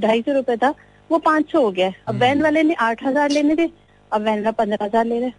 ढाई 0.00 0.22
सौ 0.22 0.32
रुपए 0.32 0.56
था 0.56 0.74
वो 1.10 1.18
पाँच 1.20 1.50
सौ 1.52 1.62
हो 1.62 1.70
गया 1.70 1.88
अब 1.88 2.08
हम्म। 2.08 2.20
वैन 2.20 2.42
वाले 2.42 2.62
ने 2.62 2.74
आठ 2.80 3.02
हज़ार 3.04 3.30
लेने 3.30 3.56
थे 3.56 3.66
अब 4.12 4.22
वाला 4.22 4.50
पंद्रह 4.52 4.84
हज़ार 4.84 5.04
ले 5.04 5.20
रहे। 5.20 5.32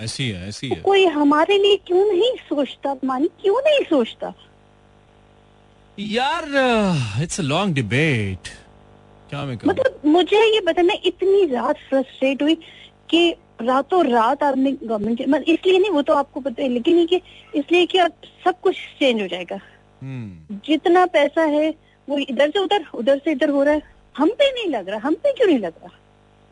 ऐसी 0.00 0.28
है 0.30 0.48
ऐसी 0.48 0.68
है। 0.68 0.80
कोई 0.82 1.04
हमारे 1.14 1.58
लिए 1.58 1.76
क्यों 1.86 2.04
नहीं 2.06 2.32
सोचता 2.48 2.96
मानी 3.04 3.28
क्यों 3.42 3.60
नहीं 3.60 3.84
सोचता? 3.86 4.32
यार 5.98 6.44
इट्स 7.22 7.40
अ 7.40 7.42
लॉन्ग 7.44 7.74
डिबेट 7.74 8.48
क्या 9.30 9.44
मैं 9.44 9.56
कहूँ? 9.58 9.70
मतलब 9.70 10.00
मुझे 10.06 10.44
ये 10.44 10.60
बताना 10.66 10.94
इतनी 11.06 11.44
रात 11.46 11.76
फ्रस्ट्रेट 11.88 12.42
हुई 12.42 12.54
कि 13.10 13.30
रातों 13.62 14.04
रात 14.06 14.42
आपने 14.42 14.72
गवर्नमेंट 14.72 15.20
मतलब 15.20 15.44
इसलिए 15.48 15.78
नहीं 15.78 15.90
वो 15.90 16.02
तो 16.02 16.14
आपको 16.14 16.40
पता 16.40 16.62
है 16.62 16.68
लेकिन 16.68 16.98
ये 16.98 17.06
कि 17.06 17.20
इसलिए 17.54 17.86
कि 17.86 17.98
अब 17.98 18.12
सब 18.44 18.60
कुछ 18.60 18.76
चेंज 18.98 19.20
हो 19.22 19.26
जाएगा। 19.28 19.58
हम्म, 20.02 20.58
जितना 20.66 21.04
पैसा 21.06 21.42
है 21.42 21.68
वो 22.08 22.18
इधर 22.18 22.50
से 22.50 22.58
उधर 22.58 22.86
उधर 22.94 23.18
से 23.18 23.32
इधर 23.32 23.50
हो 23.50 23.62
रहा 23.62 23.74
है। 23.74 23.82
हम 24.16 24.28
पे 24.38 24.50
नहीं 24.52 24.70
लग 24.70 24.88
रहा 24.88 25.00
हम 25.00 25.14
पे 25.14 25.32
क्यों 25.32 25.46
नहीं 25.48 25.58
लग 25.58 25.72
रहा? 25.82 25.98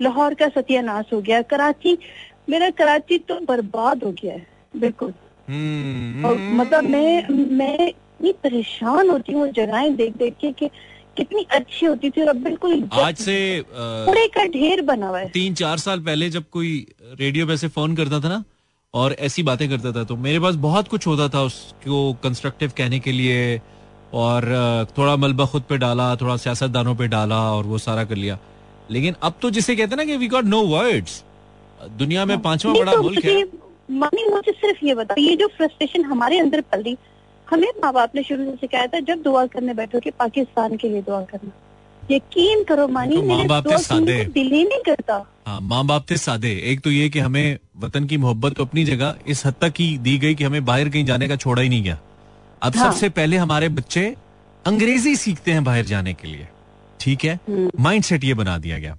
लाहौर 0.01 0.35
का 0.35 0.49
सत्यानाश 0.51 1.13
हो 1.13 1.21
गया। 1.21 1.41
कराची 1.45 1.97
मेरा 2.49 2.71
कराची 2.79 3.19
तो 3.21 3.39
बर्बाद 3.47 4.05
हो 4.05 4.13
गया 4.13 4.33
है 4.33 4.47
बिल्कुल। 4.77 5.13
हम्म, 5.49 6.25
और 6.27 6.39
मतलब 6.55 6.85
मैं 6.85 7.29
मैं 7.57 7.89
इतनी 7.89 8.33
परेशान 8.43 9.11
होती 9.11 9.33
हूँ 9.33 9.49
जगहें 9.53 9.95
देख 9.97 10.17
देख 10.17 10.35
के 10.41 10.53
कि 10.53 10.71
कितनी 11.17 11.45
अच्छी 11.51 11.87
होती 11.87 12.11
थी 12.11 12.21
और 12.23 12.29
अब 12.29 12.37
बिल्कुल 12.43 12.89
आज 12.93 13.17
से 13.19 13.37
कूड़े 13.69 14.27
का 14.35 14.45
ढेर 14.49 14.83
बना 14.83 15.09
हुआ 15.09 15.19
है। 15.19 15.29
तीन 15.31 15.55
चार 15.55 15.79
साल 15.79 16.01
पहले 16.01 16.29
जब 16.31 16.45
कोई 16.53 16.71
रेडियो 17.21 17.47
पे 17.47 17.53
ऐसे 17.53 17.69
फ़ोन 17.69 17.97
करता 17.97 18.21
था 18.21 18.29
ना 18.29 18.43
और 18.95 19.13
ऐसी 19.21 19.43
बातें 19.43 19.69
करता 19.71 19.93
था 19.93 20.05
तो 20.05 20.17
मेरे 20.19 20.41
पास 20.41 20.55
बहुत 20.63 20.89
कुछ 20.89 21.07
होता 21.07 21.29
था 21.29 21.43
उसको 21.43 22.13
कंस्ट्रक्टिव 22.23 22.73
कहने 22.77 22.99
के 23.01 23.13
लिए 23.13 23.61
और 24.15 24.47
थोड़ा 24.99 25.17
मलबा 25.17 25.45
खुद 25.47 25.63
पे 25.69 25.79
डाला 25.79 26.15
थोड़ा 26.17 26.37
सियासतदानों 26.37 26.95
पे 26.97 27.09
डाला 27.09 27.41
और 27.53 27.65
वो 27.65 27.79
सारा 27.79 28.05
कर 28.05 28.17
लिया। 28.17 28.39
लेकिन 28.91 29.15
अब 29.23 29.35
तो 29.43 29.51
जिसे 29.51 29.77
कहते 29.77 29.91
हैं 29.91 29.97
ना 29.97 30.05
कि 30.05 30.17
वी 30.17 30.29
गॉट 30.29 30.45
नो 30.45 30.63
वर्ड्स 30.67 31.23
दुनिया 31.99 32.25
में 32.25 32.39
पांचवा 32.43 32.73
बड़ा 32.73 32.93
तो 32.93 33.03
मुल्क 33.03 33.25
है। 33.25 33.43
मम्मी 33.93 34.29
मुझे 34.31 34.53
सिर्फ़ 34.53 34.85
ये 34.87 34.95
बता 34.95 35.15
ये 35.19 35.37
जो 35.37 35.47
फ्रस्ट्रेशन 35.57 36.05
हमारे 36.05 36.39
अंदर 36.39 36.61
पल 36.61 36.83
रही 36.83 36.97
हमें 37.47 37.69
माँ 37.83 37.93
बाप 37.93 38.15
ने 38.15 38.23
शुरू 38.23 38.45
से 38.45 38.57
सिखाया 38.57 38.87
था 38.87 39.01
जब 39.07 39.23
दुआ 39.23 39.45
करने 39.47 39.75
बैठो 39.75 40.01
कि 40.01 40.11
पाकिस्तान 40.19 40.77
के 40.77 40.89
लिए 40.89 41.03
दुआ 41.03 41.23
करना। 41.25 41.51
यकीन 42.03 42.63
करो 42.65 42.87
मानी 42.89 43.17
देखो, 43.17 43.27
माँ 43.29 43.47
बाप 43.47 43.67
थे 43.67 43.79
सादे। 43.79 44.25
दिल 44.25 44.51
ही 44.53 44.63
नहीं 44.65 44.83
करता। 44.87 45.15
हाँ 45.47 45.61
माँ 45.63 45.85
बाप 45.87 46.05
थे 46.11 46.17
सादे। 46.17 46.53
एक 46.73 46.81
तो 46.81 46.91
ये 46.91 47.09
कि 47.09 47.19
हमें 47.19 47.59
वतन 47.81 48.05
की 48.05 48.17
मोहब्बत 48.17 48.55
तो 48.55 48.65
अपनी 48.65 48.85
जगह 48.85 49.15
इस 49.27 49.45
हद 49.47 49.55
तक 49.61 49.75
ही 49.79 49.97
दी 49.99 50.17
गई 50.19 50.35
कि 50.35 50.45
हमें 50.45 50.65
बाहर 50.65 50.89
कहीं 50.89 51.05
जाने 51.05 51.29
का 51.29 51.37
छोड़ा 51.37 51.63
ही 51.63 51.69
नहीं 51.69 51.83
गया। 51.83 51.99
अब 52.63 52.77
हाँ। 52.77 52.91
सबसे 52.91 53.09
पहले 53.11 53.37
हमारे 53.37 53.69
बच्चे 53.71 54.07
अंग्रेज़ी 54.65 55.17
सीखते 55.17 55.53
हैं 55.53 55.65
बाहर 55.65 55.85
जाने 55.85 56.15
के 56.15 56.29
लिए। 56.29 56.49
ठीक 57.01 57.25
है 57.25 57.39
माइंड 57.81 58.05
सेट 58.05 58.25
ये 58.25 58.35
बना 58.35 58.57
दिया 58.59 58.79
गया। 58.79 58.97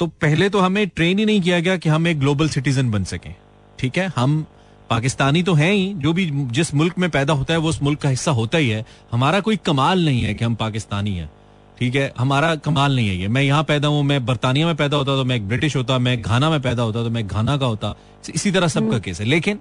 तो 0.00 0.06
पहले 0.06 0.48
तो 0.48 0.60
हमें 0.60 0.86
ट्रेन 0.88 1.18
ही 1.18 1.24
नहीं 1.24 1.40
किया 1.40 1.60
गया 1.60 1.76
कि 1.76 1.88
हम 1.88 2.06
एक 2.06 2.18
ग्लोबल 2.20 2.48
सिटीजन 2.48 2.90
बन 2.90 3.04
सकें 3.04 3.34
ठीक 3.78 3.98
है? 3.98 4.06
हम 4.16 4.44
पाकिस्तानी 4.90 5.42
तो 5.42 5.54
हैं 5.54 5.72
ही 5.72 5.92
जो 5.96 6.12
भी 6.12 6.30
जिस 6.50 6.74
मुल्क 6.74 6.98
में 6.98 7.08
पैदा 7.10 7.32
होता 7.32 7.54
है 7.54 7.58
वो 7.60 7.68
उस 7.68 7.82
मुल्क 7.82 8.00
का 8.00 8.08
हिस्सा 8.08 8.30
होता 8.32 8.58
ही 8.58 8.68
है। 8.68 8.84
हमारा 9.12 9.40
कोई 9.40 9.56
कमाल 9.66 10.04
नहीं 10.04 10.22
है 10.22 10.34
कि 10.34 10.44
हम 10.44 10.54
पाकिस्तानी 10.54 11.14
हैं 11.16 11.30
ठीक 11.78 11.94
है? 11.94 12.12
हमारा 12.18 12.54
कमाल 12.56 12.94
नहीं 12.96 13.08
है 13.08 13.16
ये। 13.16 13.28
मैं 13.28 13.42
यहाँ 13.42 13.64
पैदा 13.64 13.88
हूँ 13.88 14.02
मैं 14.04 14.24
बर्तानिया 14.26 14.66
में 14.66 14.76
पैदा 14.76 14.96
होता 14.96 15.16
तो 15.16 15.24
मैं 15.24 15.36
एक 15.36 15.48
ब्रिटिश 15.48 15.76
होता 15.76 15.98
मैं 15.98 16.20
घाना 16.22 16.50
में 16.50 16.60
पैदा 16.62 16.82
होता 16.82 17.02
तो 17.04 17.10
मैं 17.10 17.26
घाना 17.26 17.56
का 17.56 17.66
होता। 17.66 17.94
इसी 18.34 18.50
तरह 18.52 18.68
सबका 18.68 18.98
केस 18.98 19.20
है। 19.20 19.26
लेकिन 19.26 19.58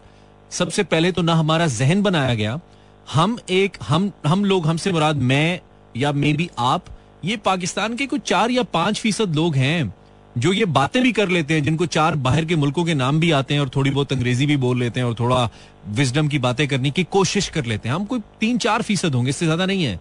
सबसे 0.52 0.84
पहले 0.86 1.12
तो 1.12 1.22
ना 1.22 1.34
हमारा 1.36 1.68
जहन 1.70 2.02
बनाया 2.02 2.34
गया 2.34 2.60
हम 3.13 3.38
एक 3.50 3.78
हम 3.84 4.12
हम 4.26 4.46
लोग 4.46 4.68
हमसे 4.68 4.92
मुराद 4.92 5.22
मैं 5.24 5.60
या 5.96 6.12
मे 6.13 6.34
बी 6.34 6.50
आप 6.60 6.86
ये 7.28 7.38
पाकिस्तान 7.38 7.96
के 7.96 8.06
कुछ 8.08 8.22
चार 8.24 8.52
या 8.52 8.63
पाँच 8.74 9.00
फ़ीसद 9.00 9.36
लोग 9.36 9.56
हैं 9.56 9.94
जो 10.36 10.52
ये 10.54 10.66
बातें 10.68 11.02
भी 11.04 11.12
कर 11.12 11.30
लेते 11.30 11.54
हैं 11.54 11.63
जिनको 11.63 11.86
चार 11.88 12.16
बाहर 12.18 12.46
के 12.46 12.56
मुल्कों 12.56 12.84
के 12.86 12.94
नाम 12.94 13.20
भी 13.20 13.32
आते 13.32 13.54
हैं 13.54 13.62
और 13.62 13.70
थोड़ी 13.76 13.92
बहुत 13.92 14.12
अंग्रेज़ी 14.13 14.46
भी 14.46 14.58
बोल 14.58 14.80
लेते 14.80 15.00
हैं 15.00 15.08
और 15.08 15.16
थोड़ा 15.20 15.50
विजडम 15.92 16.28
की 16.28 16.40
बातें 16.40 16.68
करने 16.68 16.92
की 16.92 17.04
कोशिश 17.06 17.50
कर 17.50 17.66
लेते 17.66 17.90
हैं। 17.90 17.96
हम 17.96 18.06
कोई 18.06 18.20
तीन 18.40 18.58
चार 18.58 18.82
फ़ीसद 18.82 19.16
होंगे 19.16 19.30
इससे 19.30 19.46
ज़्यादा 19.46 19.66
नहीं 19.66 19.84
है। 19.84 20.00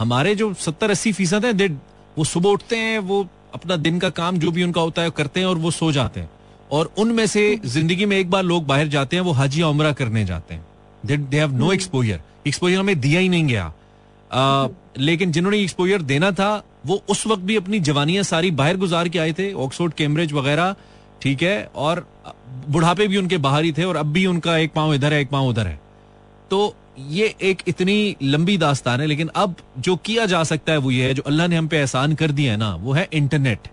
हमारे 0.00 0.34
जो 0.34 0.52
सत्तर 0.56 0.90
अस्सी 0.90 1.12
फ़ीसद 1.12 1.44
है 1.44 1.68
वो 2.16 2.24
सुबह 2.24 2.48
उठते 2.50 2.76
हैं 2.76 2.98
वो 3.00 3.26
अपना 3.54 3.76
दिन 3.78 3.98
का 3.98 4.10
काम 4.12 4.38
जो 4.38 4.50
भी 4.50 4.62
उनका 4.62 4.80
होता 4.80 5.02
है 5.02 5.10
करते 5.12 5.40
हैं 5.40 5.46
और 5.46 5.58
वो 5.58 5.70
सो 5.72 5.90
जाते 5.92 6.20
हैं। 6.20 6.30
और 6.70 6.92
उनमें 6.98 7.26
से 7.26 7.42
ज़िंदगी 7.64 8.06
में 8.06 8.16
एक 8.18 8.30
बार 8.30 8.42
लोग 8.44 8.66
बाहर 8.66 8.88
जाते 8.88 9.16
हैं 9.16 9.22
वो 9.22 9.32
हज 9.34 9.58
या 9.58 9.68
उमरा 9.68 9.92
करने 9.94 10.24
जाते 10.24 10.54
हैं। 10.54 10.64
They 11.02 11.38
have 11.38 11.56
no 11.56 11.72
exposure 11.72 12.20
exposure 12.46 12.78
हमें 12.78 13.00
दिया 13.00 13.20
ही 13.20 13.28
नहीं 13.28 13.46
गया। 13.46 13.72
लेकिन 14.98 15.32
जिन्होंने 15.32 15.58
एक्सपोजर 15.58 16.02
देना 16.02 16.30
था 16.30 16.50
वो 16.86 17.02
उस 17.08 17.26
वक्त 17.26 17.42
भी 17.42 17.56
अपनी 17.56 17.80
जवानियाँ 17.80 18.22
सारी 18.22 18.50
बाहर 18.50 18.76
गुजार 18.76 19.08
के 19.08 19.18
आए 19.18 19.32
थे 19.32 19.52
ऑक्सफोर्ड 19.52 19.94
कैम्ब्रिज 19.94 20.32
वगैरह 20.32 20.74
ठीक 21.22 21.42
है 21.42 21.70
और 21.74 22.06
बुढ़ापे 22.68 23.06
भी 23.08 23.16
उनके 23.16 23.36
बाहर 23.38 23.64
ही 23.64 23.72
थे 23.72 23.84
और 23.84 23.96
अब 23.96 24.12
भी 24.12 24.26
उनका 24.26 24.56
एक 24.58 24.72
पाँव 24.72 24.94
इधर 24.94 25.12
है 25.12 25.20
एक 25.20 25.30
पाँव 25.30 25.46
उधर 25.48 25.66
है। 25.66 25.80
तो 26.50 26.74
ये 27.10 27.34
एक 27.42 27.62
इतनी 27.68 28.16
लंबी 28.22 28.56
दास्तान 28.58 29.00
है 29.00 29.06
लेकिन 29.06 29.30
अब 29.36 29.54
जो 29.78 29.96
किया 29.96 30.26
जा 30.26 30.42
सकता 30.44 30.72
है 30.72 30.78
वो 30.78 30.90
ये 30.90 31.06
है 31.06 31.14
जो 31.14 31.22
अल्लाह 31.26 31.46
ने 31.46 31.56
हम 31.56 31.68
पे 31.68 31.78
एहसान 31.78 32.14
कर 32.14 32.30
दिया 32.30 32.52
है 32.52 32.58
ना 32.58 32.74
वो 32.74 32.92
है 32.92 33.08
इंटरनेट 33.12 33.68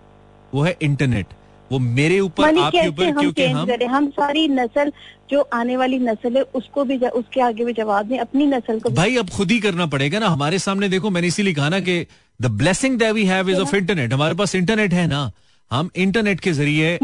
वो 0.54 0.62
है 0.62 0.76
इंटरनेट 0.82 1.26
वो 1.72 1.78
मेरे 1.78 2.20
ऊपर 2.20 2.58
आपके 2.58 2.88
ऊपर 2.88 3.12
क्योंकि 3.20 3.44
हम 3.46 3.70
हम 3.90 4.08
सारी 4.10 4.48
नस्ल 4.48 4.92
जो 5.32 5.40
आने 5.52 5.76
वाली 5.76 5.98
नस्ल 6.00 6.36
है 6.36 6.42
उसको 6.54 6.84
भी 6.84 6.96
उसके 6.98 7.40
आगे 7.40 7.64
भी 7.64 7.72
जवाब 7.72 8.06
दें 8.06 8.18
अपनी 8.18 8.46
नस्ल 8.46 8.78
को 8.80 8.90
भाई 8.92 9.16
अब 9.16 9.30
खुद 9.30 9.50
ही 9.50 9.60
करना 9.60 9.86
पड़ेगा 9.86 10.18
ना। 10.18 10.28
हमारे 10.28 10.58
सामने 10.58 10.88
देखो 10.88 11.10
मैंने 11.10 11.26
इसीलिए 11.26 11.54
कहा 11.54 11.68
ना 11.68 11.80
कि 11.80 12.06
the 12.40 12.46
blessing 12.58 12.98
that 12.98 13.12
we 13.12 13.24
have 13.26 13.50
is 13.50 13.60
of 13.60 13.76
internet 13.76 14.12
हमारे 14.12 14.34
पास 14.34 14.54
इंटरनेट 14.54 14.92
है 14.92 15.06
ना। 15.06 15.30
हम 15.70 15.90
इंटरनेट 15.96 16.40
के 16.40 16.52
ज़रिए 16.52 16.96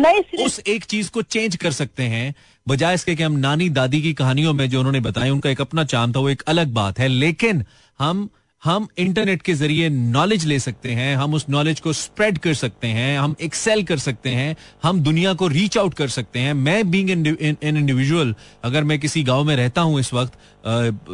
उस 0.45 0.61
एक 0.69 0.85
चीज़ 0.85 1.11
को 1.11 1.23
चेंज 1.25 1.57
कर 1.57 1.71
सकते 1.73 2.03
हैं। 2.05 2.35
बजाय 2.67 2.95
इसके 2.95 3.15
कि 3.17 3.23
हम 3.23 3.37
नानी 3.41 3.69
दादी 3.71 4.01
की 4.03 4.13
कहानियों 4.15 4.53
में 4.53 4.69
जो 4.71 4.79
उन्होंने 4.79 5.01
बताया 5.01 5.33
उनका 5.33 5.51
एक 5.51 5.61
अपना 5.61 5.85
चाम 5.85 6.13
था 6.13 6.21
वो 6.21 6.29
एक 6.29 6.43
अलग 6.49 6.73
बात 6.75 6.99
है। 6.99 7.09
लेकिन 7.09 7.65
हम 8.01 8.29
हम 8.63 8.87
इंटरनेट 8.99 9.43
के 9.43 9.55
ज़रिए 9.55 9.89
नॉलेज 9.89 10.45
ले 10.47 10.59
सकते 10.59 10.93
हैं, 10.93 11.15
हम 11.17 11.35
उस 11.35 11.45
नॉलेज 11.51 11.81
को 11.81 11.93
स्प्रेड 11.93 12.39
कर 12.39 12.55
सकते 12.55 12.87
हैं, 12.89 13.19
हम 13.19 13.35
एक्सेल 13.41 13.83
कर 13.83 13.99
सकते 13.99 14.31
हैं, 14.31 14.57
हम 14.83 15.01
दुनिया 15.01 15.33
को 15.35 15.49
रीच 15.49 15.77
आउट 15.79 15.95
कर 15.95 16.09
सकते 16.09 16.39
हैं। 16.39 16.55
मैं 16.55 16.91
बीइंग 16.91 17.11
एन 17.11 17.77
इंडिविजुअल 17.77 18.35
अगर 18.65 18.85
मैं 18.85 18.99
किसी 18.99 19.23
गाँव 19.23 19.45
में 19.45 19.55
रहता 19.57 19.81
हूँ 19.81 20.01
इस 20.01 20.13
वक्त 20.15 20.39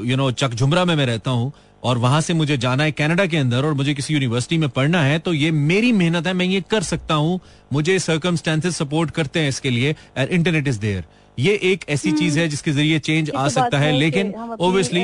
यू 0.05 0.17
नो 0.17 0.31
चकझुमरा 0.33 0.85
में 0.85 0.95
मैं 0.97 1.07
रहता 1.07 1.31
हूँ, 1.31 1.53
और 1.83 1.99
वहाँ 1.99 2.21
से 2.21 2.35
मुझे 2.35 2.57
जाना 2.59 2.85
है 2.85 2.93
कनाडा 2.93 3.27
के 3.27 3.37
अंदर, 3.37 3.65
और 3.65 3.75
मुझे 3.75 3.95
किसी 3.95 4.15
यूनिवर्सिटी 4.15 4.59
में 4.59 4.69
पढ़ना 4.71 5.03
है 5.03 5.19
तो 5.19 5.33
ये 5.35 5.51
मेरी 5.51 5.93
मेहनत 5.93 6.27
है, 6.27 6.33
मैं 6.33 6.47
ये 6.47 6.61
कर 6.71 6.83
सकता 6.83 7.15
हूँ। 7.15 7.41
मुझे 7.73 7.99
सर्कमस्टेंसेस 7.99 8.77
सपोर्ट 8.77 9.11
करते 9.11 9.41
हैं 9.41 9.49
इसके 9.49 9.71
लिए 9.71 9.95
इंटरनेट 10.19 10.69
इज़ 10.69 10.81
देयर 10.81 11.05
ये 11.39 11.53
एक 11.63 11.85
ऐसी 11.89 12.11
चीज़ 12.13 12.39
है 12.39 12.47
जिसके 12.49 12.71
ज़रिए 12.73 12.99
चेंज 12.99 13.31
आ 13.37 13.49
सकता 13.49 13.79
है 13.79 13.91
लेकिन 13.93 14.33
ओब्वियसली 14.61 15.03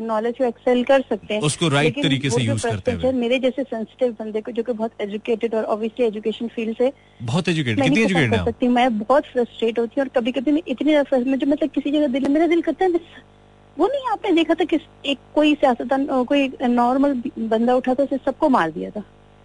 नॉलेज 0.00 0.34
को 0.38 0.44
एक्सेल 0.44 0.82
कर 0.84 1.00
सकते 1.00 1.34
हैं 1.34 1.40
उसको 1.40 1.66
right 1.66 2.02
तरीके 2.02 2.30
से 2.30 2.36
वो 2.36 2.42
जो 2.44 2.54
करते 2.68 2.92
frustration 2.92 3.14
मेरे 3.14 3.38
जैसे 3.38 3.62
सेंसिटिव 3.62 4.12
बंदे 4.12 4.40
को 4.40 4.52
जो 4.52 4.62
कि 4.62 4.72
बहुत 4.72 4.92
एजुकेटेड 5.00 5.54
और 5.54 5.64
ऑब्वियसली 5.64 6.06
एजुकेशन 6.06 6.48
फ़ील्ड 6.48 6.76
से 6.78 6.92
बहुत 7.22 7.48
एजुकेटेड 7.48 7.84
कितनी 7.84 8.02
एजुकेटेड 8.02 8.30
कर 8.30 8.38
है? 8.38 8.44
सकती 8.44 8.68
मैं 8.68 8.98
बहुत 8.98 9.24
फ्रस्ट्रेट 9.24 9.78
होती 9.78 10.00
हूँ 10.00 10.06
और 10.06 10.20
कभी 10.20 10.32
कभी 10.32 10.52
मैं 10.52 10.62
इतनी 10.68 10.96
मुझे 11.30 11.46
मतलब 11.46 11.68
किसी 11.68 11.90
जगह 11.90 12.06
दिल 12.06 12.28
मेरा 12.28 12.46
दिल 12.46 12.62
करता 12.62 12.84
है 12.84 13.00
वो 13.76 13.86
नहीं 13.86 14.10
आपने 14.12 14.32
देखा 14.32 14.54
था 14.54 14.64
कि 14.64 14.78
एक 15.06 15.18
कोई 15.34 15.54
सियासतदान 15.54 16.06
कोई 16.24 16.50
नॉर्मल 16.62 17.22
बंदा 17.38 17.74
उठा 17.74 17.94
था 17.94 18.02
उसे 18.02 18.16
सबको 18.16 18.48
मार 18.48 18.70
दिया 18.70 18.90
था? 18.90 19.02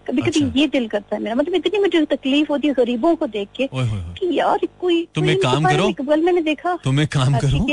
कभी 0.08 0.22
कभी 0.22 0.30
अच्छा। 0.30 0.60
ये 0.60 0.68
दिल 0.68 0.88
करता 0.88 1.16
है 1.16 1.22
मेरा। 1.22 1.36
मतलब 1.36 1.56
इतनी 1.56 1.80
मुझे 1.80 2.06
तकलीफ़ 2.06 2.50
होती 2.50 2.68
है 2.68 2.74
गरीबों 2.74 3.16
को 3.16 3.28
देख 3.28 3.48
के। 3.56 3.68
कि 3.74 4.38
यार 4.40 4.68
कोई 4.82 5.08
तुम 5.16 5.24
कोई 5.24 5.34
एक 5.34 5.42
काम 5.44 5.66
करो। 5.66 6.16
मैंने 6.16 6.42
देखा 6.42 6.78
तुम 6.84 7.00
एक 7.00 7.12
काम 7.12 7.38
करो। 7.38 7.68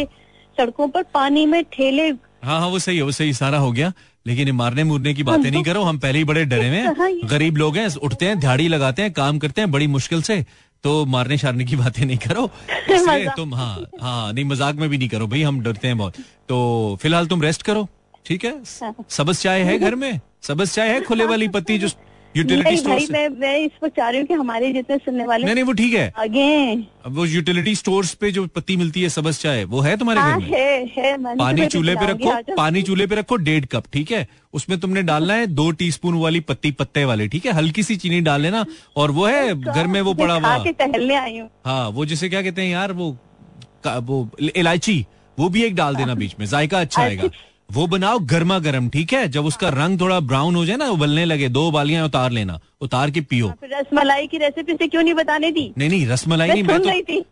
सड़कों 0.58 0.88
पर 0.88 1.02
पानी 1.14 1.44
में 1.46 1.62
ठेले। 1.72 2.08
हाँ 2.44 2.58
हाँ 2.60 2.68
वो 2.68 2.78
सही 2.78 2.96
है 2.96 3.02
वो 3.02 3.12
सही 3.12 3.32
सारा 3.32 3.58
हो 3.58 3.72
गया। 3.72 3.92
लेकिन 4.26 4.50
मारने 4.52 4.84
मुरने 4.84 5.12
की 5.14 5.22
बातें 5.22 5.50
नहीं 5.50 5.62
करो 5.64 5.82
हम 5.82 5.98
पहले 5.98 6.18
ही 6.18 6.24
बड़े 6.24 6.44
डरे 6.44 6.68
हुए 6.68 6.80
हाँ, 6.80 6.94
हैं। 7.00 7.28
गरीब 7.30 7.56
लोग 7.56 7.76
हैं 7.76 7.86
उठते 7.98 8.26
हैं 8.26 8.38
झाड़ी 8.40 8.66
लगाते 8.68 9.02
हैं 9.02 9.12
काम 9.12 9.38
करते 9.38 9.60
हैं 9.60 9.70
बड़ी 9.70 9.86
मुश्किल 9.86 10.22
से। 10.22 10.44
तो 10.84 11.04
मारने 11.06 11.36
शारने 11.38 11.64
की 11.64 11.76
बातें 11.76 12.04
नहीं 12.06 12.18
करो। 12.18 12.44
इसलिए 12.90 13.26
तुम 13.36 13.54
हाँ 13.54 13.74
हाँ 14.02 14.32
नहीं 14.32 14.44
मज़ाक 14.44 14.74
में 14.74 14.88
भी 14.88 14.98
नहीं 14.98 15.08
करो 15.08 15.26
भाई 15.26 15.42
हम 15.42 15.60
डरते 15.60 15.88
हैं 15.88 15.98
बहुत। 15.98 16.14
तो 16.48 16.98
फ़िलहाल 17.02 17.26
तुम 17.26 17.42
रेस्ट 17.42 17.62
करो 17.62 17.88
ठीक 18.26 18.44
है? 18.44 18.50
हाँ। 18.82 18.94
सबस 19.08 19.42
चाय 19.42 19.62
है 19.62 19.78
घर 19.78 19.94
में? 19.94 20.20
सबस 20.42 20.74
चाय 20.74 20.88
है 20.88 21.00
खुले 21.00 21.24
वाली 21.24 21.48
पत्ती 21.48 21.78
जो 21.78 21.88
यूटिलिटी 22.36 22.76
स्टोर 22.76 22.92
भाई 22.92 23.06
मैं 23.10 23.28
मैं 23.38 23.56
इस 23.58 23.70
पर 23.82 23.88
चाह 23.88 24.08
रही 24.08 24.18
हूँ 24.20 24.26
कि 24.26 24.34
हमारे 24.34 24.72
जितने 24.72 24.96
सुनने 24.98 25.24
वाले 25.26 25.44
नहीं 25.44 25.54
नहीं 25.54 25.64
वो 25.64 25.72
ठीक 25.72 25.94
है। 25.94 26.12
आगे 26.18 26.74
अब 27.06 27.14
वो 27.16 27.24
यूटिलिटी 27.26 27.74
स्टोर्स 27.74 28.12
पे 28.14 28.30
जो 28.32 28.46
पत्ती 28.56 28.76
मिलती 28.76 29.02
है 29.02 29.08
सबस 29.08 29.40
चाय 29.40 29.64
वो 29.72 29.80
है 29.80 29.96
तुम्हारे 29.96 30.20
हाँ 30.20 30.38
घर 30.40 30.46
में? 30.46 30.50
है 30.50 30.84
है 30.96 31.36
पानी 31.36 31.66
चूल्हे 31.66 31.94
पे 31.96 32.06
रखो 32.06 32.54
पानी 32.56 32.82
चूल्हे 32.82 33.06
पे 33.06 33.14
रखो 33.14 33.36
डेढ़ 33.48 33.64
कप 33.72 33.84
ठीक 33.92 34.10
है? 34.12 34.26
उसमें 34.54 34.78
तुमने 34.80 35.02
डालना 35.02 35.34
है 35.34 35.46
दो 35.46 35.70
टीस्पून 35.82 36.20
वाली 36.20 36.40
पत्ती 36.40 36.70
पत्ते 36.72 37.04
वाले 37.04 37.28
ठीक 37.28 37.46
है? 37.46 37.52
हल्की 37.52 37.82
सी 37.82 37.96
चीनी 37.96 38.20
डाल 38.20 38.40
लेना 38.42 38.64
और 38.96 39.10
वो 39.10 39.26
है 39.26 39.60
घर 39.62 39.86
में 39.86 40.00
वो 40.00 40.14
पड़ा 40.14 40.34
हुआ। 40.34 40.56
टहलने 40.70 41.14
आई 41.16 41.38
हूँ। 41.38 41.48
हाँ 41.66 41.88
वो 41.88 42.04
जिसे 42.06 42.28
क्या 42.28 42.42
कहते 42.42 42.62
हैं 42.62 42.70
यार 42.72 42.92
वो 42.92 43.16
वो 43.86 44.28
इलायची 44.56 45.04
वो 45.38 45.48
भी 45.48 45.62
एक 45.64 45.74
डाल 45.74 45.96
देना 45.96 46.14
बीच 46.14 46.34
में 46.40 46.46
जायका 46.46 46.80
अच्छा 46.80 47.02
आएगा। 47.02 47.28
वो 47.70 47.86
बनाओ 47.86 48.18
गर्मा 48.30 48.58
गर्म 48.58 48.88
ठीक 48.90 49.12
है? 49.12 49.28
जब 49.28 49.44
उसका 49.46 49.68
रंग 49.68 50.00
थोड़ा 50.00 50.18
ब्राउन 50.22 50.56
हो 50.56 50.64
जाए 50.66 50.76
ना 50.76 50.88
उबलने 50.90 51.24
लगे 51.24 51.48
दो 51.48 51.70
बालियाँ 51.70 52.04
उतार 52.06 52.30
लेना 52.30 52.58
उतार 52.80 53.10
के 53.10 53.20
पियो। 53.22 53.48
फिर 53.60 53.70
रसमलाई 53.74 54.26
की 54.26 54.38
रेसिपी 54.38 54.74
से 54.74 54.86
क्यों 54.88 55.02
नहीं 55.02 55.14
बताने 55.14 55.50
दी? 55.50 55.72
नहीं 55.78 55.88
नहीं 55.88 56.06
रसमलाई 56.06 56.48
नहीं 56.48 56.62
मैं 56.62 56.78
तो 56.80 56.88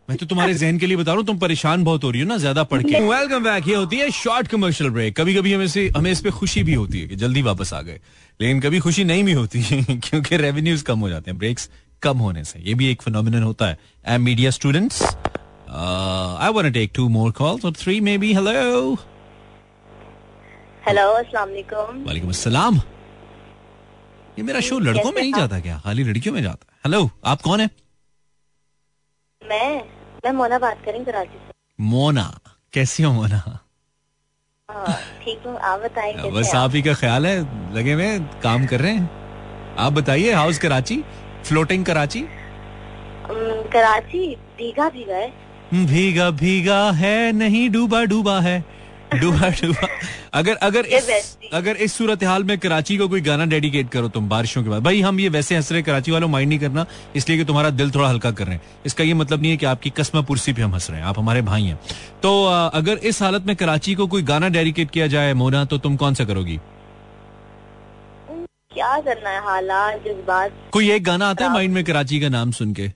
मैं 0.09 0.17
तो 0.17 0.25
तुम्हारे 0.25 0.53
जहन 0.53 0.77
के 0.79 0.87
लिए 0.87 0.97
बता 0.97 1.11
रहा 1.11 1.17
हूँ 1.17 1.25
तुम 1.27 1.37
परेशान 1.39 1.83
बहुत 1.83 2.03
हो 2.03 2.11
रही 2.11 2.21
हो 2.21 2.27
ना 2.27 2.37
ज़्यादा 2.37 2.63
पढ़ 2.63 2.83
के। 2.83 2.99
वेलकम 3.01 3.43
बैक 3.43 3.67
ये 3.67 3.75
होती 3.75 3.97
है 3.97 4.09
शॉर्ट 4.11 4.47
कमर्शियल 4.47 4.89
ब्रेक 4.89 5.15
कभी 5.17 5.35
कभी 5.35 5.53
हमें 5.53 5.67
से 5.67 5.87
हमें 5.97 6.11
इस 6.11 6.21
पे 6.21 6.31
खुशी 6.31 6.63
भी 6.63 6.73
होती 6.73 7.01
है 7.01 7.07
कि 7.07 7.15
जल्दी 7.17 7.41
वापस 7.41 7.73
आ 7.73 7.81
गए। 7.81 7.99
लेकिन 8.39 8.59
कभी 8.61 8.79
खुशी 8.79 9.03
नहीं 9.03 9.23
भी 9.23 9.33
होती 9.33 9.61
है 9.61 9.83
क्योंकि 9.99 10.37
रेवेन्यूज 10.37 10.81
कम 10.81 10.99
हो 10.99 11.09
जाते 11.09 11.31
हैं 11.31 11.37
ब्रेक्स 11.39 11.69
कम 12.01 12.17
होने 12.19 12.43
से। 12.43 12.59
ये 12.59 12.73
भी 12.73 12.91
एक 12.91 13.01
फिनोमिनन 13.01 13.43
होता 13.43 13.67
है। 13.67 13.77
M 14.07 14.21
media 14.21 14.51
students 14.51 15.03
I 15.03 16.51
want 16.53 16.73
take 16.73 16.91
two 16.95 17.09
more 17.09 17.31
calls 17.37 17.65
और 17.65 17.73
three 17.79 17.99
may 18.01 18.17
be 18.17 18.33
hello 18.33 18.97
hello 20.89 21.01
अस्सलाम 21.13 21.49
वालेकुम 21.49 21.97
वालेकुम 22.05 22.29
अस्सलाम। 22.29 22.75
ये 24.37 24.43
मेरा 24.43 24.59
शो 24.67 24.77
लड़कों 24.79 25.11
में 25.11 25.21
नहीं 25.21 25.33
जाता 25.33 25.59
क्या? 25.59 25.77
खाली 25.83 26.03
लड़कियों 26.03 26.33
में 26.35 26.41
जाता 26.43 26.77
हेलो 26.85 27.09
आप 27.25 27.41
कौन 27.41 27.59
है? 27.59 27.69
मैं 29.41 29.75
मैं 30.25 30.31
मोना 30.31 30.59
बात 30.59 30.81
करें 30.85 31.03
कराची 31.05 31.37
से। 31.37 31.53
मोना 31.83 32.23
कैसी 32.73 33.03
हो 33.03 33.11
मोना? 33.13 33.37
हाँ, 34.69 34.97
ठीक 35.25 35.45
हूँ। 35.45 35.55
आप 35.59 35.79
बताएँ 35.79 36.31
बस 36.31 36.55
आप? 36.55 36.75
ही 36.75 36.81
का 36.81 36.93
ख्याल 36.93 37.25
है? 37.27 37.37
लगे 37.75 37.93
हुए 37.93 38.09
काम 38.43 38.65
कर 38.65 38.81
रहे 38.81 38.93
हैं? 38.93 39.75
आप 39.77 39.93
बताइए 39.93 40.33
हाउस 40.33 40.59
कराची? 40.59 41.01
फ्लोटिंग 41.43 41.85
कराची? 41.85 42.25
कराची 43.77 44.25
भीगा 44.57 44.89
भीगा 44.89 45.15
है। 45.15 45.31
भीगा 45.85 46.29
भीगा 46.43 46.81
है 47.03 47.31
नहीं 47.35 47.69
डूबा 47.69 48.03
डूबा 48.05 48.39
है। 48.41 48.57
डूबा 49.13 49.49
डूबा। 49.51 49.87
अगर 50.33 50.55
अगर 50.55 50.85
इस 50.85 51.37
अगर 51.53 51.75
इस 51.75 51.93
सूरत 51.93 52.23
हाल 52.23 52.43
में 52.43 52.57
कराची 52.59 52.97
को 52.97 53.07
कोई 53.09 53.21
गाना 53.21 53.45
डेडिकेट 53.45 53.89
करो 53.89 54.07
तुम 54.07 54.27
बारिशों 54.29 54.63
के 54.63 54.69
बाद। 54.69 54.83
भाई 54.83 55.01
हम 55.01 55.19
ये 55.19 55.29
वैसे 55.29 55.55
हंस 55.55 55.71
रहे 55.71 55.81
कराची 55.81 56.11
वालों 56.11 56.27
माइंड 56.27 56.49
नहीं 56.49 56.59
करना 56.59 56.85
इसलिए 57.15 57.37
कि 57.37 57.45
तुम्हारा 57.45 57.69
दिल 57.69 57.91
थोड़ा 57.91 58.09
हल्का 58.09 58.31
कर 58.31 58.45
रहे 58.45 58.55
हैं। 58.55 58.61
इसका 58.85 59.03
ये 59.03 59.13
मतलब 59.13 59.41
नहीं 59.41 59.51
है 59.51 59.57
कि 59.57 59.65
आपकी 59.65 59.89
कस्मा 59.89 60.21
पुरसी 60.21 60.53
पे 60.53 60.61
हम 60.61 60.73
हंस 60.73 60.89
रहे 60.89 60.99
हैं 60.99 61.07
आप 61.07 61.19
हमारे 61.19 61.41
भाई 61.41 61.63
हैं। 61.63 61.79
तो 62.23 62.45
अ, 62.45 62.69
अगर 62.73 62.97
इस 63.03 63.21
हालत 63.21 63.45
में 63.45 63.55
कराची 63.55 63.95
को 63.95 64.07
कोई 64.07 64.21
गाना 64.23 64.49
डेडिकेट 64.49 64.91
किया 64.91 65.07
जाए 65.07 65.33
मोना 65.33 65.65
तो 65.65 65.77
तुम 65.77 65.95
कौन 65.95 66.13
सा 66.13 66.25
करोगी? 66.25 66.59
क्या 68.73 68.99
करना 68.99 69.29
है 69.29 69.43
हालात 69.43 70.03
जज्बात? 70.05 70.51
कोई 70.71 70.91
एक 70.91 71.03
गाना 71.03 71.29
आता 71.29 71.45
है 71.45 71.53
माइंड 71.53 71.73
में 71.73 71.83
कराची 71.83 72.19
का 72.19 72.29
नाम 72.29 72.51
सुन 72.51 72.73
के? 72.73 72.87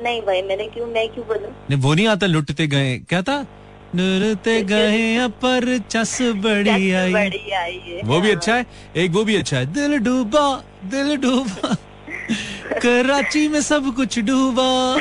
नहीं 0.00 0.22
भाई 0.22 0.42
मैंने 0.42 0.68
क्यों 0.68 0.86
मैं 0.86 1.08
क्यों 1.08 1.26
बोलूँ? 1.26 1.50
नहीं 1.70 1.80
वो 1.80 1.94
नहीं 1.94 2.06
आता 2.08 2.26
लुटते 2.26 2.66
गए 2.66 2.98
क्या 2.98 3.22
था? 3.22 3.44
लुटते 3.96 4.60
गए 4.62 5.26
पर 5.42 5.78
चस 5.90 6.18
बड़ी 6.44 6.92
आई। 6.92 8.00
वो 8.04 8.20
भी 8.20 8.30
अच्छा 8.30 8.54
है? 8.54 8.66
एक 8.96 9.10
वो 9.10 9.24
भी 9.24 9.36
अच्छा 9.36 9.56
है। 9.56 9.66
दिल 9.72 9.98
डूबा 9.98 10.44
दिल 10.84 11.16
डूबा। 11.16 11.74
कराची 12.82 13.46
में 13.48 13.60
सब 13.60 13.94
कुछ 13.96 14.18
डूबा। 14.18 14.96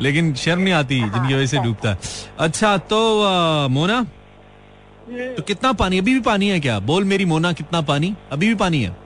लेकिन 0.00 0.34
शर्म 0.34 0.60
नहीं 0.60 0.74
आती 0.74 1.00
जिनकी 1.00 1.34
वजह 1.34 1.46
से 1.46 1.58
डूबता 1.58 1.90
है। 1.90 1.98
अच्छा 2.38 2.76
तो 2.92 3.00
आ, 3.22 3.68
मोना 3.68 4.02
तो 5.36 5.42
कितना 5.42 5.72
पानी 5.72 5.98
अभी 5.98 6.14
भी 6.14 6.20
पानी 6.20 6.48
है 6.48 6.60
क्या? 6.60 6.78
बोल 6.80 7.04
मेरी 7.04 7.24
मोना 7.24 7.52
कितना 7.52 7.80
पानी? 7.80 8.14
अभी 8.32 8.48
भी 8.48 8.54
पानी 8.54 8.82
है? 8.82 8.96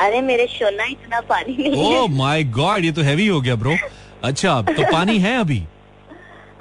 अरे 0.00 0.20
मेरे 0.20 0.46
शोना 0.46 0.84
इतना 0.84 1.20
पानी 1.20 1.56
नहीं 1.58 1.84
है। 1.84 2.00
ओ 2.00 2.06
माय 2.06 2.44
गॉड 2.44 2.84
ये 2.84 2.92
तो 2.92 3.02
हैवी 3.02 3.26
हो 3.26 3.40
गया 3.40 3.54
ब्रो 3.54 3.76
अच्छा 4.24 4.60
तो 4.62 4.92
पानी 4.92 5.18
है 5.18 5.36
अभी 5.40 5.58
आई 5.58 5.58
एम 5.58 5.62
सॉरी 5.62 5.62
हाँ 5.62 5.62
है 5.62 5.72
है 6.42 6.53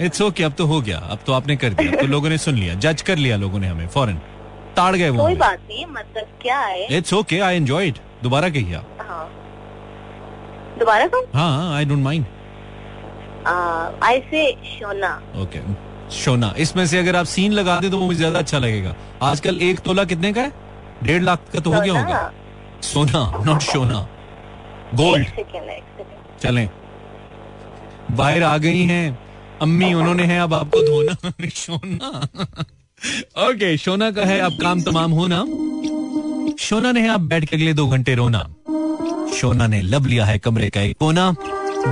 इट्स 0.00 0.22
ओके 0.22 0.44
अब 0.44 0.52
तो 0.58 0.66
हो 0.66 0.80
गया। 0.80 0.98
अब 1.10 1.18
तो 1.26 1.32
आपने 1.32 1.56
कर 1.56 1.72
दिया। 1.74 2.00
तो 2.00 2.06
लोगों 2.06 2.28
ने 2.28 2.38
सुन 2.38 2.54
लिया। 2.54 2.74
जज 2.76 3.02
कर 3.02 3.16
लिया 3.16 3.36
लोगों 3.36 3.58
ने 3.60 3.66
हमें 3.66 3.86
फॉरन 3.88 4.20
ताड़ 4.76 4.94
गए 4.96 5.08
वो 5.10 5.22
कोई 5.22 5.34
बात 5.36 5.60
नहीं 5.68 5.86
मतलब 5.88 6.26
क्या 6.42 6.58
है? 6.58 6.86
It's 6.96 7.14
okay 7.14 7.38
I 7.40 7.56
enjoy 7.56 7.86
it 7.86 7.98
दोबारा 8.22 8.48
कहिए 8.48 8.74
आप। 8.74 8.98
हाँ। 9.08 9.28
दोबारा 10.78 11.06
कहूँ 11.06 11.24
हाँ 11.34 11.74
आई 11.76 11.84
डोंट 11.84 12.02
माइंड 12.02 12.24
आई 13.46 14.20
से 14.30 14.50
शोना 14.68 15.14
ओके 15.42 15.60
शोना 16.14 16.52
इसमें 16.58 16.86
से 16.86 16.98
अगर 16.98 17.16
आप 17.16 17.26
सीन 17.26 17.52
लगा 17.52 17.78
दे 17.80 17.90
तो 17.90 17.98
वो 17.98 18.06
मुझे 18.06 18.18
ज़्यादा 18.18 18.38
अच्छा 18.38 18.58
लगेगा। 18.58 18.94
आजकल 19.22 19.58
एक 19.62 19.80
तोला 19.80 20.04
कितने 20.04 20.32
का 20.32 20.40
है? 20.42 20.52
डेढ़ 21.02 21.22
लाख 21.22 21.38
का 21.52 21.60
तो 21.60 21.72
हो 21.72 21.80
गया 21.80 21.92
होगा। 21.92 22.32
सोना 22.84 23.22
नॉट 23.46 23.60
शोना 23.62 24.06
गोल्ड 24.94 25.26
चलें। 26.42 26.68
बाहर 28.10 28.42
आ 28.42 28.58
गई 28.58 28.82
हैं। 28.82 29.18
अम्मी, 29.62 29.94
उन्होंने 29.94 30.22
है, 30.22 30.40
अब 30.40 30.54
आपको 30.54 30.80
धोना। 30.80 31.32
शोना। 31.54 32.28
ओके, 33.48 33.76
शोना 33.76 34.10
का 34.10 34.22
है, 34.22 34.40
अब 34.40 34.52
काम 34.52 34.82
तमाम 34.82 35.12
होना। 35.12 35.44
शोना 36.60 36.92
ने 36.92 37.00
है, 37.00 37.08
अब 37.08 37.20
बैठ 37.20 37.44
के 37.44 37.56
अगले 37.56 37.74
दो 37.74 37.88
घंटे 37.88 38.14
रोना। 38.14 38.54
शोना 39.34 39.66
ने 39.66 39.82
लब 39.82 40.06
लिया 40.06 40.24
है 40.24 40.38
कमरे 40.38 40.70
का 40.70 40.80
एक 40.80 40.98
कोना, 40.98 41.34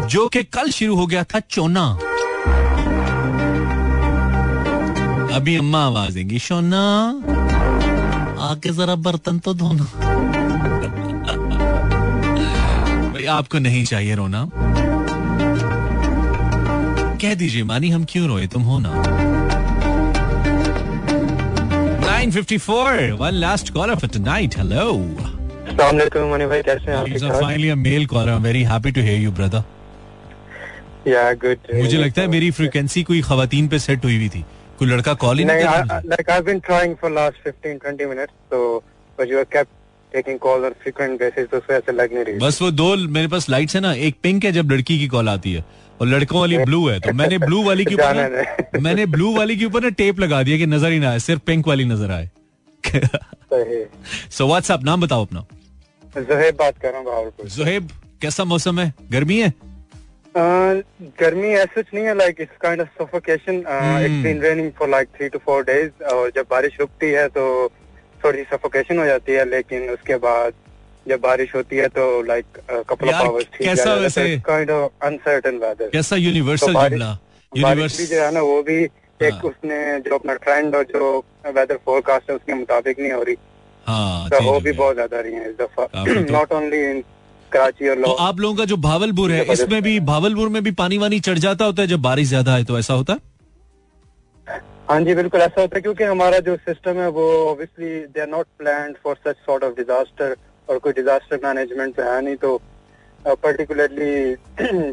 जो 0.06 0.28
कि 0.28 0.42
कल 0.42 0.70
शुरू 0.70 0.96
हो 0.96 1.06
गया 1.06 1.24
था 1.24 1.40
चोना। 1.40 1.98
अभी 5.36 5.56
अम्मा 5.56 5.86
आवाज़ 5.86 6.14
देंगी, 6.14 6.38
शोना, 6.38 7.08
आके 8.40 8.68
जरा 8.68 8.94
बर्तन 8.94 9.38
तो 9.38 9.54
धोना। 9.54 9.82
भाई, 13.12 13.24
आपको 13.24 13.58
नहीं 13.58 13.84
चाहिए 13.84 14.14
रोना। 14.14 14.50
कह 17.22 17.34
दीजिए 17.34 17.62
मानी 17.72 17.90
हम 17.90 18.04
क्यों 18.10 18.26
रोए 18.28 18.46
तुम 18.54 18.62
हो 18.62 18.78
ना 18.86 18.92
954 22.08 23.18
one 23.20 23.36
last 23.40 23.72
caller 23.74 23.96
for 24.02 24.08
tonight 24.16 24.54
hello 24.60 24.84
Assalamualaikum 25.70 26.30
Mani 26.32 26.46
भाई 26.52 26.62
कैसे 26.68 26.90
हैं 26.90 26.96
आप 26.98 27.06
a 27.06 27.40
finally 27.42 27.70
a 27.74 27.76
male 27.82 28.06
caller 28.12 28.36
I'm 28.36 28.46
very 28.48 28.62
happy 28.70 28.92
to 28.98 29.04
hear 29.08 29.18
you 29.24 29.32
brother 29.40 29.62
या 31.08 31.32
गुड 31.42 31.72
मुझे 31.74 31.98
लगता 31.98 32.22
है 32.22 32.28
मेरी 32.28 32.50
फ्रीक्वेंसी 32.50 33.02
कोई 33.10 33.20
खवातीन 33.28 33.68
पे 33.68 33.78
सेट 33.78 34.04
हुई 34.04 34.16
हुई 34.16 34.28
थी 34.34 34.44
कोई 34.78 34.88
लड़का 34.88 35.14
कॉल 35.24 35.38
ही 35.38 35.44
नहीं 35.44 35.64
कर 35.64 35.84
रहा 35.86 35.98
like 36.06 36.30
I 36.30 36.36
have 36.36 36.44
been 36.44 36.58
trying 36.66 36.94
for 37.02 37.10
last 37.10 37.48
15 37.48 37.78
20 37.84 38.08
minutes 38.08 38.34
so 38.52 38.58
but 39.18 39.32
you 39.32 39.38
have 39.40 39.50
kept 39.56 39.72
taking 40.12 40.38
calls 40.46 40.66
on 40.68 40.76
frequent 40.84 41.20
basis 41.22 41.50
तो 41.52 41.60
ऐसे 41.74 41.92
लग 41.92 42.14
नहीं 42.14 42.24
रही 42.24 42.38
बस 42.46 42.60
वो 42.62 42.70
दो 42.82 42.94
मेरे 43.16 43.28
पास 43.36 43.48
लाइट्स 43.50 43.76
है 43.76 43.80
ना 43.82 43.92
एक 44.08 44.18
पिंक 44.22 44.44
है 44.44 44.52
जब 44.58 44.72
लड़की 44.72 44.98
की 44.98 45.08
कॉल 45.14 45.28
आती 45.28 45.52
है 45.52 45.64
और 46.01 46.07
लड़कों 46.07 46.40
वाली 46.40 46.59
ब्लू 46.59 46.86
है 46.88 46.99
तो 47.01 47.12
मैंने 47.12 47.38
ब्लू 47.38 47.62
वाली 47.64 47.84
के 47.84 47.94
ऊपर। 47.94 48.80
मैंने 48.80 49.07
ब्लू 49.07 49.36
वाली 49.36 49.57
के 49.57 49.64
ऊपर 49.64 49.82
ना 49.82 49.88
टेप 50.01 50.20
लगा 50.20 50.42
दिया 50.42 50.59
कि 50.59 50.66
नज़र 50.66 50.92
ही 50.92 50.99
ना 50.99 51.11
आए 51.11 51.18
सिर्फ़ 51.20 51.42
पिंक 51.46 51.68
वाली 51.68 51.84
नज़र 51.84 52.11
आए। 52.12 52.28
सो 54.30 54.46
व्हाट्सएप 54.46 54.84
नाम 54.84 55.01
बताओ 55.01 55.24
अपना। 55.24 55.44
जोहेब 56.16 56.55
बात 56.59 56.78
कर 56.82 56.92
रहा 56.92 57.16
हूँ 57.16 57.32
जोहेब 57.46 57.88
कैसा 58.22 58.44
मौसम 58.44 58.78
है? 58.80 58.92
गर्मी 59.12 59.40
है? 59.40 59.53
Uh, 60.30 60.74
गर्मी 61.20 61.49
ऐसा 61.49 61.80
नहीं 61.82 62.05
है 62.05 62.14
like 62.16 62.40
it's 62.40 62.57
kind 62.62 62.80
of 62.80 62.88
suffocation 62.99 63.55
it's 63.55 64.22
been 64.24 64.40
raining 64.42 64.70
for 64.78 64.88
like 64.88 65.09
three 65.16 65.28
to 65.28 65.38
four 65.46 65.62
days 65.64 66.05
और 66.12 66.30
जब 66.36 66.46
बारिश 66.51 66.76
रुकती 66.80 67.11
है 67.11 67.26
तो 67.36 67.44
थोड़ी 68.24 68.42
सफोकेशन 68.53 68.99
हो 68.99 69.05
जाती 69.07 69.32
है 69.32 69.49
लेकिन 69.51 69.88
उसके 69.90 70.16
बाद 70.24 70.53
जब 71.09 71.20
बारिश 71.20 71.54
होती 71.54 71.76
है 71.76 71.88
तो 71.88 72.04
लाइक 72.22 72.46
कपल 72.88 73.09
ऑफ़ 73.09 73.14
आवर्स 73.16 73.46
कैसा 73.59 73.94
वैसे? 73.96 74.36
काइंड 74.46 74.70
ऑफ़ 74.70 75.06
अनसर्टेन 75.06 75.59
वेदर 75.59 75.90
कैसा 75.92 76.16
यूनिवर्सल 76.18 76.74
तो 76.74 76.88
जुमला? 76.88 77.16
भी 77.52 78.06
जो 78.06 78.22
है 78.22 78.30
ना 78.34 78.40
वो 78.42 78.62
भी 78.62 78.80
हाँ। 78.82 79.28
एक 79.28 79.44
उसने 79.44 79.78
जो 80.00 80.14
अपना 80.14 80.34
ट्रेंड 80.36 80.74
और 80.76 80.84
जो 80.86 81.18
वेदर 81.46 81.76
फोरकास्ट 81.84 82.30
है 82.30 82.36
उसके 82.36 82.54
मुताबिक 82.54 82.98
नहीं 83.00 83.12
हो 83.12 83.22
रही। 83.22 83.36
हाँ 83.86 84.28
तो 84.30 84.42
वो 84.42 84.59
भी 84.61 84.72
बहुत 84.72 84.94
ज़्यादा 84.94 85.20
रही 85.20 85.34
है 85.34 85.50
इस 85.50 85.56
दफ़ा। 85.56 85.86
नॉट 86.30 86.52
ओनली 86.52 86.80
इन 86.90 87.02
कराची 87.52 87.88
और 87.88 88.02
तो 88.02 88.12
आप 88.22 88.40
लोगों 88.40 88.56
का 88.56 88.64
जो 88.64 88.76
भावलपुर 88.76 89.32
है 89.32 89.44
इसमें 89.52 89.80
भी 89.82 89.98
भावलपुर 90.09 90.48
में 90.48 90.62
भी 90.64 90.70
पानी 90.80 90.98
वानी 90.98 91.20
चढ़ 91.20 91.38
जाता 91.38 91.64
होता 91.64 91.82
है 91.82 91.88
जब 91.88 92.02
बारिश 92.02 92.28
ज़्यादा 92.28 92.56
है 92.56 92.64
तो 92.64 92.78
ऐसा 92.78 92.94
होता? 92.94 93.18
है 94.46 94.61
हाँ 94.90 95.00
जी 95.00 95.14
बिल्कुल 95.14 95.40
ऐसा 95.40 95.61
होता 95.61 95.76
है 95.76 95.80
क्योंकि 95.82 96.04
हमारा 96.04 96.38
जो 96.40 96.56
सिस्टम 96.59 97.00
है 97.00 97.09
वो 97.11 97.24
obviously 97.46 97.88
they 98.06 98.20
are 98.20 98.28
not 98.28 98.46
plan 98.59 98.94
for 99.04 99.16
such 99.26 99.36
sort 99.46 99.64
of 99.64 99.74
disaster 99.76 100.36
और 100.70 100.78
कोई 100.78 100.92
डिजास्टर 100.92 101.40
मैनेजमेंट 101.44 101.94
तो 101.96 102.02
है 102.02 102.20
नहीं 102.24 102.36
तो 102.36 102.60
पर्टिकुलरली 103.26 104.34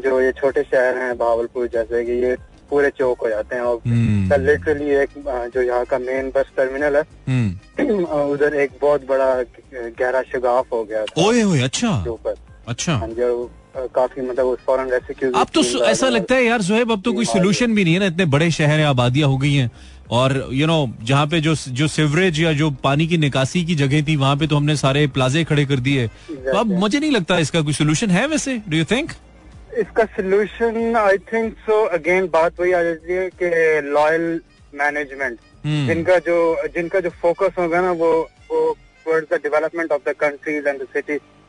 जो 0.06 0.20
ये 0.20 0.32
छोटे 0.32 0.62
शहर 0.62 0.98
हैं 0.98 1.16
भावलपुर 1.18 1.66
जैसे 1.72 2.04
कि 2.04 2.12
ये 2.24 2.36
पूरे 2.70 2.90
चौक 2.98 3.20
हो 3.22 3.28
जाते 3.28 3.56
हैं 3.56 3.62
हम्म। 3.62 4.32
और 4.32 4.40
लिटरली 4.40 4.90
एक 5.02 5.10
जो 5.54 5.62
यहाँ 5.62 5.84
का 5.84 5.98
मेन 5.98 6.30
बस 6.36 6.50
टर्मिनल 6.56 6.96
है 6.96 7.02
हम्म। 7.28 8.04
उधर 8.32 8.54
एक 8.60 8.70
बहुत 8.82 9.06
बड़ा 9.08 9.32
गहरा 9.74 10.22
शगाफ 10.32 10.72
हो 10.72 10.82
गया 10.84 11.04
था। 11.04 11.26
ओए 11.26 11.42
ओए 11.42 11.60
अच्छा। 11.62 11.90
ऊपर। 12.08 12.34
अच्छा। 12.68 12.94
हाँ 12.94 13.08
जी 13.08 13.22
और 13.22 13.88
काफ़ी 13.94 14.22
मतलब 14.22 14.46
उस 14.46 14.58
फॉरन 14.66 14.90
रेस्क्यू 14.90 15.30
अब 15.32 15.48
तो 15.54 15.62
ऐसा 15.84 16.08
लगता 16.08 16.34
है 16.34 16.44
यार 16.44 16.62
जोहेब 16.62 16.92
अब 16.92 17.02
तो 17.04 17.12
कोई 17.12 17.24
सोल्यूशन 17.24 17.74
भी 17.74 17.84
नहीं 17.84 17.94
है 17.94 18.00
ना 18.00 18.06
इतने 18.06 18.24
बड़े 18.34 18.50
शहर 18.50 18.78
है 18.78 18.86
आबादियाँ 18.86 19.28
हो 19.28 19.36
गई 19.36 19.54
हैं। 19.54 19.70
और 20.10 20.48
यू 20.52 20.66
नो 20.66 20.78
जहाँ 21.02 21.26
पे 21.26 21.40
जो 21.40 21.54
जो 21.54 21.88
सिवरेज 21.88 22.40
या 22.40 22.52
जो 22.52 22.70
पानी 22.84 23.06
की 23.06 23.18
निकासी 23.18 23.64
की 23.64 23.74
जगह 23.74 24.02
थी 24.08 24.16
वहाँ 24.16 24.36
पे 24.36 24.46
तो 24.46 24.56
हमने 24.56 24.76
सारे 24.76 25.06
प्लाजे 25.06 25.44
खड़े 25.44 25.64
कर 25.66 25.80
दिए। 25.80 26.06
तो 26.30 26.56
अब 26.58 26.72
मुझे 26.78 26.98
नहीं 26.98 27.10
लगता 27.10 27.38
इसका 27.38 27.60
कोई 27.60 27.72
सोल्यूशन 27.72 28.10
है 28.10 28.26
वैसे 28.26 28.56
डू 28.68 28.76
यू 28.76 28.84
थिंक 28.84 29.12
इसका 29.78 30.04
solution 30.04 30.96
I 30.96 31.18
think 31.32 31.54
so 31.66 31.84
again 31.96 32.26
बात 32.32 32.60
वही 32.60 32.72
आ 32.72 32.82
जाती 32.82 33.12
है 33.12 33.28
कि 33.42 33.90
लॉयल 33.90 34.40
मैनेजमेंट 34.74 35.38
जिनका 35.66 36.18
जो 36.26 36.36
जिनका 36.74 37.00
जो 37.00 37.10
फोकस 37.22 37.58
होगा 37.58 37.80
ना 37.80 37.90
वो 37.92 38.12
वो 38.50 38.72
towards 38.72 39.32
the 39.32 39.40
development 39.42 39.92
of 39.92 40.10
the 40.10 40.14
countries 40.20 40.68
and 40.68 40.82
the 40.82 40.86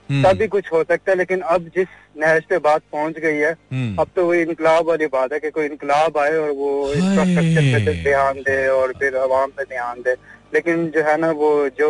city 0.08 0.24
तभी 0.24 0.48
कुछ 0.48 0.72
हो 0.74 0.84
सकता 0.84 1.12
है 1.12 1.18
लेकिन 1.18 1.42
अब 1.56 1.70
जिस 1.76 1.88
नहज 2.20 2.44
पे 2.50 2.58
बात 2.60 2.82
पहुँच 2.92 3.18
गई 3.18 3.36
है 3.36 3.52
हम्म। 3.52 4.02
अब 4.02 4.08
तो 4.16 4.26
वो 4.26 4.34
इनकलाब 4.34 4.88
वाली 4.88 5.06
बात 5.14 5.34
है 5.34 5.40
कि 5.40 5.50
कोई 5.50 5.66
इनकलाब 5.66 6.18
आए 6.18 6.36
और 6.38 6.52
वो 6.62 6.72
इंफ्रास्ट्रक्चर 6.94 7.86
पे 7.86 8.02
ध्यान 8.04 8.42
दे 8.48 8.58
और 8.70 8.94
फिर 9.00 9.18
आवाम 9.18 9.50
पे 9.58 9.64
ध्यान 9.66 10.02
दे। 10.02 10.16
लेकिन 10.54 10.88
जो 10.96 11.04
है 11.04 11.18
ना 11.22 11.32
वो 11.44 11.52
जो 11.80 11.90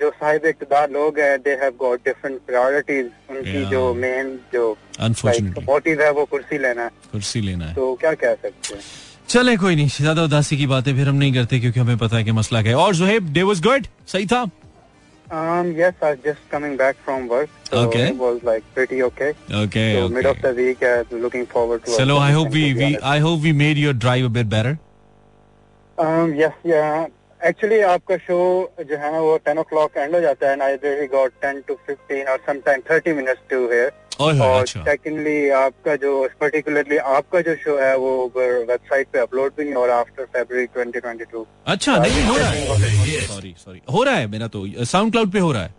जो 0.00 0.10
साहिब 0.10 0.44
इकतदार 0.46 0.90
लोग 0.90 1.18
हैं 1.18 1.38
they 1.42 1.50
have 1.62 1.72
got 1.80 2.00
different 2.04 2.40
priorities 2.46 3.06
उनकी 3.30 3.64
जो 3.70 3.82
मेन 3.94 4.38
जो 4.52 4.76
अनफॉर्चुनेटली 5.00 5.64
मोटिव 5.64 6.02
है 6.02 6.10
वो 6.12 6.24
कुर्सी 6.24 6.58
लेना 6.58 6.82
है। 6.82 6.90
कुर्सी 7.12 7.40
लेना 7.40 7.64
है। 7.64 7.74
तो 7.74 7.94
क्या 8.00 8.12
कह 8.14 8.34
सकते 8.34 8.74
हैं? 8.74 8.82
चले 9.28 9.56
कोई 9.56 9.76
नहीं 9.76 9.88
ज़्यादा 9.88 10.22
उदासी 10.24 10.56
की 10.56 10.66
बातें 10.66 10.94
फिर 10.96 11.08
हम 11.08 11.16
नहीं 11.16 11.32
करते 11.34 11.60
क्योंकि 11.60 11.80
हमें 11.80 11.96
पता 11.98 12.16
है 12.16 12.24
कि 12.24 12.32
मसला 12.32 12.62
क्या 12.62 12.76
है। 12.76 12.84
और 12.84 12.94
जुहेब 12.94 13.32
डे 13.32 13.42
वाज 13.42 13.62
गुड 13.62 13.86
सही 14.06 14.26
था? 14.26 14.44
Um, 15.39 15.67
yes, 15.75 15.93
I 16.03 16.09
was 16.11 16.19
just 16.23 16.39
coming 16.53 16.73
back 16.79 16.97
from 17.03 17.27
work, 17.33 17.49
so 17.67 17.81
Okay. 17.81 18.07
it 18.07 18.17
was 18.21 18.39
like 18.47 18.65
pretty 18.77 18.97
okay. 19.03 19.29
Okay 19.59 19.83
So 19.97 20.09
mid 20.15 20.25
of 20.31 20.41
the 20.45 20.51
week, 20.57 20.81
I'm 20.89 21.21
looking 21.25 21.45
forward 21.53 21.85
to. 21.85 21.91
चलो 21.97 22.17
I 22.19 22.33
hope 22.33 22.47
we 22.55 22.63
to 22.63 22.73
be 22.73 22.79
we 22.79 22.85
honest. 22.93 23.05
I 23.11 23.19
hope 23.27 23.39
we 23.45 23.51
made 23.61 23.77
your 23.77 23.93
drive 24.05 24.25
a 24.25 24.29
bit 24.39 24.45
better 24.55 24.77
Um, 25.97 26.33
yes, 26.41 26.53
yeah. 26.73 27.07
Actually, 27.49 27.81
आपका 27.83 28.17
show 28.27 28.37
जो 28.89 28.97
है 28.97 29.11
ना 29.11 29.19
वो 29.19 29.37
10 29.47 29.57
o'clock 29.63 29.97
and 29.97 30.15
हो 30.15 30.21
जाता 30.21 30.49
है 30.49 30.53
and 30.57 30.63
I 30.67 30.71
really 30.85 31.07
got 31.15 31.31
10 31.45 31.61
to 31.69 31.75
15 31.87 32.27
or 32.33 32.37
sometime 32.49 32.83
30 32.89 33.13
minutes 33.21 33.41
to 33.53 33.59
here. 33.73 33.89
और 34.20 34.40
अच्छा। 34.40 34.80
सेकेंडली 34.80 35.48
आपका 35.50 35.94
जो 35.96 36.12
पर्टिकुलरली 36.40 36.96
आपका 36.96 37.40
जो 37.40 37.54
शो 37.54 37.76
है 37.78 37.96
वो 37.96 38.10
वेबसाइट 38.36 39.06
पे 39.12 39.18
अपलोड 39.18 39.52
भी 39.56 39.64
नहीं 39.64 39.74
हो 39.74 39.86
रहा 39.86 39.98
आफ्टर 40.00 40.24
फरवरी 40.34 40.66
2022 40.76 41.44
अच्छा 41.66 41.96
नहीं 41.96 42.24
हो 42.24 42.36
रहा 42.36 42.48
है। 42.48 42.66
सॉरी 43.26 43.54
सॉरी 43.58 43.80
हो। 43.92 44.02
रहा 44.02 44.14
है 44.14 44.26
मेरा 44.26 44.46
तो। 44.46 44.64
साउंड 44.84 45.12
क्लाउड 45.12 45.32
पे 45.32 45.38
हो 45.38 45.52
रहा 45.52 45.62
है। 45.62 45.74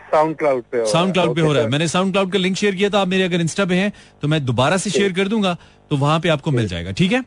साउंड 0.00 0.36
क्लाउड 0.38 0.62
पे 0.62 0.78
हो 0.78 0.86
साउंड 0.86 1.12
क्लाउड 1.12 1.34
पे 1.36 1.40
हो 1.40 1.52
रहा 1.52 1.62
है। 1.62 1.68
मैंने 1.68 1.88
साउंड 1.88 2.12
क्लाउड 2.12 2.32
का 2.32 2.38
लिंक 2.38 2.56
शेयर 2.56 2.74
किया 2.74 2.90
था। 2.90 3.00
आप 3.00 3.08
मेरे 3.08 3.24
अगर 3.24 3.40
इंस्टा 3.40 3.64
पे 3.64 3.74
हैं 3.74 3.92
तो 4.22 4.28
मैं 4.28 4.44
दोबारा 4.44 4.76
से 4.76 4.90
शेयर 4.90 5.12
कर 5.12 5.28
दूँगा 5.28 5.56
तो 5.90 5.96
वहाँ 5.96 6.20
पे 6.20 6.28
आपको 6.28 6.50
मिल 6.50 6.68
जाएगा। 6.68 6.92
ठीक 6.92 7.12
हो? 7.12 7.22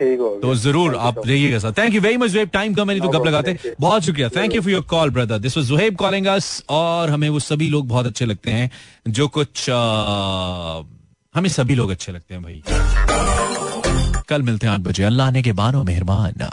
तो 0.00 0.54
ज़रूर 0.56 0.94
आप 0.96 1.20
रहिएगा 1.26 1.58
sir 1.58 1.72
thank 1.78 1.94
you 1.94 2.00
very 2.00 2.16
much 2.16 2.30
Juhaib 2.30 2.48
time 2.52 2.74
कम 2.74 2.90
है 2.90 2.98
तो 3.00 3.08
गप 3.08 3.26
लगाते। 3.26 3.74
बहुत 3.80 4.02
शुक्रिया। 4.04 4.28
Thank 4.36 4.54
you 4.54 4.60
for 4.62 4.70
your 4.72 4.82
call 4.90 5.10
brother 5.10 5.38
this 5.38 5.56
was 5.56 5.66
Juhaib 5.66 5.96
calling 5.96 6.26
us 6.26 6.62
और 6.70 7.10
हमें 7.10 7.28
वो 7.28 7.38
सभी 7.40 7.68
लोग 7.68 7.88
बहुत 7.88 8.06
अच्छे 8.06 8.26
लगते 8.26 8.50
हैं 8.50 8.70
जो 9.08 9.28
कुछ 9.38 9.70
हमें 11.34 11.48
सभी 11.50 11.74
लोग 11.74 11.90
अच्छे 11.90 12.12
लगते 12.12 12.34
हैं 12.34 12.42
भाई। 12.42 12.62
कल 14.28 14.42
मिलते 14.42 14.66
हैं 14.66 14.74
आठ 14.74 14.80
बजे। 14.80 15.02
अल्लाह 15.04 15.30
ने 15.30 15.42
के 15.42 15.52
बानो 15.54 15.82
मेहरबान। 15.84 16.48